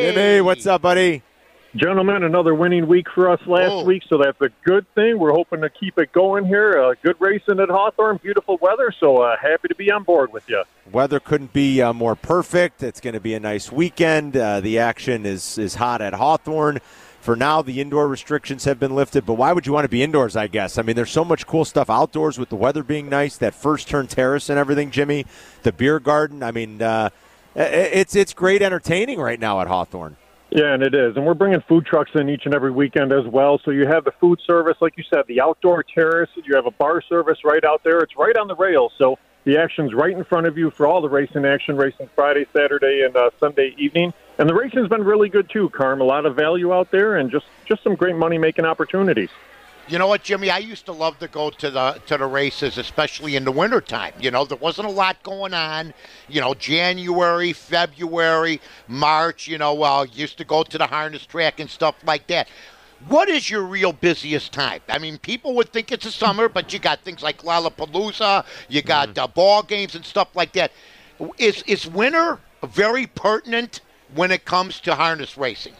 Jimmy, 0.00 0.42
what's 0.42 0.66
up, 0.66 0.82
buddy? 0.82 1.22
Gentlemen, 1.76 2.24
another 2.24 2.52
winning 2.52 2.88
week 2.88 3.06
for 3.14 3.30
us 3.30 3.38
last 3.46 3.70
Oh. 3.70 3.84
week, 3.84 4.02
so 4.08 4.18
that's 4.18 4.40
a 4.40 4.48
good 4.64 4.84
thing. 4.96 5.20
We're 5.20 5.32
hoping 5.32 5.60
to 5.60 5.70
keep 5.70 5.98
it 5.98 6.10
going 6.10 6.44
here. 6.44 6.82
Uh, 6.82 6.94
good 7.00 7.14
racing 7.20 7.60
at 7.60 7.68
Hawthorne, 7.68 8.18
beautiful 8.20 8.58
weather, 8.60 8.92
so 8.98 9.18
uh, 9.18 9.36
happy 9.40 9.68
to 9.68 9.74
be 9.76 9.88
on 9.92 10.02
board 10.02 10.32
with 10.32 10.48
you. 10.48 10.64
Weather 10.90 11.20
couldn't 11.20 11.52
be 11.52 11.80
uh, 11.80 11.92
more 11.92 12.16
perfect. 12.16 12.82
It's 12.82 13.00
going 13.00 13.14
to 13.14 13.20
be 13.20 13.34
a 13.34 13.40
nice 13.40 13.70
weekend. 13.70 14.36
Uh, 14.36 14.58
the 14.58 14.80
action 14.80 15.24
is 15.24 15.58
is 15.58 15.76
hot 15.76 16.00
at 16.02 16.14
Hawthorne. 16.14 16.80
For 17.20 17.36
now, 17.36 17.62
the 17.62 17.80
indoor 17.80 18.08
restrictions 18.08 18.64
have 18.64 18.80
been 18.80 18.96
lifted, 18.96 19.24
but 19.24 19.34
why 19.34 19.52
would 19.52 19.64
you 19.66 19.72
want 19.72 19.84
to 19.84 19.88
be 19.90 20.02
indoors? 20.02 20.34
I 20.34 20.48
guess. 20.48 20.76
I 20.76 20.82
mean, 20.82 20.96
there's 20.96 21.10
so 21.12 21.24
much 21.24 21.46
cool 21.46 21.64
stuff 21.64 21.88
outdoors 21.88 22.36
with 22.36 22.48
the 22.48 22.56
weather 22.56 22.82
being 22.82 23.08
nice. 23.08 23.36
That 23.36 23.54
first 23.54 23.86
turn 23.88 24.08
terrace 24.08 24.48
and 24.50 24.58
everything, 24.58 24.90
Jimmy. 24.90 25.24
The 25.62 25.70
beer 25.70 26.00
garden. 26.00 26.42
I 26.42 26.50
mean, 26.50 26.82
uh, 26.82 27.10
it's 27.54 28.16
it's 28.16 28.34
great 28.34 28.60
entertaining 28.60 29.20
right 29.20 29.38
now 29.38 29.60
at 29.60 29.68
Hawthorne. 29.68 30.16
Yeah, 30.50 30.74
and 30.74 30.82
it 30.82 30.94
is. 30.94 31.16
And 31.16 31.24
we're 31.24 31.34
bringing 31.34 31.60
food 31.60 31.86
trucks 31.86 32.10
in 32.14 32.28
each 32.28 32.44
and 32.44 32.54
every 32.54 32.72
weekend 32.72 33.12
as 33.12 33.24
well. 33.24 33.60
So 33.64 33.70
you 33.70 33.86
have 33.86 34.04
the 34.04 34.10
food 34.12 34.40
service, 34.44 34.76
like 34.80 34.96
you 34.96 35.04
said, 35.08 35.24
the 35.28 35.40
outdoor 35.40 35.84
terrace. 35.84 36.30
You 36.34 36.56
have 36.56 36.66
a 36.66 36.72
bar 36.72 37.02
service 37.02 37.44
right 37.44 37.64
out 37.64 37.84
there. 37.84 38.00
It's 38.00 38.16
right 38.16 38.36
on 38.36 38.48
the 38.48 38.56
rails. 38.56 38.92
So 38.98 39.16
the 39.44 39.58
action's 39.58 39.94
right 39.94 40.16
in 40.16 40.24
front 40.24 40.46
of 40.46 40.58
you 40.58 40.70
for 40.70 40.86
all 40.86 41.00
the 41.00 41.08
racing 41.08 41.44
action, 41.44 41.76
racing 41.76 42.10
Friday, 42.16 42.46
Saturday, 42.52 43.02
and 43.04 43.14
uh, 43.16 43.30
Sunday 43.38 43.74
evening. 43.78 44.12
And 44.38 44.48
the 44.48 44.54
racing's 44.54 44.88
been 44.88 45.04
really 45.04 45.28
good 45.28 45.48
too, 45.48 45.68
Carm. 45.70 46.00
A 46.00 46.04
lot 46.04 46.26
of 46.26 46.34
value 46.34 46.72
out 46.72 46.90
there 46.90 47.16
and 47.16 47.30
just, 47.30 47.46
just 47.66 47.84
some 47.84 47.94
great 47.94 48.16
money 48.16 48.38
making 48.38 48.64
opportunities. 48.64 49.30
You 49.90 49.98
know 49.98 50.06
what, 50.06 50.22
Jimmy? 50.22 50.50
I 50.50 50.58
used 50.58 50.86
to 50.86 50.92
love 50.92 51.18
to 51.18 51.26
go 51.26 51.50
to 51.50 51.68
the 51.68 52.00
to 52.06 52.16
the 52.16 52.26
races, 52.26 52.78
especially 52.78 53.34
in 53.34 53.44
the 53.44 53.50
wintertime. 53.50 54.12
You 54.20 54.30
know, 54.30 54.44
there 54.44 54.56
wasn't 54.56 54.86
a 54.86 54.90
lot 54.90 55.20
going 55.24 55.52
on. 55.52 55.92
You 56.28 56.40
know, 56.40 56.54
January, 56.54 57.52
February, 57.52 58.60
March. 58.86 59.48
You 59.48 59.58
know, 59.58 59.74
well, 59.74 60.06
used 60.06 60.38
to 60.38 60.44
go 60.44 60.62
to 60.62 60.78
the 60.78 60.86
harness 60.86 61.26
track 61.26 61.58
and 61.58 61.68
stuff 61.68 61.96
like 62.06 62.28
that. 62.28 62.48
What 63.08 63.28
is 63.28 63.50
your 63.50 63.62
real 63.64 63.92
busiest 63.92 64.52
time? 64.52 64.80
I 64.88 64.98
mean, 64.98 65.18
people 65.18 65.56
would 65.56 65.72
think 65.72 65.90
it's 65.90 66.04
the 66.04 66.12
summer, 66.12 66.48
but 66.48 66.72
you 66.72 66.78
got 66.78 67.00
things 67.00 67.20
like 67.20 67.42
Lollapalooza, 67.42 68.44
you 68.68 68.82
got 68.82 69.18
uh, 69.18 69.26
ball 69.26 69.64
games 69.64 69.96
and 69.96 70.04
stuff 70.04 70.28
like 70.36 70.52
that. 70.52 70.70
Is 71.36 71.64
is 71.66 71.88
winter 71.88 72.38
very 72.62 73.08
pertinent 73.08 73.80
when 74.14 74.30
it 74.30 74.44
comes 74.44 74.78
to 74.82 74.94
harness 74.94 75.36
racing? 75.36 75.74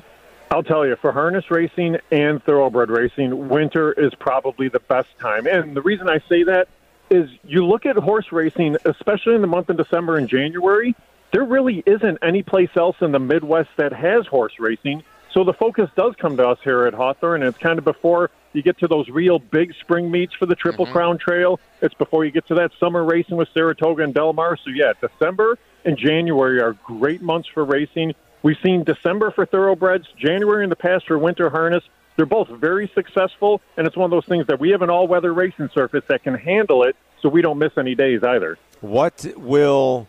I'll 0.52 0.64
tell 0.64 0.84
you, 0.84 0.96
for 0.96 1.12
harness 1.12 1.48
racing 1.48 1.98
and 2.10 2.42
thoroughbred 2.42 2.90
racing, 2.90 3.48
winter 3.48 3.92
is 3.92 4.12
probably 4.18 4.68
the 4.68 4.80
best 4.80 5.08
time. 5.20 5.46
And 5.46 5.76
the 5.76 5.82
reason 5.82 6.08
I 6.08 6.18
say 6.28 6.42
that 6.42 6.66
is 7.08 7.30
you 7.44 7.64
look 7.64 7.86
at 7.86 7.96
horse 7.96 8.32
racing, 8.32 8.76
especially 8.84 9.36
in 9.36 9.42
the 9.42 9.46
month 9.46 9.68
of 9.68 9.76
December 9.76 10.16
and 10.16 10.28
January, 10.28 10.96
there 11.32 11.44
really 11.44 11.84
isn't 11.86 12.18
any 12.20 12.42
place 12.42 12.70
else 12.74 12.96
in 13.00 13.12
the 13.12 13.20
Midwest 13.20 13.70
that 13.76 13.92
has 13.92 14.26
horse 14.26 14.54
racing. 14.58 15.04
So 15.32 15.44
the 15.44 15.52
focus 15.52 15.88
does 15.96 16.14
come 16.16 16.36
to 16.38 16.48
us 16.48 16.58
here 16.64 16.84
at 16.86 16.94
Hawthorne, 16.94 17.42
and 17.42 17.48
it's 17.48 17.58
kind 17.58 17.78
of 17.78 17.84
before 17.84 18.30
you 18.52 18.62
get 18.62 18.78
to 18.78 18.88
those 18.88 19.08
real 19.08 19.38
big 19.38 19.72
spring 19.80 20.10
meets 20.10 20.34
for 20.34 20.46
the 20.46 20.56
Triple 20.56 20.84
mm-hmm. 20.84 20.92
Crown 20.92 21.18
Trail. 21.18 21.60
It's 21.80 21.94
before 21.94 22.24
you 22.24 22.32
get 22.32 22.48
to 22.48 22.54
that 22.56 22.72
summer 22.80 23.04
racing 23.04 23.36
with 23.36 23.48
Saratoga 23.54 24.02
and 24.02 24.12
Del 24.12 24.32
Mar. 24.32 24.56
So, 24.56 24.70
yeah, 24.70 24.94
December 25.00 25.58
and 25.84 25.96
January 25.96 26.60
are 26.60 26.72
great 26.84 27.22
months 27.22 27.48
for 27.54 27.64
racing. 27.64 28.14
We've 28.42 28.59
seen 28.62 28.85
December 28.85 29.31
for 29.31 29.44
thoroughbreds, 29.44 30.07
January 30.16 30.64
in 30.64 30.70
the 30.70 30.76
past 30.76 31.07
for 31.07 31.18
winter 31.18 31.50
harness. 31.50 31.85
They're 32.16 32.26
both 32.26 32.48
very 32.48 32.90
successful, 32.94 33.61
and 33.76 33.87
it's 33.87 33.96
one 33.96 34.05
of 34.05 34.11
those 34.11 34.26
things 34.26 34.46
that 34.46 34.61
we 34.61 34.70
have 34.70 34.83
an 34.83 34.90
all 34.90 35.07
weather 35.07 35.33
racing 35.33 35.70
surface 35.72 36.05
that 36.09 36.22
can 36.22 36.35
handle 36.35 36.83
it 36.83 36.96
so 37.22 37.29
we 37.29 37.42
don't 37.42 37.59
miss 37.59 37.72
any 37.76 37.94
days 37.94 38.22
either. 38.22 38.59
What 38.81 39.26
will 39.37 40.09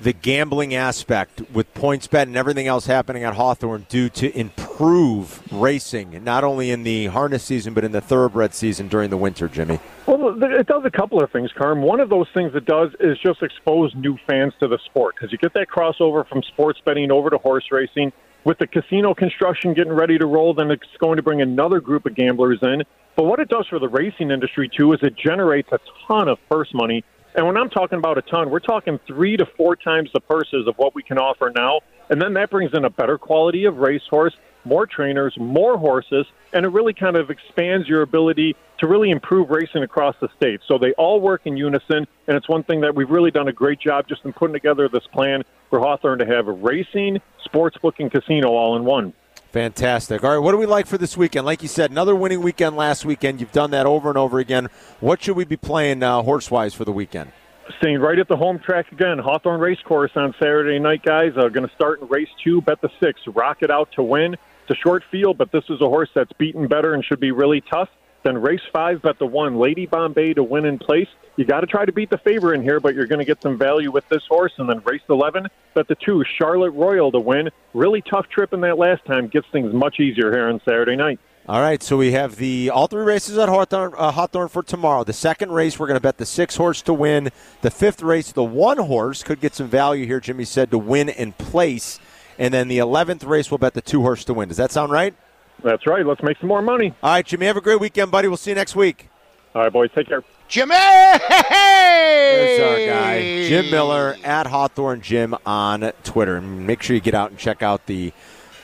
the 0.00 0.12
gambling 0.12 0.74
aspect 0.74 1.42
with 1.52 1.72
PointsBet 1.74 2.22
and 2.22 2.36
everything 2.36 2.68
else 2.68 2.86
happening 2.86 3.24
at 3.24 3.34
Hawthorne 3.34 3.86
do 3.88 4.08
to 4.10 4.38
improve 4.38 4.67
racing, 4.80 6.22
not 6.22 6.44
only 6.44 6.70
in 6.70 6.82
the 6.82 7.06
harness 7.06 7.44
season, 7.44 7.74
but 7.74 7.84
in 7.84 7.92
the 7.92 8.00
thoroughbred 8.00 8.54
season 8.54 8.88
during 8.88 9.10
the 9.10 9.16
winter, 9.16 9.48
Jimmy? 9.48 9.80
Well, 10.06 10.42
it 10.42 10.66
does 10.66 10.84
a 10.84 10.90
couple 10.90 11.22
of 11.22 11.30
things, 11.30 11.50
Carm. 11.52 11.82
One 11.82 12.00
of 12.00 12.08
those 12.08 12.28
things 12.34 12.54
it 12.54 12.64
does 12.64 12.90
is 13.00 13.18
just 13.18 13.42
expose 13.42 13.94
new 13.94 14.16
fans 14.26 14.52
to 14.60 14.68
the 14.68 14.78
sport 14.86 15.14
because 15.16 15.32
you 15.32 15.38
get 15.38 15.54
that 15.54 15.68
crossover 15.68 16.26
from 16.28 16.42
sports 16.42 16.80
betting 16.84 17.10
over 17.10 17.30
to 17.30 17.38
horse 17.38 17.64
racing. 17.70 18.12
With 18.44 18.58
the 18.58 18.66
casino 18.66 19.14
construction 19.14 19.74
getting 19.74 19.92
ready 19.92 20.16
to 20.16 20.26
roll, 20.26 20.54
then 20.54 20.70
it's 20.70 20.84
going 20.98 21.16
to 21.16 21.22
bring 21.22 21.42
another 21.42 21.80
group 21.80 22.06
of 22.06 22.14
gamblers 22.14 22.60
in. 22.62 22.82
But 23.16 23.24
what 23.24 23.40
it 23.40 23.48
does 23.48 23.66
for 23.68 23.78
the 23.78 23.88
racing 23.88 24.30
industry, 24.30 24.70
too, 24.74 24.92
is 24.92 25.00
it 25.02 25.16
generates 25.16 25.68
a 25.72 25.80
ton 26.06 26.28
of 26.28 26.38
purse 26.48 26.72
money. 26.72 27.04
And 27.34 27.46
when 27.46 27.56
I'm 27.56 27.68
talking 27.68 27.98
about 27.98 28.16
a 28.16 28.22
ton, 28.22 28.48
we're 28.50 28.60
talking 28.60 28.98
three 29.06 29.36
to 29.36 29.44
four 29.56 29.76
times 29.76 30.10
the 30.14 30.20
purses 30.20 30.66
of 30.66 30.76
what 30.76 30.94
we 30.94 31.02
can 31.02 31.18
offer 31.18 31.52
now. 31.54 31.80
And 32.10 32.22
then 32.22 32.32
that 32.34 32.48
brings 32.48 32.72
in 32.72 32.84
a 32.84 32.90
better 32.90 33.18
quality 33.18 33.64
of 33.64 33.76
racehorse, 33.76 34.34
more 34.68 34.86
trainers, 34.86 35.34
more 35.38 35.78
horses, 35.78 36.26
and 36.52 36.64
it 36.64 36.68
really 36.68 36.94
kind 36.94 37.16
of 37.16 37.30
expands 37.30 37.88
your 37.88 38.02
ability 38.02 38.54
to 38.78 38.86
really 38.86 39.10
improve 39.10 39.50
racing 39.50 39.82
across 39.82 40.14
the 40.20 40.28
state. 40.36 40.60
So 40.68 40.78
they 40.78 40.92
all 40.92 41.20
work 41.20 41.42
in 41.46 41.56
unison, 41.56 42.06
and 42.26 42.36
it's 42.36 42.48
one 42.48 42.62
thing 42.62 42.80
that 42.82 42.94
we've 42.94 43.10
really 43.10 43.30
done 43.30 43.48
a 43.48 43.52
great 43.52 43.80
job 43.80 44.06
just 44.08 44.24
in 44.24 44.32
putting 44.32 44.54
together 44.54 44.88
this 44.88 45.06
plan 45.12 45.42
for 45.70 45.80
Hawthorne 45.80 46.18
to 46.20 46.26
have 46.26 46.46
a 46.46 46.52
racing, 46.52 47.20
sportsbook, 47.44 47.94
and 47.98 48.10
casino 48.10 48.50
all 48.50 48.76
in 48.76 48.84
one. 48.84 49.12
Fantastic. 49.52 50.22
All 50.22 50.30
right, 50.30 50.38
what 50.38 50.52
do 50.52 50.58
we 50.58 50.66
like 50.66 50.86
for 50.86 50.98
this 50.98 51.16
weekend? 51.16 51.46
Like 51.46 51.62
you 51.62 51.68
said, 51.68 51.90
another 51.90 52.14
winning 52.14 52.42
weekend 52.42 52.76
last 52.76 53.04
weekend. 53.04 53.40
You've 53.40 53.52
done 53.52 53.70
that 53.70 53.86
over 53.86 54.10
and 54.10 54.18
over 54.18 54.38
again. 54.38 54.68
What 55.00 55.22
should 55.22 55.36
we 55.36 55.44
be 55.44 55.56
playing 55.56 56.02
uh, 56.02 56.22
horse 56.22 56.50
wise 56.50 56.74
for 56.74 56.84
the 56.84 56.92
weekend? 56.92 57.32
Staying 57.78 57.98
right 57.98 58.18
at 58.18 58.28
the 58.28 58.36
home 58.36 58.58
track 58.58 58.92
again, 58.92 59.18
Hawthorne 59.18 59.60
Race 59.60 59.80
Course 59.84 60.12
on 60.16 60.34
Saturday 60.38 60.78
night, 60.78 61.02
guys. 61.02 61.32
Uh, 61.36 61.48
going 61.48 61.68
to 61.68 61.74
start 61.74 62.00
in 62.00 62.08
race 62.08 62.28
two, 62.42 62.60
bet 62.62 62.80
the 62.80 62.90
six, 63.00 63.20
rocket 63.26 63.70
out 63.70 63.90
to 63.92 64.02
win. 64.02 64.36
It's 64.68 64.78
a 64.78 64.82
short 64.82 65.02
field, 65.10 65.38
but 65.38 65.50
this 65.50 65.64
is 65.70 65.80
a 65.80 65.88
horse 65.88 66.10
that's 66.14 66.32
beaten 66.34 66.66
better 66.66 66.92
and 66.92 67.02
should 67.02 67.20
be 67.20 67.30
really 67.30 67.62
tough. 67.62 67.88
Then 68.22 68.36
race 68.36 68.60
five, 68.70 69.00
bet 69.00 69.18
the 69.18 69.24
one, 69.24 69.56
Lady 69.56 69.86
Bombay 69.86 70.34
to 70.34 70.42
win 70.42 70.66
in 70.66 70.78
place. 70.78 71.08
You 71.36 71.46
got 71.46 71.60
to 71.60 71.66
try 71.66 71.86
to 71.86 71.92
beat 71.92 72.10
the 72.10 72.18
favor 72.18 72.52
in 72.52 72.62
here, 72.62 72.78
but 72.78 72.94
you're 72.94 73.06
going 73.06 73.20
to 73.20 73.24
get 73.24 73.40
some 73.40 73.56
value 73.56 73.90
with 73.90 74.06
this 74.10 74.22
horse. 74.28 74.52
And 74.58 74.68
then 74.68 74.82
race 74.84 75.00
11, 75.08 75.46
bet 75.72 75.88
the 75.88 75.94
two, 75.94 76.22
Charlotte 76.36 76.72
Royal 76.72 77.10
to 77.12 77.18
win. 77.18 77.48
Really 77.72 78.02
tough 78.02 78.28
trip 78.28 78.52
in 78.52 78.60
that 78.60 78.76
last 78.76 79.06
time. 79.06 79.28
Gets 79.28 79.46
things 79.52 79.72
much 79.72 80.00
easier 80.00 80.30
here 80.32 80.48
on 80.48 80.60
Saturday 80.66 80.96
night. 80.96 81.18
All 81.48 81.62
right, 81.62 81.82
so 81.82 81.96
we 81.96 82.12
have 82.12 82.36
the 82.36 82.68
all 82.68 82.88
three 82.88 83.04
races 83.04 83.38
at 83.38 83.48
Hawthorne, 83.48 83.94
uh, 83.96 84.10
Hawthorne 84.10 84.48
for 84.48 84.62
tomorrow. 84.62 85.02
The 85.02 85.14
second 85.14 85.50
race, 85.50 85.78
we're 85.78 85.86
going 85.86 85.96
to 85.96 86.02
bet 86.02 86.18
the 86.18 86.26
six 86.26 86.56
horse 86.56 86.82
to 86.82 86.92
win. 86.92 87.30
The 87.62 87.70
fifth 87.70 88.02
race, 88.02 88.32
the 88.32 88.44
one 88.44 88.76
horse 88.76 89.22
could 89.22 89.40
get 89.40 89.54
some 89.54 89.68
value 89.68 90.04
here. 90.04 90.20
Jimmy 90.20 90.44
said 90.44 90.70
to 90.72 90.76
win 90.76 91.08
in 91.08 91.32
place, 91.32 92.00
and 92.38 92.54
then 92.54 92.68
the 92.68 92.78
eleventh 92.78 93.24
race, 93.24 93.50
we'll 93.50 93.58
bet 93.58 93.74
the 93.74 93.82
two 93.82 94.00
horse 94.00 94.24
to 94.24 94.34
win. 94.34 94.48
Does 94.48 94.56
that 94.56 94.70
sound 94.70 94.92
right? 94.92 95.14
That's 95.62 95.86
right. 95.86 96.06
Let's 96.06 96.22
make 96.22 96.38
some 96.38 96.48
more 96.48 96.62
money. 96.62 96.94
All 97.02 97.10
right, 97.10 97.26
Jimmy. 97.26 97.46
Have 97.46 97.56
a 97.56 97.60
great 97.60 97.80
weekend, 97.80 98.10
buddy. 98.10 98.28
We'll 98.28 98.36
see 98.36 98.52
you 98.52 98.54
next 98.54 98.76
week. 98.76 99.10
All 99.54 99.62
right, 99.62 99.72
boys. 99.72 99.90
Take 99.94 100.08
care. 100.08 100.22
Jimmy! 100.46 100.74
There's 100.74 102.60
our 102.60 102.86
guy, 102.86 103.20
Jim 103.48 103.70
Miller 103.70 104.16
at 104.24 104.46
Hawthorne 104.46 105.02
Jim 105.02 105.34
on 105.44 105.92
Twitter. 106.04 106.40
Make 106.40 106.82
sure 106.82 106.94
you 106.94 107.02
get 107.02 107.14
out 107.14 107.30
and 107.30 107.38
check 107.38 107.62
out 107.62 107.84
the 107.84 108.12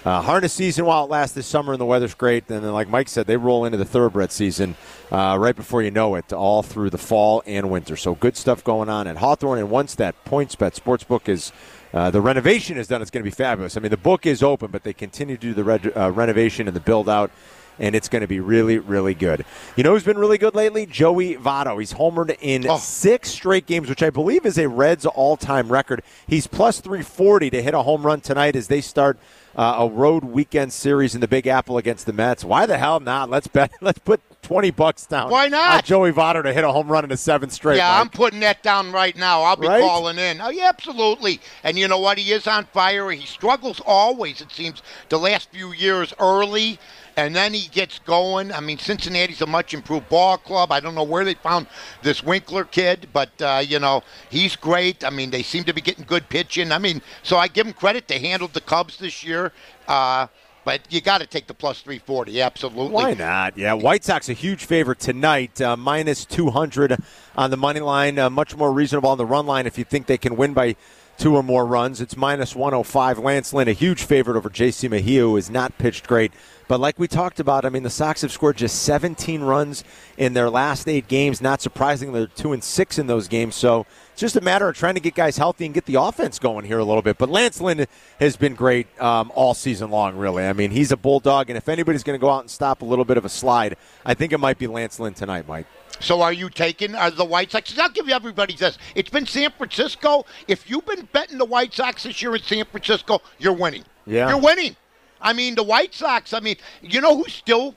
uh, 0.04 0.22
harness 0.22 0.52
season 0.52 0.86
while 0.86 1.04
it 1.04 1.10
lasts 1.10 1.34
this 1.34 1.46
summer 1.46 1.72
and 1.72 1.80
the 1.80 1.84
weather's 1.84 2.14
great. 2.14 2.48
And 2.48 2.64
then, 2.64 2.72
like 2.72 2.88
Mike 2.88 3.08
said, 3.08 3.26
they 3.26 3.36
roll 3.36 3.64
into 3.64 3.76
the 3.76 3.84
thoroughbred 3.84 4.32
season 4.32 4.76
uh, 5.10 5.36
right 5.38 5.56
before 5.56 5.82
you 5.82 5.90
know 5.90 6.14
it, 6.14 6.32
all 6.32 6.62
through 6.62 6.90
the 6.90 6.98
fall 6.98 7.42
and 7.46 7.70
winter. 7.70 7.96
So 7.96 8.14
good 8.14 8.36
stuff 8.36 8.64
going 8.64 8.88
on 8.88 9.06
at 9.06 9.16
Hawthorne. 9.16 9.58
And 9.58 9.70
once 9.70 9.94
that 9.96 10.14
PointsBet 10.24 10.78
Sportsbook 10.78 11.28
is 11.28 11.52
uh, 11.94 12.10
the 12.10 12.20
renovation 12.20 12.76
is 12.76 12.88
done, 12.88 13.00
it's 13.00 13.10
going 13.10 13.22
to 13.22 13.30
be 13.30 13.34
fabulous. 13.34 13.76
I 13.76 13.80
mean, 13.80 13.90
the 13.90 13.96
book 13.96 14.26
is 14.26 14.42
open, 14.42 14.72
but 14.72 14.82
they 14.82 14.92
continue 14.92 15.36
to 15.36 15.40
do 15.40 15.54
the 15.54 15.62
red, 15.62 15.92
uh, 15.96 16.10
renovation 16.10 16.66
and 16.66 16.74
the 16.74 16.80
build 16.80 17.08
out 17.08 17.30
and 17.78 17.94
it's 17.94 18.08
going 18.08 18.22
to 18.22 18.28
be 18.28 18.40
really, 18.40 18.78
really 18.78 19.14
good. 19.14 19.44
You 19.76 19.84
know 19.84 19.92
who's 19.92 20.04
been 20.04 20.18
really 20.18 20.38
good 20.38 20.54
lately? 20.54 20.86
Joey 20.86 21.36
Votto. 21.36 21.78
He's 21.78 21.94
homered 21.94 22.36
in 22.40 22.66
oh. 22.68 22.76
six 22.76 23.30
straight 23.30 23.66
games, 23.66 23.88
which 23.88 24.02
I 24.02 24.10
believe 24.10 24.46
is 24.46 24.58
a 24.58 24.68
Reds 24.68 25.06
all-time 25.06 25.70
record. 25.70 26.02
He's 26.26 26.46
plus 26.46 26.80
340 26.80 27.50
to 27.50 27.62
hit 27.62 27.74
a 27.74 27.82
home 27.82 28.04
run 28.04 28.20
tonight 28.20 28.56
as 28.56 28.68
they 28.68 28.80
start 28.80 29.18
uh, 29.56 29.76
a 29.78 29.88
road 29.88 30.24
weekend 30.24 30.72
series 30.72 31.14
in 31.14 31.20
the 31.20 31.28
Big 31.28 31.46
Apple 31.46 31.78
against 31.78 32.06
the 32.06 32.12
Mets. 32.12 32.44
Why 32.44 32.66
the 32.66 32.78
hell 32.78 33.00
not? 33.00 33.30
Let's 33.30 33.46
bet. 33.46 33.70
Let's 33.80 33.98
put 33.98 34.20
twenty 34.42 34.70
bucks 34.70 35.06
down. 35.06 35.30
Why 35.30 35.48
not? 35.48 35.84
Joey 35.84 36.12
Votto 36.12 36.42
to 36.42 36.52
hit 36.52 36.64
a 36.64 36.72
home 36.72 36.90
run 36.90 37.04
in 37.04 37.12
a 37.12 37.16
seventh 37.16 37.52
straight. 37.52 37.76
Yeah, 37.76 37.90
Mike. 37.90 38.00
I'm 38.00 38.08
putting 38.10 38.40
that 38.40 38.62
down 38.62 38.92
right 38.92 39.16
now. 39.16 39.42
I'll 39.42 39.56
be 39.56 39.68
right? 39.68 39.80
calling 39.80 40.18
in. 40.18 40.40
Oh, 40.40 40.50
yeah, 40.50 40.68
absolutely. 40.68 41.40
And 41.62 41.78
you 41.78 41.88
know 41.88 41.98
what? 41.98 42.18
He 42.18 42.32
is 42.32 42.46
on 42.46 42.64
fire. 42.66 43.10
He 43.10 43.26
struggles 43.26 43.80
always. 43.84 44.40
It 44.40 44.50
seems 44.50 44.82
the 45.08 45.18
last 45.18 45.50
few 45.50 45.72
years 45.72 46.12
early 46.18 46.78
and 47.16 47.34
then 47.34 47.54
he 47.54 47.68
gets 47.68 47.98
going. 48.00 48.52
I 48.52 48.60
mean, 48.60 48.78
Cincinnati's 48.78 49.42
a 49.42 49.46
much 49.46 49.74
improved 49.74 50.08
ball 50.08 50.36
club. 50.36 50.72
I 50.72 50.80
don't 50.80 50.94
know 50.94 51.04
where 51.04 51.24
they 51.24 51.34
found 51.34 51.66
this 52.02 52.22
Winker 52.22 52.64
kid, 52.64 53.08
but 53.12 53.30
uh, 53.40 53.62
you 53.64 53.78
know 53.78 54.02
he's 54.30 54.56
great. 54.56 55.04
I 55.04 55.10
mean, 55.10 55.30
they 55.30 55.42
seem 55.42 55.64
to 55.64 55.72
be 55.72 55.80
getting 55.80 56.04
good 56.04 56.28
pitching. 56.28 56.72
I 56.72 56.78
mean, 56.78 57.02
so 57.22 57.36
I 57.36 57.48
give 57.48 57.66
them 57.66 57.74
credit. 57.74 58.08
They 58.08 58.18
handled 58.18 58.52
the 58.52 58.60
Cubs 58.60 58.98
this 58.98 59.24
year. 59.24 59.52
Uh, 59.86 60.26
but 60.64 60.80
you 60.88 61.02
got 61.02 61.20
to 61.20 61.26
take 61.26 61.46
the 61.46 61.52
plus 61.52 61.82
340, 61.82 62.40
absolutely. 62.40 62.94
Why 62.94 63.12
not? 63.12 63.58
Yeah, 63.58 63.74
White 63.74 64.02
Sox 64.02 64.30
a 64.30 64.32
huge 64.32 64.64
favorite 64.64 64.98
tonight, 64.98 65.60
uh, 65.60 65.76
minus 65.76 66.24
200 66.24 66.96
on 67.36 67.50
the 67.50 67.56
money 67.58 67.80
line, 67.80 68.18
uh, 68.18 68.30
much 68.30 68.56
more 68.56 68.72
reasonable 68.72 69.10
on 69.10 69.18
the 69.18 69.26
run 69.26 69.46
line 69.46 69.66
if 69.66 69.76
you 69.76 69.84
think 69.84 70.06
they 70.06 70.16
can 70.16 70.36
win 70.36 70.54
by 70.54 70.76
two 71.18 71.36
or 71.36 71.42
more 71.42 71.66
runs. 71.66 72.00
It's 72.00 72.16
minus 72.16 72.56
105. 72.56 73.18
Lance 73.18 73.52
Lynn, 73.52 73.68
a 73.68 73.72
huge 73.72 74.04
favorite 74.04 74.36
over 74.36 74.48
J.C. 74.48 74.88
Mejia, 74.88 75.20
who 75.20 75.36
has 75.36 75.50
not 75.50 75.76
pitched 75.78 76.06
great. 76.06 76.32
But 76.66 76.80
like 76.80 76.98
we 76.98 77.08
talked 77.08 77.40
about, 77.40 77.64
I 77.64 77.68
mean, 77.68 77.82
the 77.82 77.90
Sox 77.90 78.22
have 78.22 78.32
scored 78.32 78.56
just 78.56 78.82
17 78.82 79.42
runs 79.42 79.84
in 80.16 80.34
their 80.34 80.48
last 80.48 80.88
eight 80.88 81.08
games. 81.08 81.40
Not 81.40 81.60
surprisingly, 81.60 82.20
they're 82.20 82.26
two 82.28 82.52
and 82.52 82.64
six 82.64 82.98
in 82.98 83.06
those 83.06 83.28
games. 83.28 83.54
So 83.54 83.86
it's 84.12 84.20
just 84.20 84.36
a 84.36 84.40
matter 84.40 84.68
of 84.68 84.76
trying 84.76 84.94
to 84.94 85.00
get 85.00 85.14
guys 85.14 85.36
healthy 85.36 85.66
and 85.66 85.74
get 85.74 85.84
the 85.86 85.96
offense 85.96 86.38
going 86.38 86.64
here 86.64 86.78
a 86.78 86.84
little 86.84 87.02
bit. 87.02 87.18
But 87.18 87.28
Lance 87.28 87.60
Lynn 87.60 87.86
has 88.20 88.36
been 88.36 88.54
great 88.54 88.86
um, 89.00 89.30
all 89.34 89.54
season 89.54 89.90
long, 89.90 90.16
really. 90.16 90.44
I 90.44 90.52
mean, 90.52 90.70
he's 90.70 90.92
a 90.92 90.96
bulldog, 90.96 91.50
and 91.50 91.56
if 91.56 91.68
anybody's 91.68 92.02
going 92.02 92.18
to 92.18 92.20
go 92.20 92.30
out 92.30 92.40
and 92.40 92.50
stop 92.50 92.82
a 92.82 92.84
little 92.84 93.04
bit 93.04 93.16
of 93.16 93.24
a 93.24 93.28
slide, 93.28 93.76
I 94.04 94.14
think 94.14 94.32
it 94.32 94.38
might 94.38 94.58
be 94.58 94.66
Lance 94.66 94.98
Lynn 94.98 95.14
tonight, 95.14 95.46
Mike. 95.46 95.66
So 96.00 96.22
are 96.22 96.32
you 96.32 96.50
taking 96.50 96.94
are 96.94 97.10
the 97.10 97.24
White 97.24 97.52
Sox? 97.52 97.78
I'll 97.78 97.88
give 97.88 98.08
you 98.08 98.14
everybody 98.14 98.54
this. 98.54 98.78
It's 98.94 99.10
been 99.10 99.26
San 99.26 99.50
Francisco. 99.52 100.26
If 100.48 100.68
you've 100.68 100.84
been 100.86 101.08
betting 101.12 101.38
the 101.38 101.44
White 101.44 101.72
Sox 101.72 102.02
this 102.02 102.20
year 102.20 102.34
in 102.34 102.42
San 102.42 102.64
Francisco, 102.64 103.22
you're 103.38 103.52
winning. 103.52 103.84
Yeah. 104.06 104.28
You're 104.28 104.40
winning. 104.40 104.76
I 105.24 105.32
mean, 105.32 105.56
the 105.56 105.64
White 105.64 105.94
Sox, 105.94 106.32
I 106.32 106.38
mean, 106.38 106.56
you 106.82 107.00
know 107.00 107.16
who's 107.16 107.32
still 107.32 107.74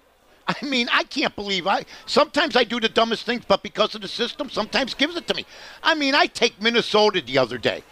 I 0.48 0.66
mean, 0.66 0.88
I 0.94 1.04
can't 1.04 1.36
believe 1.36 1.68
I 1.68 1.86
sometimes 2.06 2.56
I 2.56 2.64
do 2.64 2.80
the 2.80 2.90
dumbest 2.90 3.26
things, 3.26 3.44
but 3.46 3.64
because 3.64 3.96
of 3.96 4.02
the 4.02 4.08
system, 4.08 4.50
sometimes 4.50 4.94
gives 4.94 5.16
it 5.16 5.28
to 5.28 5.34
me. 5.34 5.46
I 5.84 5.96
mean, 5.96 6.16
I 6.16 6.28
take 6.28 6.62
Minnesota 6.62 7.22
the 7.22 7.38
other 7.38 7.58
day 7.58 7.84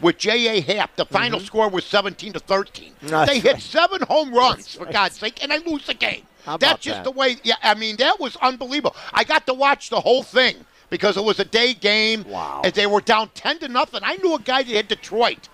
with 0.00 0.18
J.A. 0.18 0.60
Happ. 0.60 0.96
The 0.96 1.06
final 1.06 1.38
mm-hmm. 1.38 1.46
score 1.46 1.68
was 1.70 1.84
17 1.86 2.34
to 2.34 2.38
13. 2.38 2.92
That's 3.02 3.30
they 3.30 3.38
hit 3.38 3.54
right. 3.54 3.62
seven 3.62 4.02
home 4.02 4.34
runs, 4.34 4.74
for 4.74 4.84
God's 4.86 5.16
sake, 5.16 5.42
and 5.42 5.52
I 5.52 5.58
lose 5.58 5.86
the 5.86 5.94
game. 5.94 6.26
That's 6.44 6.82
just 6.82 6.98
that? 6.98 7.04
the 7.04 7.12
way. 7.12 7.36
Yeah, 7.44 7.54
I 7.62 7.74
mean, 7.74 7.96
that 7.96 8.20
was 8.20 8.36
unbelievable. 8.36 8.96
I 9.12 9.24
got 9.24 9.46
to 9.46 9.54
watch 9.54 9.88
the 9.88 10.00
whole 10.00 10.22
thing 10.22 10.56
because 10.90 11.16
it 11.16 11.24
was 11.24 11.40
a 11.40 11.44
day 11.44 11.72
game. 11.72 12.24
Wow. 12.24 12.60
As 12.64 12.72
they 12.74 12.86
were 12.86 13.00
down 13.00 13.30
10 13.34 13.60
to 13.60 13.68
nothing. 13.68 14.00
I 14.02 14.16
knew 14.16 14.34
a 14.34 14.40
guy 14.40 14.62
that 14.62 14.74
had 14.74 14.88
Detroit. 14.88 15.48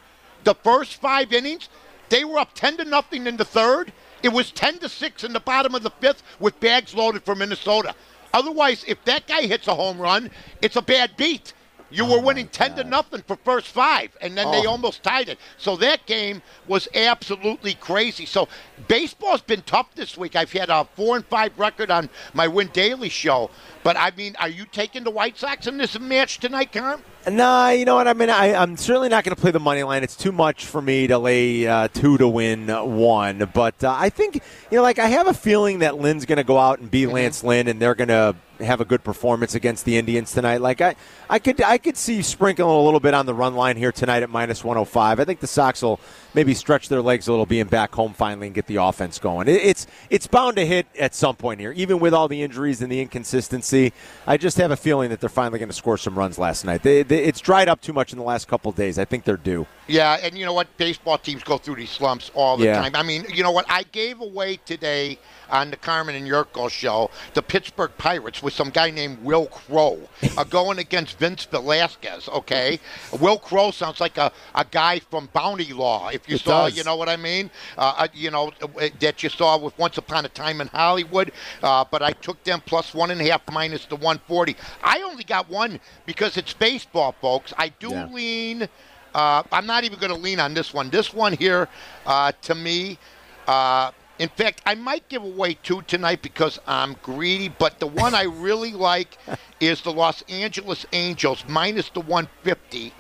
The 0.45 0.55
first 0.55 0.95
five 0.95 1.33
innings, 1.33 1.69
they 2.09 2.25
were 2.25 2.39
up 2.39 2.55
10 2.55 2.79
to 2.79 2.85
nothing 2.85 3.27
in 3.27 3.37
the 3.37 3.45
third. 3.45 3.93
It 4.23 4.31
was 4.31 4.51
10 4.51 4.79
to 4.79 4.89
6 4.89 5.25
in 5.25 5.33
the 5.33 5.41
bottom 5.41 5.75
of 5.75 5.83
the 5.83 5.91
fifth 5.91 6.23
with 6.41 6.59
bags 6.61 6.95
loaded 6.95 7.23
for 7.23 7.35
Minnesota. 7.35 7.95
Otherwise, 8.35 8.85
if 8.87 9.03
that 9.05 9.27
guy 9.27 9.43
hits 9.43 9.69
a 9.69 9.75
home 9.75 9.99
run, 9.99 10.31
it's 10.61 10.77
a 10.77 10.83
bad 10.83 11.17
beat. 11.17 11.55
You 11.91 12.05
oh 12.05 12.17
were 12.19 12.23
winning 12.23 12.49
ten 12.49 12.75
to 12.77 12.85
nothing 12.85 13.23
for 13.27 13.37
first 13.37 13.69
five, 13.69 14.17
and 14.21 14.37
then 14.37 14.49
oh. 14.49 14.53
they 14.53 14.67
almost 14.67 15.03
tied 15.03 15.29
it. 15.29 15.39
So 15.57 15.77
that 15.77 16.05
game 16.07 16.43
was 16.67 16.87
absolutely 16.95 17.75
crazy. 17.75 18.27
So 18.27 18.49
baseball's 18.89 19.41
been 19.41 19.63
tough 19.63 19.95
this 19.95 20.17
week. 20.17 20.37
I've 20.37 20.53
had 20.53 20.69
a 20.69 20.85
four 20.97 21.17
and 21.17 21.25
five 21.27 21.59
record 21.59 21.91
on 21.91 22.11
my 22.35 22.47
Win 22.47 22.69
Daily 22.73 23.09
show, 23.09 23.51
but 23.83 23.97
I 23.97 24.11
mean, 24.17 24.37
are 24.39 24.49
you 24.49 24.67
taking 24.67 25.05
the 25.05 25.11
White 25.11 25.39
Sox 25.39 25.67
in 25.67 25.79
this 25.79 25.99
match 25.99 26.39
tonight, 26.39 26.73
Carm? 26.73 27.03
Nah, 27.31 27.71
you 27.71 27.85
know 27.85 27.97
what? 27.97 28.09
I 28.09 28.15
mean, 28.15 28.31
I, 28.31 28.49
am 28.49 28.77
certainly 28.77 29.09
not 29.09 29.25
going 29.25 29.35
to 29.35 29.41
play 29.41 29.51
the 29.51 29.61
money 29.61 29.83
line. 29.83 30.03
It's 30.03 30.17
too 30.17 30.33
much 30.33 30.67
for 30.67 30.81
me 30.81 31.07
to 31.09 31.19
lay 31.19 31.67
uh, 31.67 31.89
two 31.89 32.17
to 32.19 32.29
win 32.29 32.69
one. 32.69 33.51
But 33.53 33.83
uh, 33.85 33.95
I 33.97 34.09
think, 34.09 34.37
you 34.37 34.77
know, 34.77 34.83
like 34.83 34.99
I 34.99 35.07
have 35.07 35.27
a 35.27 35.35
feeling 35.35 35.81
that 35.81 35.99
Lynn's 35.99 36.25
going 36.27 36.39
to 36.39 36.45
go 36.45 36.59
out 36.59 36.79
and 36.79 36.91
be 36.91 37.03
mm-hmm. 37.03 37.13
Lance 37.13 37.45
Lynn, 37.45 37.69
and 37.69 37.81
they're 37.81 37.95
going 37.95 38.09
to 38.09 38.37
have 38.61 38.81
a 38.81 38.85
good 38.85 39.05
performance 39.05 39.55
against 39.55 39.85
the 39.85 39.97
Indians 39.97 40.33
tonight. 40.33 40.61
Like 40.61 40.81
I, 40.81 40.97
I 41.29 41.39
could, 41.39 41.61
I 41.63 41.79
could 41.79 41.97
see 41.97 42.23
sprinkling 42.23 42.69
a 42.69 42.81
little 42.81 43.01
bit 43.01 43.15
on 43.15 43.27
the 43.27 43.35
run 43.35 43.55
line 43.55 43.77
here 43.77 43.93
tonight 43.93 44.23
at 44.23 44.31
minus 44.31 44.65
105. 44.65 45.21
I 45.21 45.25
think 45.25 45.41
the 45.41 45.47
Sox 45.47 45.83
will 45.83 46.01
maybe 46.35 46.55
stretch 46.55 46.89
their 46.89 47.03
legs 47.03 47.29
a 47.29 47.31
little, 47.31 47.47
being 47.47 47.67
back 47.67 47.95
home 47.95 48.13
finally, 48.13 48.49
and 48.49 48.55
get 48.55 48.67
the 48.67 48.77
offense 48.77 49.19
going. 49.19 49.49
It's, 49.49 49.87
it's 50.11 50.27
bound 50.27 50.57
to 50.57 50.67
hit 50.67 50.87
at 50.99 51.15
some 51.15 51.37
point 51.37 51.61
here, 51.61 51.73
even 51.73 51.99
with 51.99 52.15
all 52.15 52.29
the 52.29 52.43
injuries 52.43 52.83
and 52.83 52.91
the 52.91 53.01
inconsistency. 53.01 53.93
I 54.27 54.37
just 54.37 54.57
have 54.59 54.71
a 54.71 54.77
feeling 54.77 55.11
that 55.11 55.21
they're 55.21 55.29
finally 55.29 55.59
going 55.59 55.71
to 55.71 55.75
score 55.75 55.97
some 55.99 56.19
runs 56.19 56.39
last 56.39 56.65
night. 56.65 56.83
They, 56.83 57.03
they, 57.03 57.25
it's 57.25 57.41
dried 57.41 57.69
up 57.69 57.81
too 57.81 57.93
much 57.93 58.13
in 58.13 58.19
the 58.19 58.25
last 58.25 58.49
couple 58.49 58.73
days. 58.73 58.99
I 58.99 59.05
think 59.05 59.25
they're 59.25 59.37
due. 59.37 59.67
Yeah, 59.87 60.19
and 60.23 60.37
you 60.37 60.45
know 60.45 60.53
what? 60.53 60.75
Baseball 60.77 61.17
teams 61.17 61.43
go 61.43 61.57
through 61.57 61.77
these 61.77 61.91
slumps 61.91 62.31
all 62.35 62.57
the 62.57 62.67
yeah. 62.67 62.81
time. 62.83 62.95
I 62.95 63.03
mean, 63.03 63.25
you 63.33 63.43
know 63.43 63.51
what? 63.51 63.65
I 63.69 63.85
gave 63.85 64.21
away 64.21 64.59
today 64.67 65.19
on 65.51 65.71
the 65.71 65.77
Carmen 65.77 66.15
and 66.15 66.27
Jurko 66.27 66.71
show 66.71 67.11
the 67.33 67.43
Pittsburgh 67.43 67.91
Pirates 67.97 68.43
with 68.43 68.53
some 68.53 68.69
guy 68.69 68.91
named 68.91 69.23
Will 69.25 69.47
Crowe 69.47 69.99
are 70.37 70.45
going 70.59 70.79
against 70.79 71.19
Vince 71.19 71.45
Velasquez. 71.45 72.29
Okay, 72.29 72.79
Will 73.19 73.39
Crowe 73.39 73.71
sounds 73.71 74.01
like 74.01 74.19
a, 74.19 74.31
a 74.55 74.65
guy 74.65 74.99
from 74.99 75.29
Bounty 75.33 75.73
Law. 75.73 76.11
If 76.19 76.29
you 76.29 76.37
it 76.37 76.43
saw, 76.43 76.67
does. 76.67 76.77
you 76.77 76.85
know 76.85 76.97
what 76.97 77.09
I 77.09 77.17
mean? 77.17 77.51
Uh, 77.77 78.09
you 78.13 78.31
know 78.31 78.53
uh, 78.63 78.89
that 79.01 79.23
you 79.23 79.29
saw 79.29 79.57
with 79.57 79.77
Once 79.79 79.99
Upon 79.99 80.25
a 80.25 80.29
Time 80.29 80.61
in 80.61 80.67
Hollywood. 80.69 81.33
Uh, 81.63 81.85
but 81.91 82.03
I 82.03 82.13
took 82.13 82.43
them 82.45 82.61
plus 82.65 82.93
one 82.93 83.11
and 83.11 83.21
a 83.21 83.25
half 83.25 83.43
minus 83.53 83.87
the 83.87 83.97
140. 83.97 84.57
I 84.83 85.03
only 85.03 85.25
got 85.25 85.49
one 85.49 85.79
because 86.07 86.37
it's 86.37 86.53
baseball, 86.53 87.15
folks. 87.21 87.53
I 87.57 87.69
do 87.69 87.91
yeah. 87.91 88.07
lean. 88.07 88.69
Uh, 89.15 89.43
I'm 89.53 89.67
not 89.67 89.85
even 89.85 89.99
going 89.99 90.13
to 90.13 90.19
lean 90.19 90.41
on 90.41 90.55
this 90.55 90.75
one. 90.75 90.91
This 90.91 91.15
one 91.15 91.33
here, 91.33 91.69
uh, 92.07 92.33
to 92.43 92.55
me, 92.55 92.99
uh, 93.47 93.91
In 94.19 94.29
fact, 94.29 94.63
I 94.67 94.75
might 94.75 95.09
give 95.09 95.23
away 95.23 95.55
two 95.63 95.83
tonight 95.83 96.23
because 96.23 96.59
I'm 96.67 96.97
greedy, 97.03 97.49
but 97.49 97.79
the 97.79 97.87
one 97.87 98.15
I 98.15 98.23
really 98.47 98.73
like 98.73 99.17
is 99.61 99.81
the 99.81 99.93
Los 99.93 100.23
Angeles 100.23 100.85
Angels 100.93 101.45
minus 101.49 101.89
the 101.91 102.01
150 102.01 102.93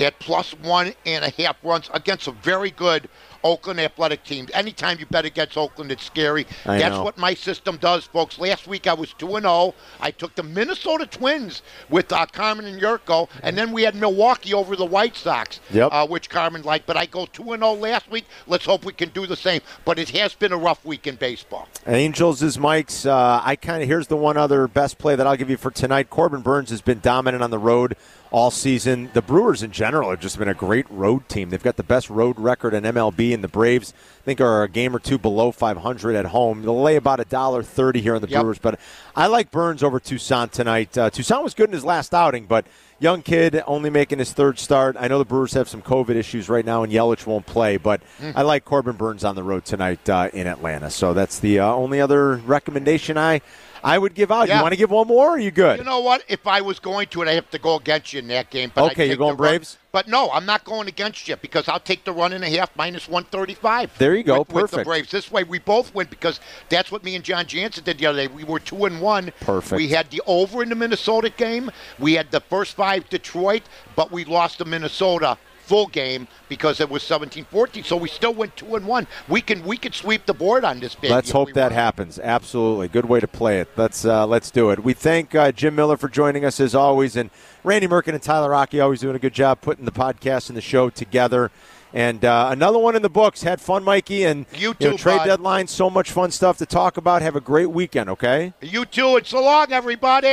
at 0.00 0.18
plus 0.18 0.52
one 0.62 0.92
and 1.06 1.24
a 1.24 1.30
half 1.30 1.56
runs 1.62 1.90
against 1.94 2.26
a 2.28 2.32
very 2.32 2.70
good 2.70 3.08
Oakland 3.44 3.78
Athletic 3.78 4.24
team. 4.24 4.48
Anytime 4.52 4.98
you 4.98 5.06
bet 5.06 5.24
against 5.24 5.56
Oakland, 5.56 5.92
it's 5.92 6.04
scary. 6.04 6.44
I 6.66 6.78
That's 6.78 6.96
know. 6.96 7.04
what 7.04 7.16
my 7.18 7.34
system 7.34 7.76
does, 7.76 8.04
folks. 8.04 8.36
Last 8.38 8.66
week 8.66 8.88
I 8.88 8.94
was 8.94 9.12
2 9.14 9.36
and 9.36 9.44
0. 9.44 9.74
I 10.00 10.10
took 10.10 10.34
the 10.34 10.42
Minnesota 10.42 11.06
Twins 11.06 11.62
with 11.88 12.12
uh, 12.12 12.26
Carmen 12.26 12.64
and 12.64 12.80
Jurko, 12.80 13.28
and 13.44 13.56
then 13.56 13.70
we 13.72 13.82
had 13.84 13.94
Milwaukee 13.94 14.54
over 14.54 14.74
the 14.74 14.84
White 14.84 15.14
Sox, 15.14 15.60
Yep. 15.70 15.88
uh, 15.92 16.06
which 16.08 16.28
Carmen 16.28 16.62
liked. 16.62 16.86
But 16.86 16.96
I 16.96 17.06
go 17.06 17.26
2 17.26 17.52
and 17.52 17.62
0 17.62 17.74
last 17.74 18.10
week. 18.10 18.24
Let's 18.48 18.64
hope 18.64 18.84
we 18.84 18.92
can 18.92 19.10
do 19.10 19.24
the 19.24 19.36
same. 19.36 19.60
But 19.84 20.00
it 20.00 20.08
has 20.10 20.34
been 20.34 20.52
a 20.52 20.58
rough 20.58 20.84
week 20.84 21.06
in 21.06 21.14
baseball. 21.14 21.68
Angels 21.86 22.42
is 22.42 22.58
Mike's. 22.58 23.06
Uh, 23.06 23.40
I 23.44 23.54
kind 23.54 23.82
of 23.82 23.88
here's 23.88 24.08
the 24.08 24.16
one 24.16 24.36
other 24.36 24.66
best 24.66 24.98
play 24.98 25.14
that 25.14 25.28
I'll 25.28 25.36
give 25.36 25.48
you 25.48 25.56
for 25.56 25.70
tonight. 25.70 26.10
Corbin 26.10 26.40
Burnes 26.40 26.70
has 26.70 26.80
been 26.82 26.98
dominant 26.98 27.44
on 27.44 27.50
the 27.50 27.58
road 27.58 27.96
all 28.30 28.50
season. 28.50 29.10
The 29.14 29.22
Brewers 29.22 29.62
in 29.62 29.70
general 29.70 30.10
have 30.10 30.20
just 30.20 30.38
been 30.38 30.48
a 30.48 30.54
great 30.54 30.86
road 30.90 31.28
team. 31.28 31.50
They've 31.50 31.62
got 31.62 31.76
the 31.76 31.82
best 31.82 32.10
road 32.10 32.38
record 32.38 32.74
in 32.74 32.84
MLB, 32.84 33.32
and 33.32 33.42
the 33.42 33.48
Braves 33.48 33.94
I 34.22 34.24
think 34.24 34.40
are 34.40 34.62
a 34.62 34.68
game 34.68 34.94
or 34.94 34.98
two 34.98 35.16
below 35.18 35.50
500 35.50 36.14
at 36.14 36.26
home. 36.26 36.62
They'll 36.62 36.82
lay 36.82 36.96
about 36.96 37.20
a 37.20 37.24
dollar 37.24 37.62
thirty 37.62 38.00
here 38.02 38.14
on 38.14 38.20
the 38.20 38.28
Yep. 38.28 38.40
Brewers, 38.42 38.58
but 38.58 38.78
I 39.16 39.26
like 39.26 39.50
Burnes 39.50 39.82
over 39.82 39.98
Toussaint 39.98 40.52
tonight. 40.52 40.96
Uh, 40.98 41.08
Toussaint 41.10 41.42
was 41.42 41.54
good 41.54 41.68
in 41.70 41.72
his 41.72 41.84
last 41.84 42.12
outing, 42.12 42.44
but 42.44 42.66
young 43.00 43.22
kid 43.22 43.62
only 43.66 43.88
making 43.90 44.18
his 44.18 44.32
third 44.32 44.58
start. 44.58 44.96
I 44.98 45.08
know 45.08 45.18
the 45.18 45.24
Brewers 45.24 45.54
have 45.54 45.68
some 45.68 45.80
COVID 45.80 46.16
issues 46.16 46.48
right 46.48 46.64
now, 46.66 46.82
and 46.82 46.92
Yelich 46.92 47.26
won't 47.26 47.46
play, 47.46 47.76
but 47.78 48.02
Mm. 48.20 48.32
I 48.36 48.42
like 48.42 48.64
Corbin 48.64 48.96
Burnes 48.96 49.24
on 49.24 49.36
the 49.36 49.42
road 49.44 49.64
tonight 49.64 50.08
uh, 50.10 50.28
in 50.32 50.46
Atlanta. 50.48 50.90
So 50.90 51.14
that's 51.14 51.38
the 51.38 51.60
uh, 51.60 51.66
only 51.72 52.00
other 52.00 52.34
recommendation 52.36 53.16
I 53.16 53.40
I 53.82 53.98
would 53.98 54.14
give 54.14 54.30
out. 54.30 54.48
You 54.48 54.54
want 54.54 54.72
to 54.72 54.76
give 54.76 54.90
one 54.90 55.06
more? 55.06 55.28
Or 55.28 55.30
are 55.30 55.38
you 55.38 55.50
good? 55.50 55.78
You 55.78 55.84
know 55.84 56.00
what? 56.00 56.24
If 56.28 56.46
I 56.46 56.60
was 56.60 56.78
going 56.78 57.08
to, 57.08 57.22
it, 57.22 57.28
I 57.28 57.32
have 57.32 57.50
to 57.50 57.58
go 57.58 57.76
against 57.76 58.12
you 58.12 58.18
in 58.20 58.28
that 58.28 58.50
game. 58.50 58.72
But 58.74 58.92
Okay, 58.92 59.06
you're 59.08 59.16
going 59.16 59.36
the 59.36 59.42
run- 59.42 59.50
Braves? 59.52 59.78
But 59.90 60.06
no, 60.06 60.30
I'm 60.30 60.44
not 60.44 60.64
going 60.64 60.86
against 60.86 61.28
you 61.28 61.36
because 61.36 61.66
I'll 61.66 61.80
take 61.80 62.04
the 62.04 62.12
run 62.12 62.32
and 62.32 62.44
a 62.44 62.48
half 62.50 62.74
minus 62.76 63.08
135. 63.08 63.96
There 63.98 64.14
you 64.14 64.22
go. 64.22 64.40
With, 64.40 64.50
with 64.50 64.70
the 64.70 64.84
Braves. 64.84 65.10
This 65.10 65.30
way, 65.30 65.44
we 65.44 65.58
both 65.58 65.94
win 65.94 66.06
because 66.10 66.40
that's 66.68 66.92
what 66.92 67.02
me 67.02 67.14
and 67.16 67.24
John 67.24 67.46
Jansen 67.46 67.84
did 67.84 67.98
the 67.98 68.06
other 68.06 68.28
day. 68.28 68.32
We 68.32 68.44
were 68.44 68.60
two 68.60 68.84
and 68.84 69.00
one. 69.00 69.32
Perfect. 69.40 69.76
We 69.78 69.88
had 69.88 70.10
the 70.10 70.22
over 70.26 70.62
in 70.62 70.68
the 70.68 70.74
Minnesota 70.74 71.30
game. 71.30 71.70
We 71.98 72.14
had 72.14 72.30
the 72.30 72.40
first 72.40 72.76
five 72.76 73.08
Detroit, 73.08 73.62
but 73.96 74.12
we 74.12 74.24
lost 74.24 74.58
to 74.58 74.64
Minnesota 74.66 75.38
full 75.68 75.86
game 75.86 76.26
because 76.48 76.80
it 76.80 76.88
was 76.88 77.02
17-14. 77.02 77.84
So 77.84 77.96
we 77.96 78.08
still 78.08 78.32
went 78.34 78.56
two 78.56 78.74
and 78.74 78.86
one. 78.86 79.06
We 79.28 79.40
can 79.40 79.62
we 79.64 79.76
can 79.76 79.92
sweep 79.92 80.24
the 80.26 80.34
board 80.34 80.64
on 80.64 80.80
this 80.80 80.94
baby. 80.94 81.12
Let's 81.14 81.30
hope 81.30 81.48
we 81.48 81.52
that 81.54 81.62
want. 81.64 81.74
happens. 81.74 82.18
Absolutely, 82.18 82.88
good 82.88 83.04
way 83.04 83.20
to 83.20 83.28
play 83.28 83.60
it. 83.60 83.68
Let's 83.76 84.04
uh, 84.04 84.26
let's 84.26 84.50
do 84.50 84.70
it. 84.70 84.82
We 84.82 84.94
thank 84.94 85.34
uh, 85.34 85.52
Jim 85.52 85.74
Miller 85.74 85.96
for 85.96 86.08
joining 86.08 86.44
us 86.44 86.58
as 86.60 86.74
always, 86.74 87.16
and 87.16 87.30
Randy 87.64 87.86
Merkin 87.86 88.14
and 88.14 88.22
Tyler 88.22 88.50
Rocky 88.50 88.80
always 88.80 89.00
doing 89.00 89.16
a 89.16 89.18
good 89.18 89.34
job 89.34 89.60
putting 89.60 89.84
the 89.84 89.92
podcast 89.92 90.48
and 90.48 90.56
the 90.56 90.62
show 90.62 90.88
together. 90.90 91.50
And 91.94 92.22
uh, 92.24 92.48
another 92.52 92.78
one 92.78 92.96
in 92.96 93.02
the 93.02 93.08
books. 93.08 93.42
Had 93.42 93.60
fun, 93.62 93.82
Mikey, 93.82 94.24
and 94.24 94.44
You 94.54 94.74
know, 94.80 94.90
too, 94.92 94.96
trade 94.98 95.18
bud. 95.18 95.24
deadline. 95.26 95.66
So 95.68 95.88
much 95.88 96.10
fun 96.10 96.30
stuff 96.30 96.58
to 96.58 96.66
talk 96.66 96.96
about. 96.98 97.22
Have 97.22 97.34
a 97.36 97.40
great 97.40 97.70
weekend. 97.70 98.10
Okay. 98.10 98.52
You 98.60 98.84
too, 98.84 99.16
It's 99.16 99.30
so 99.30 99.42
long, 99.42 99.72
everybody. 99.72 100.26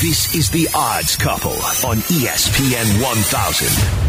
This 0.00 0.34
is 0.34 0.50
The 0.50 0.68
Odds 0.74 1.14
Couple 1.16 1.52
on 1.88 1.98
ESPN 2.10 3.02
1000. 3.02 4.07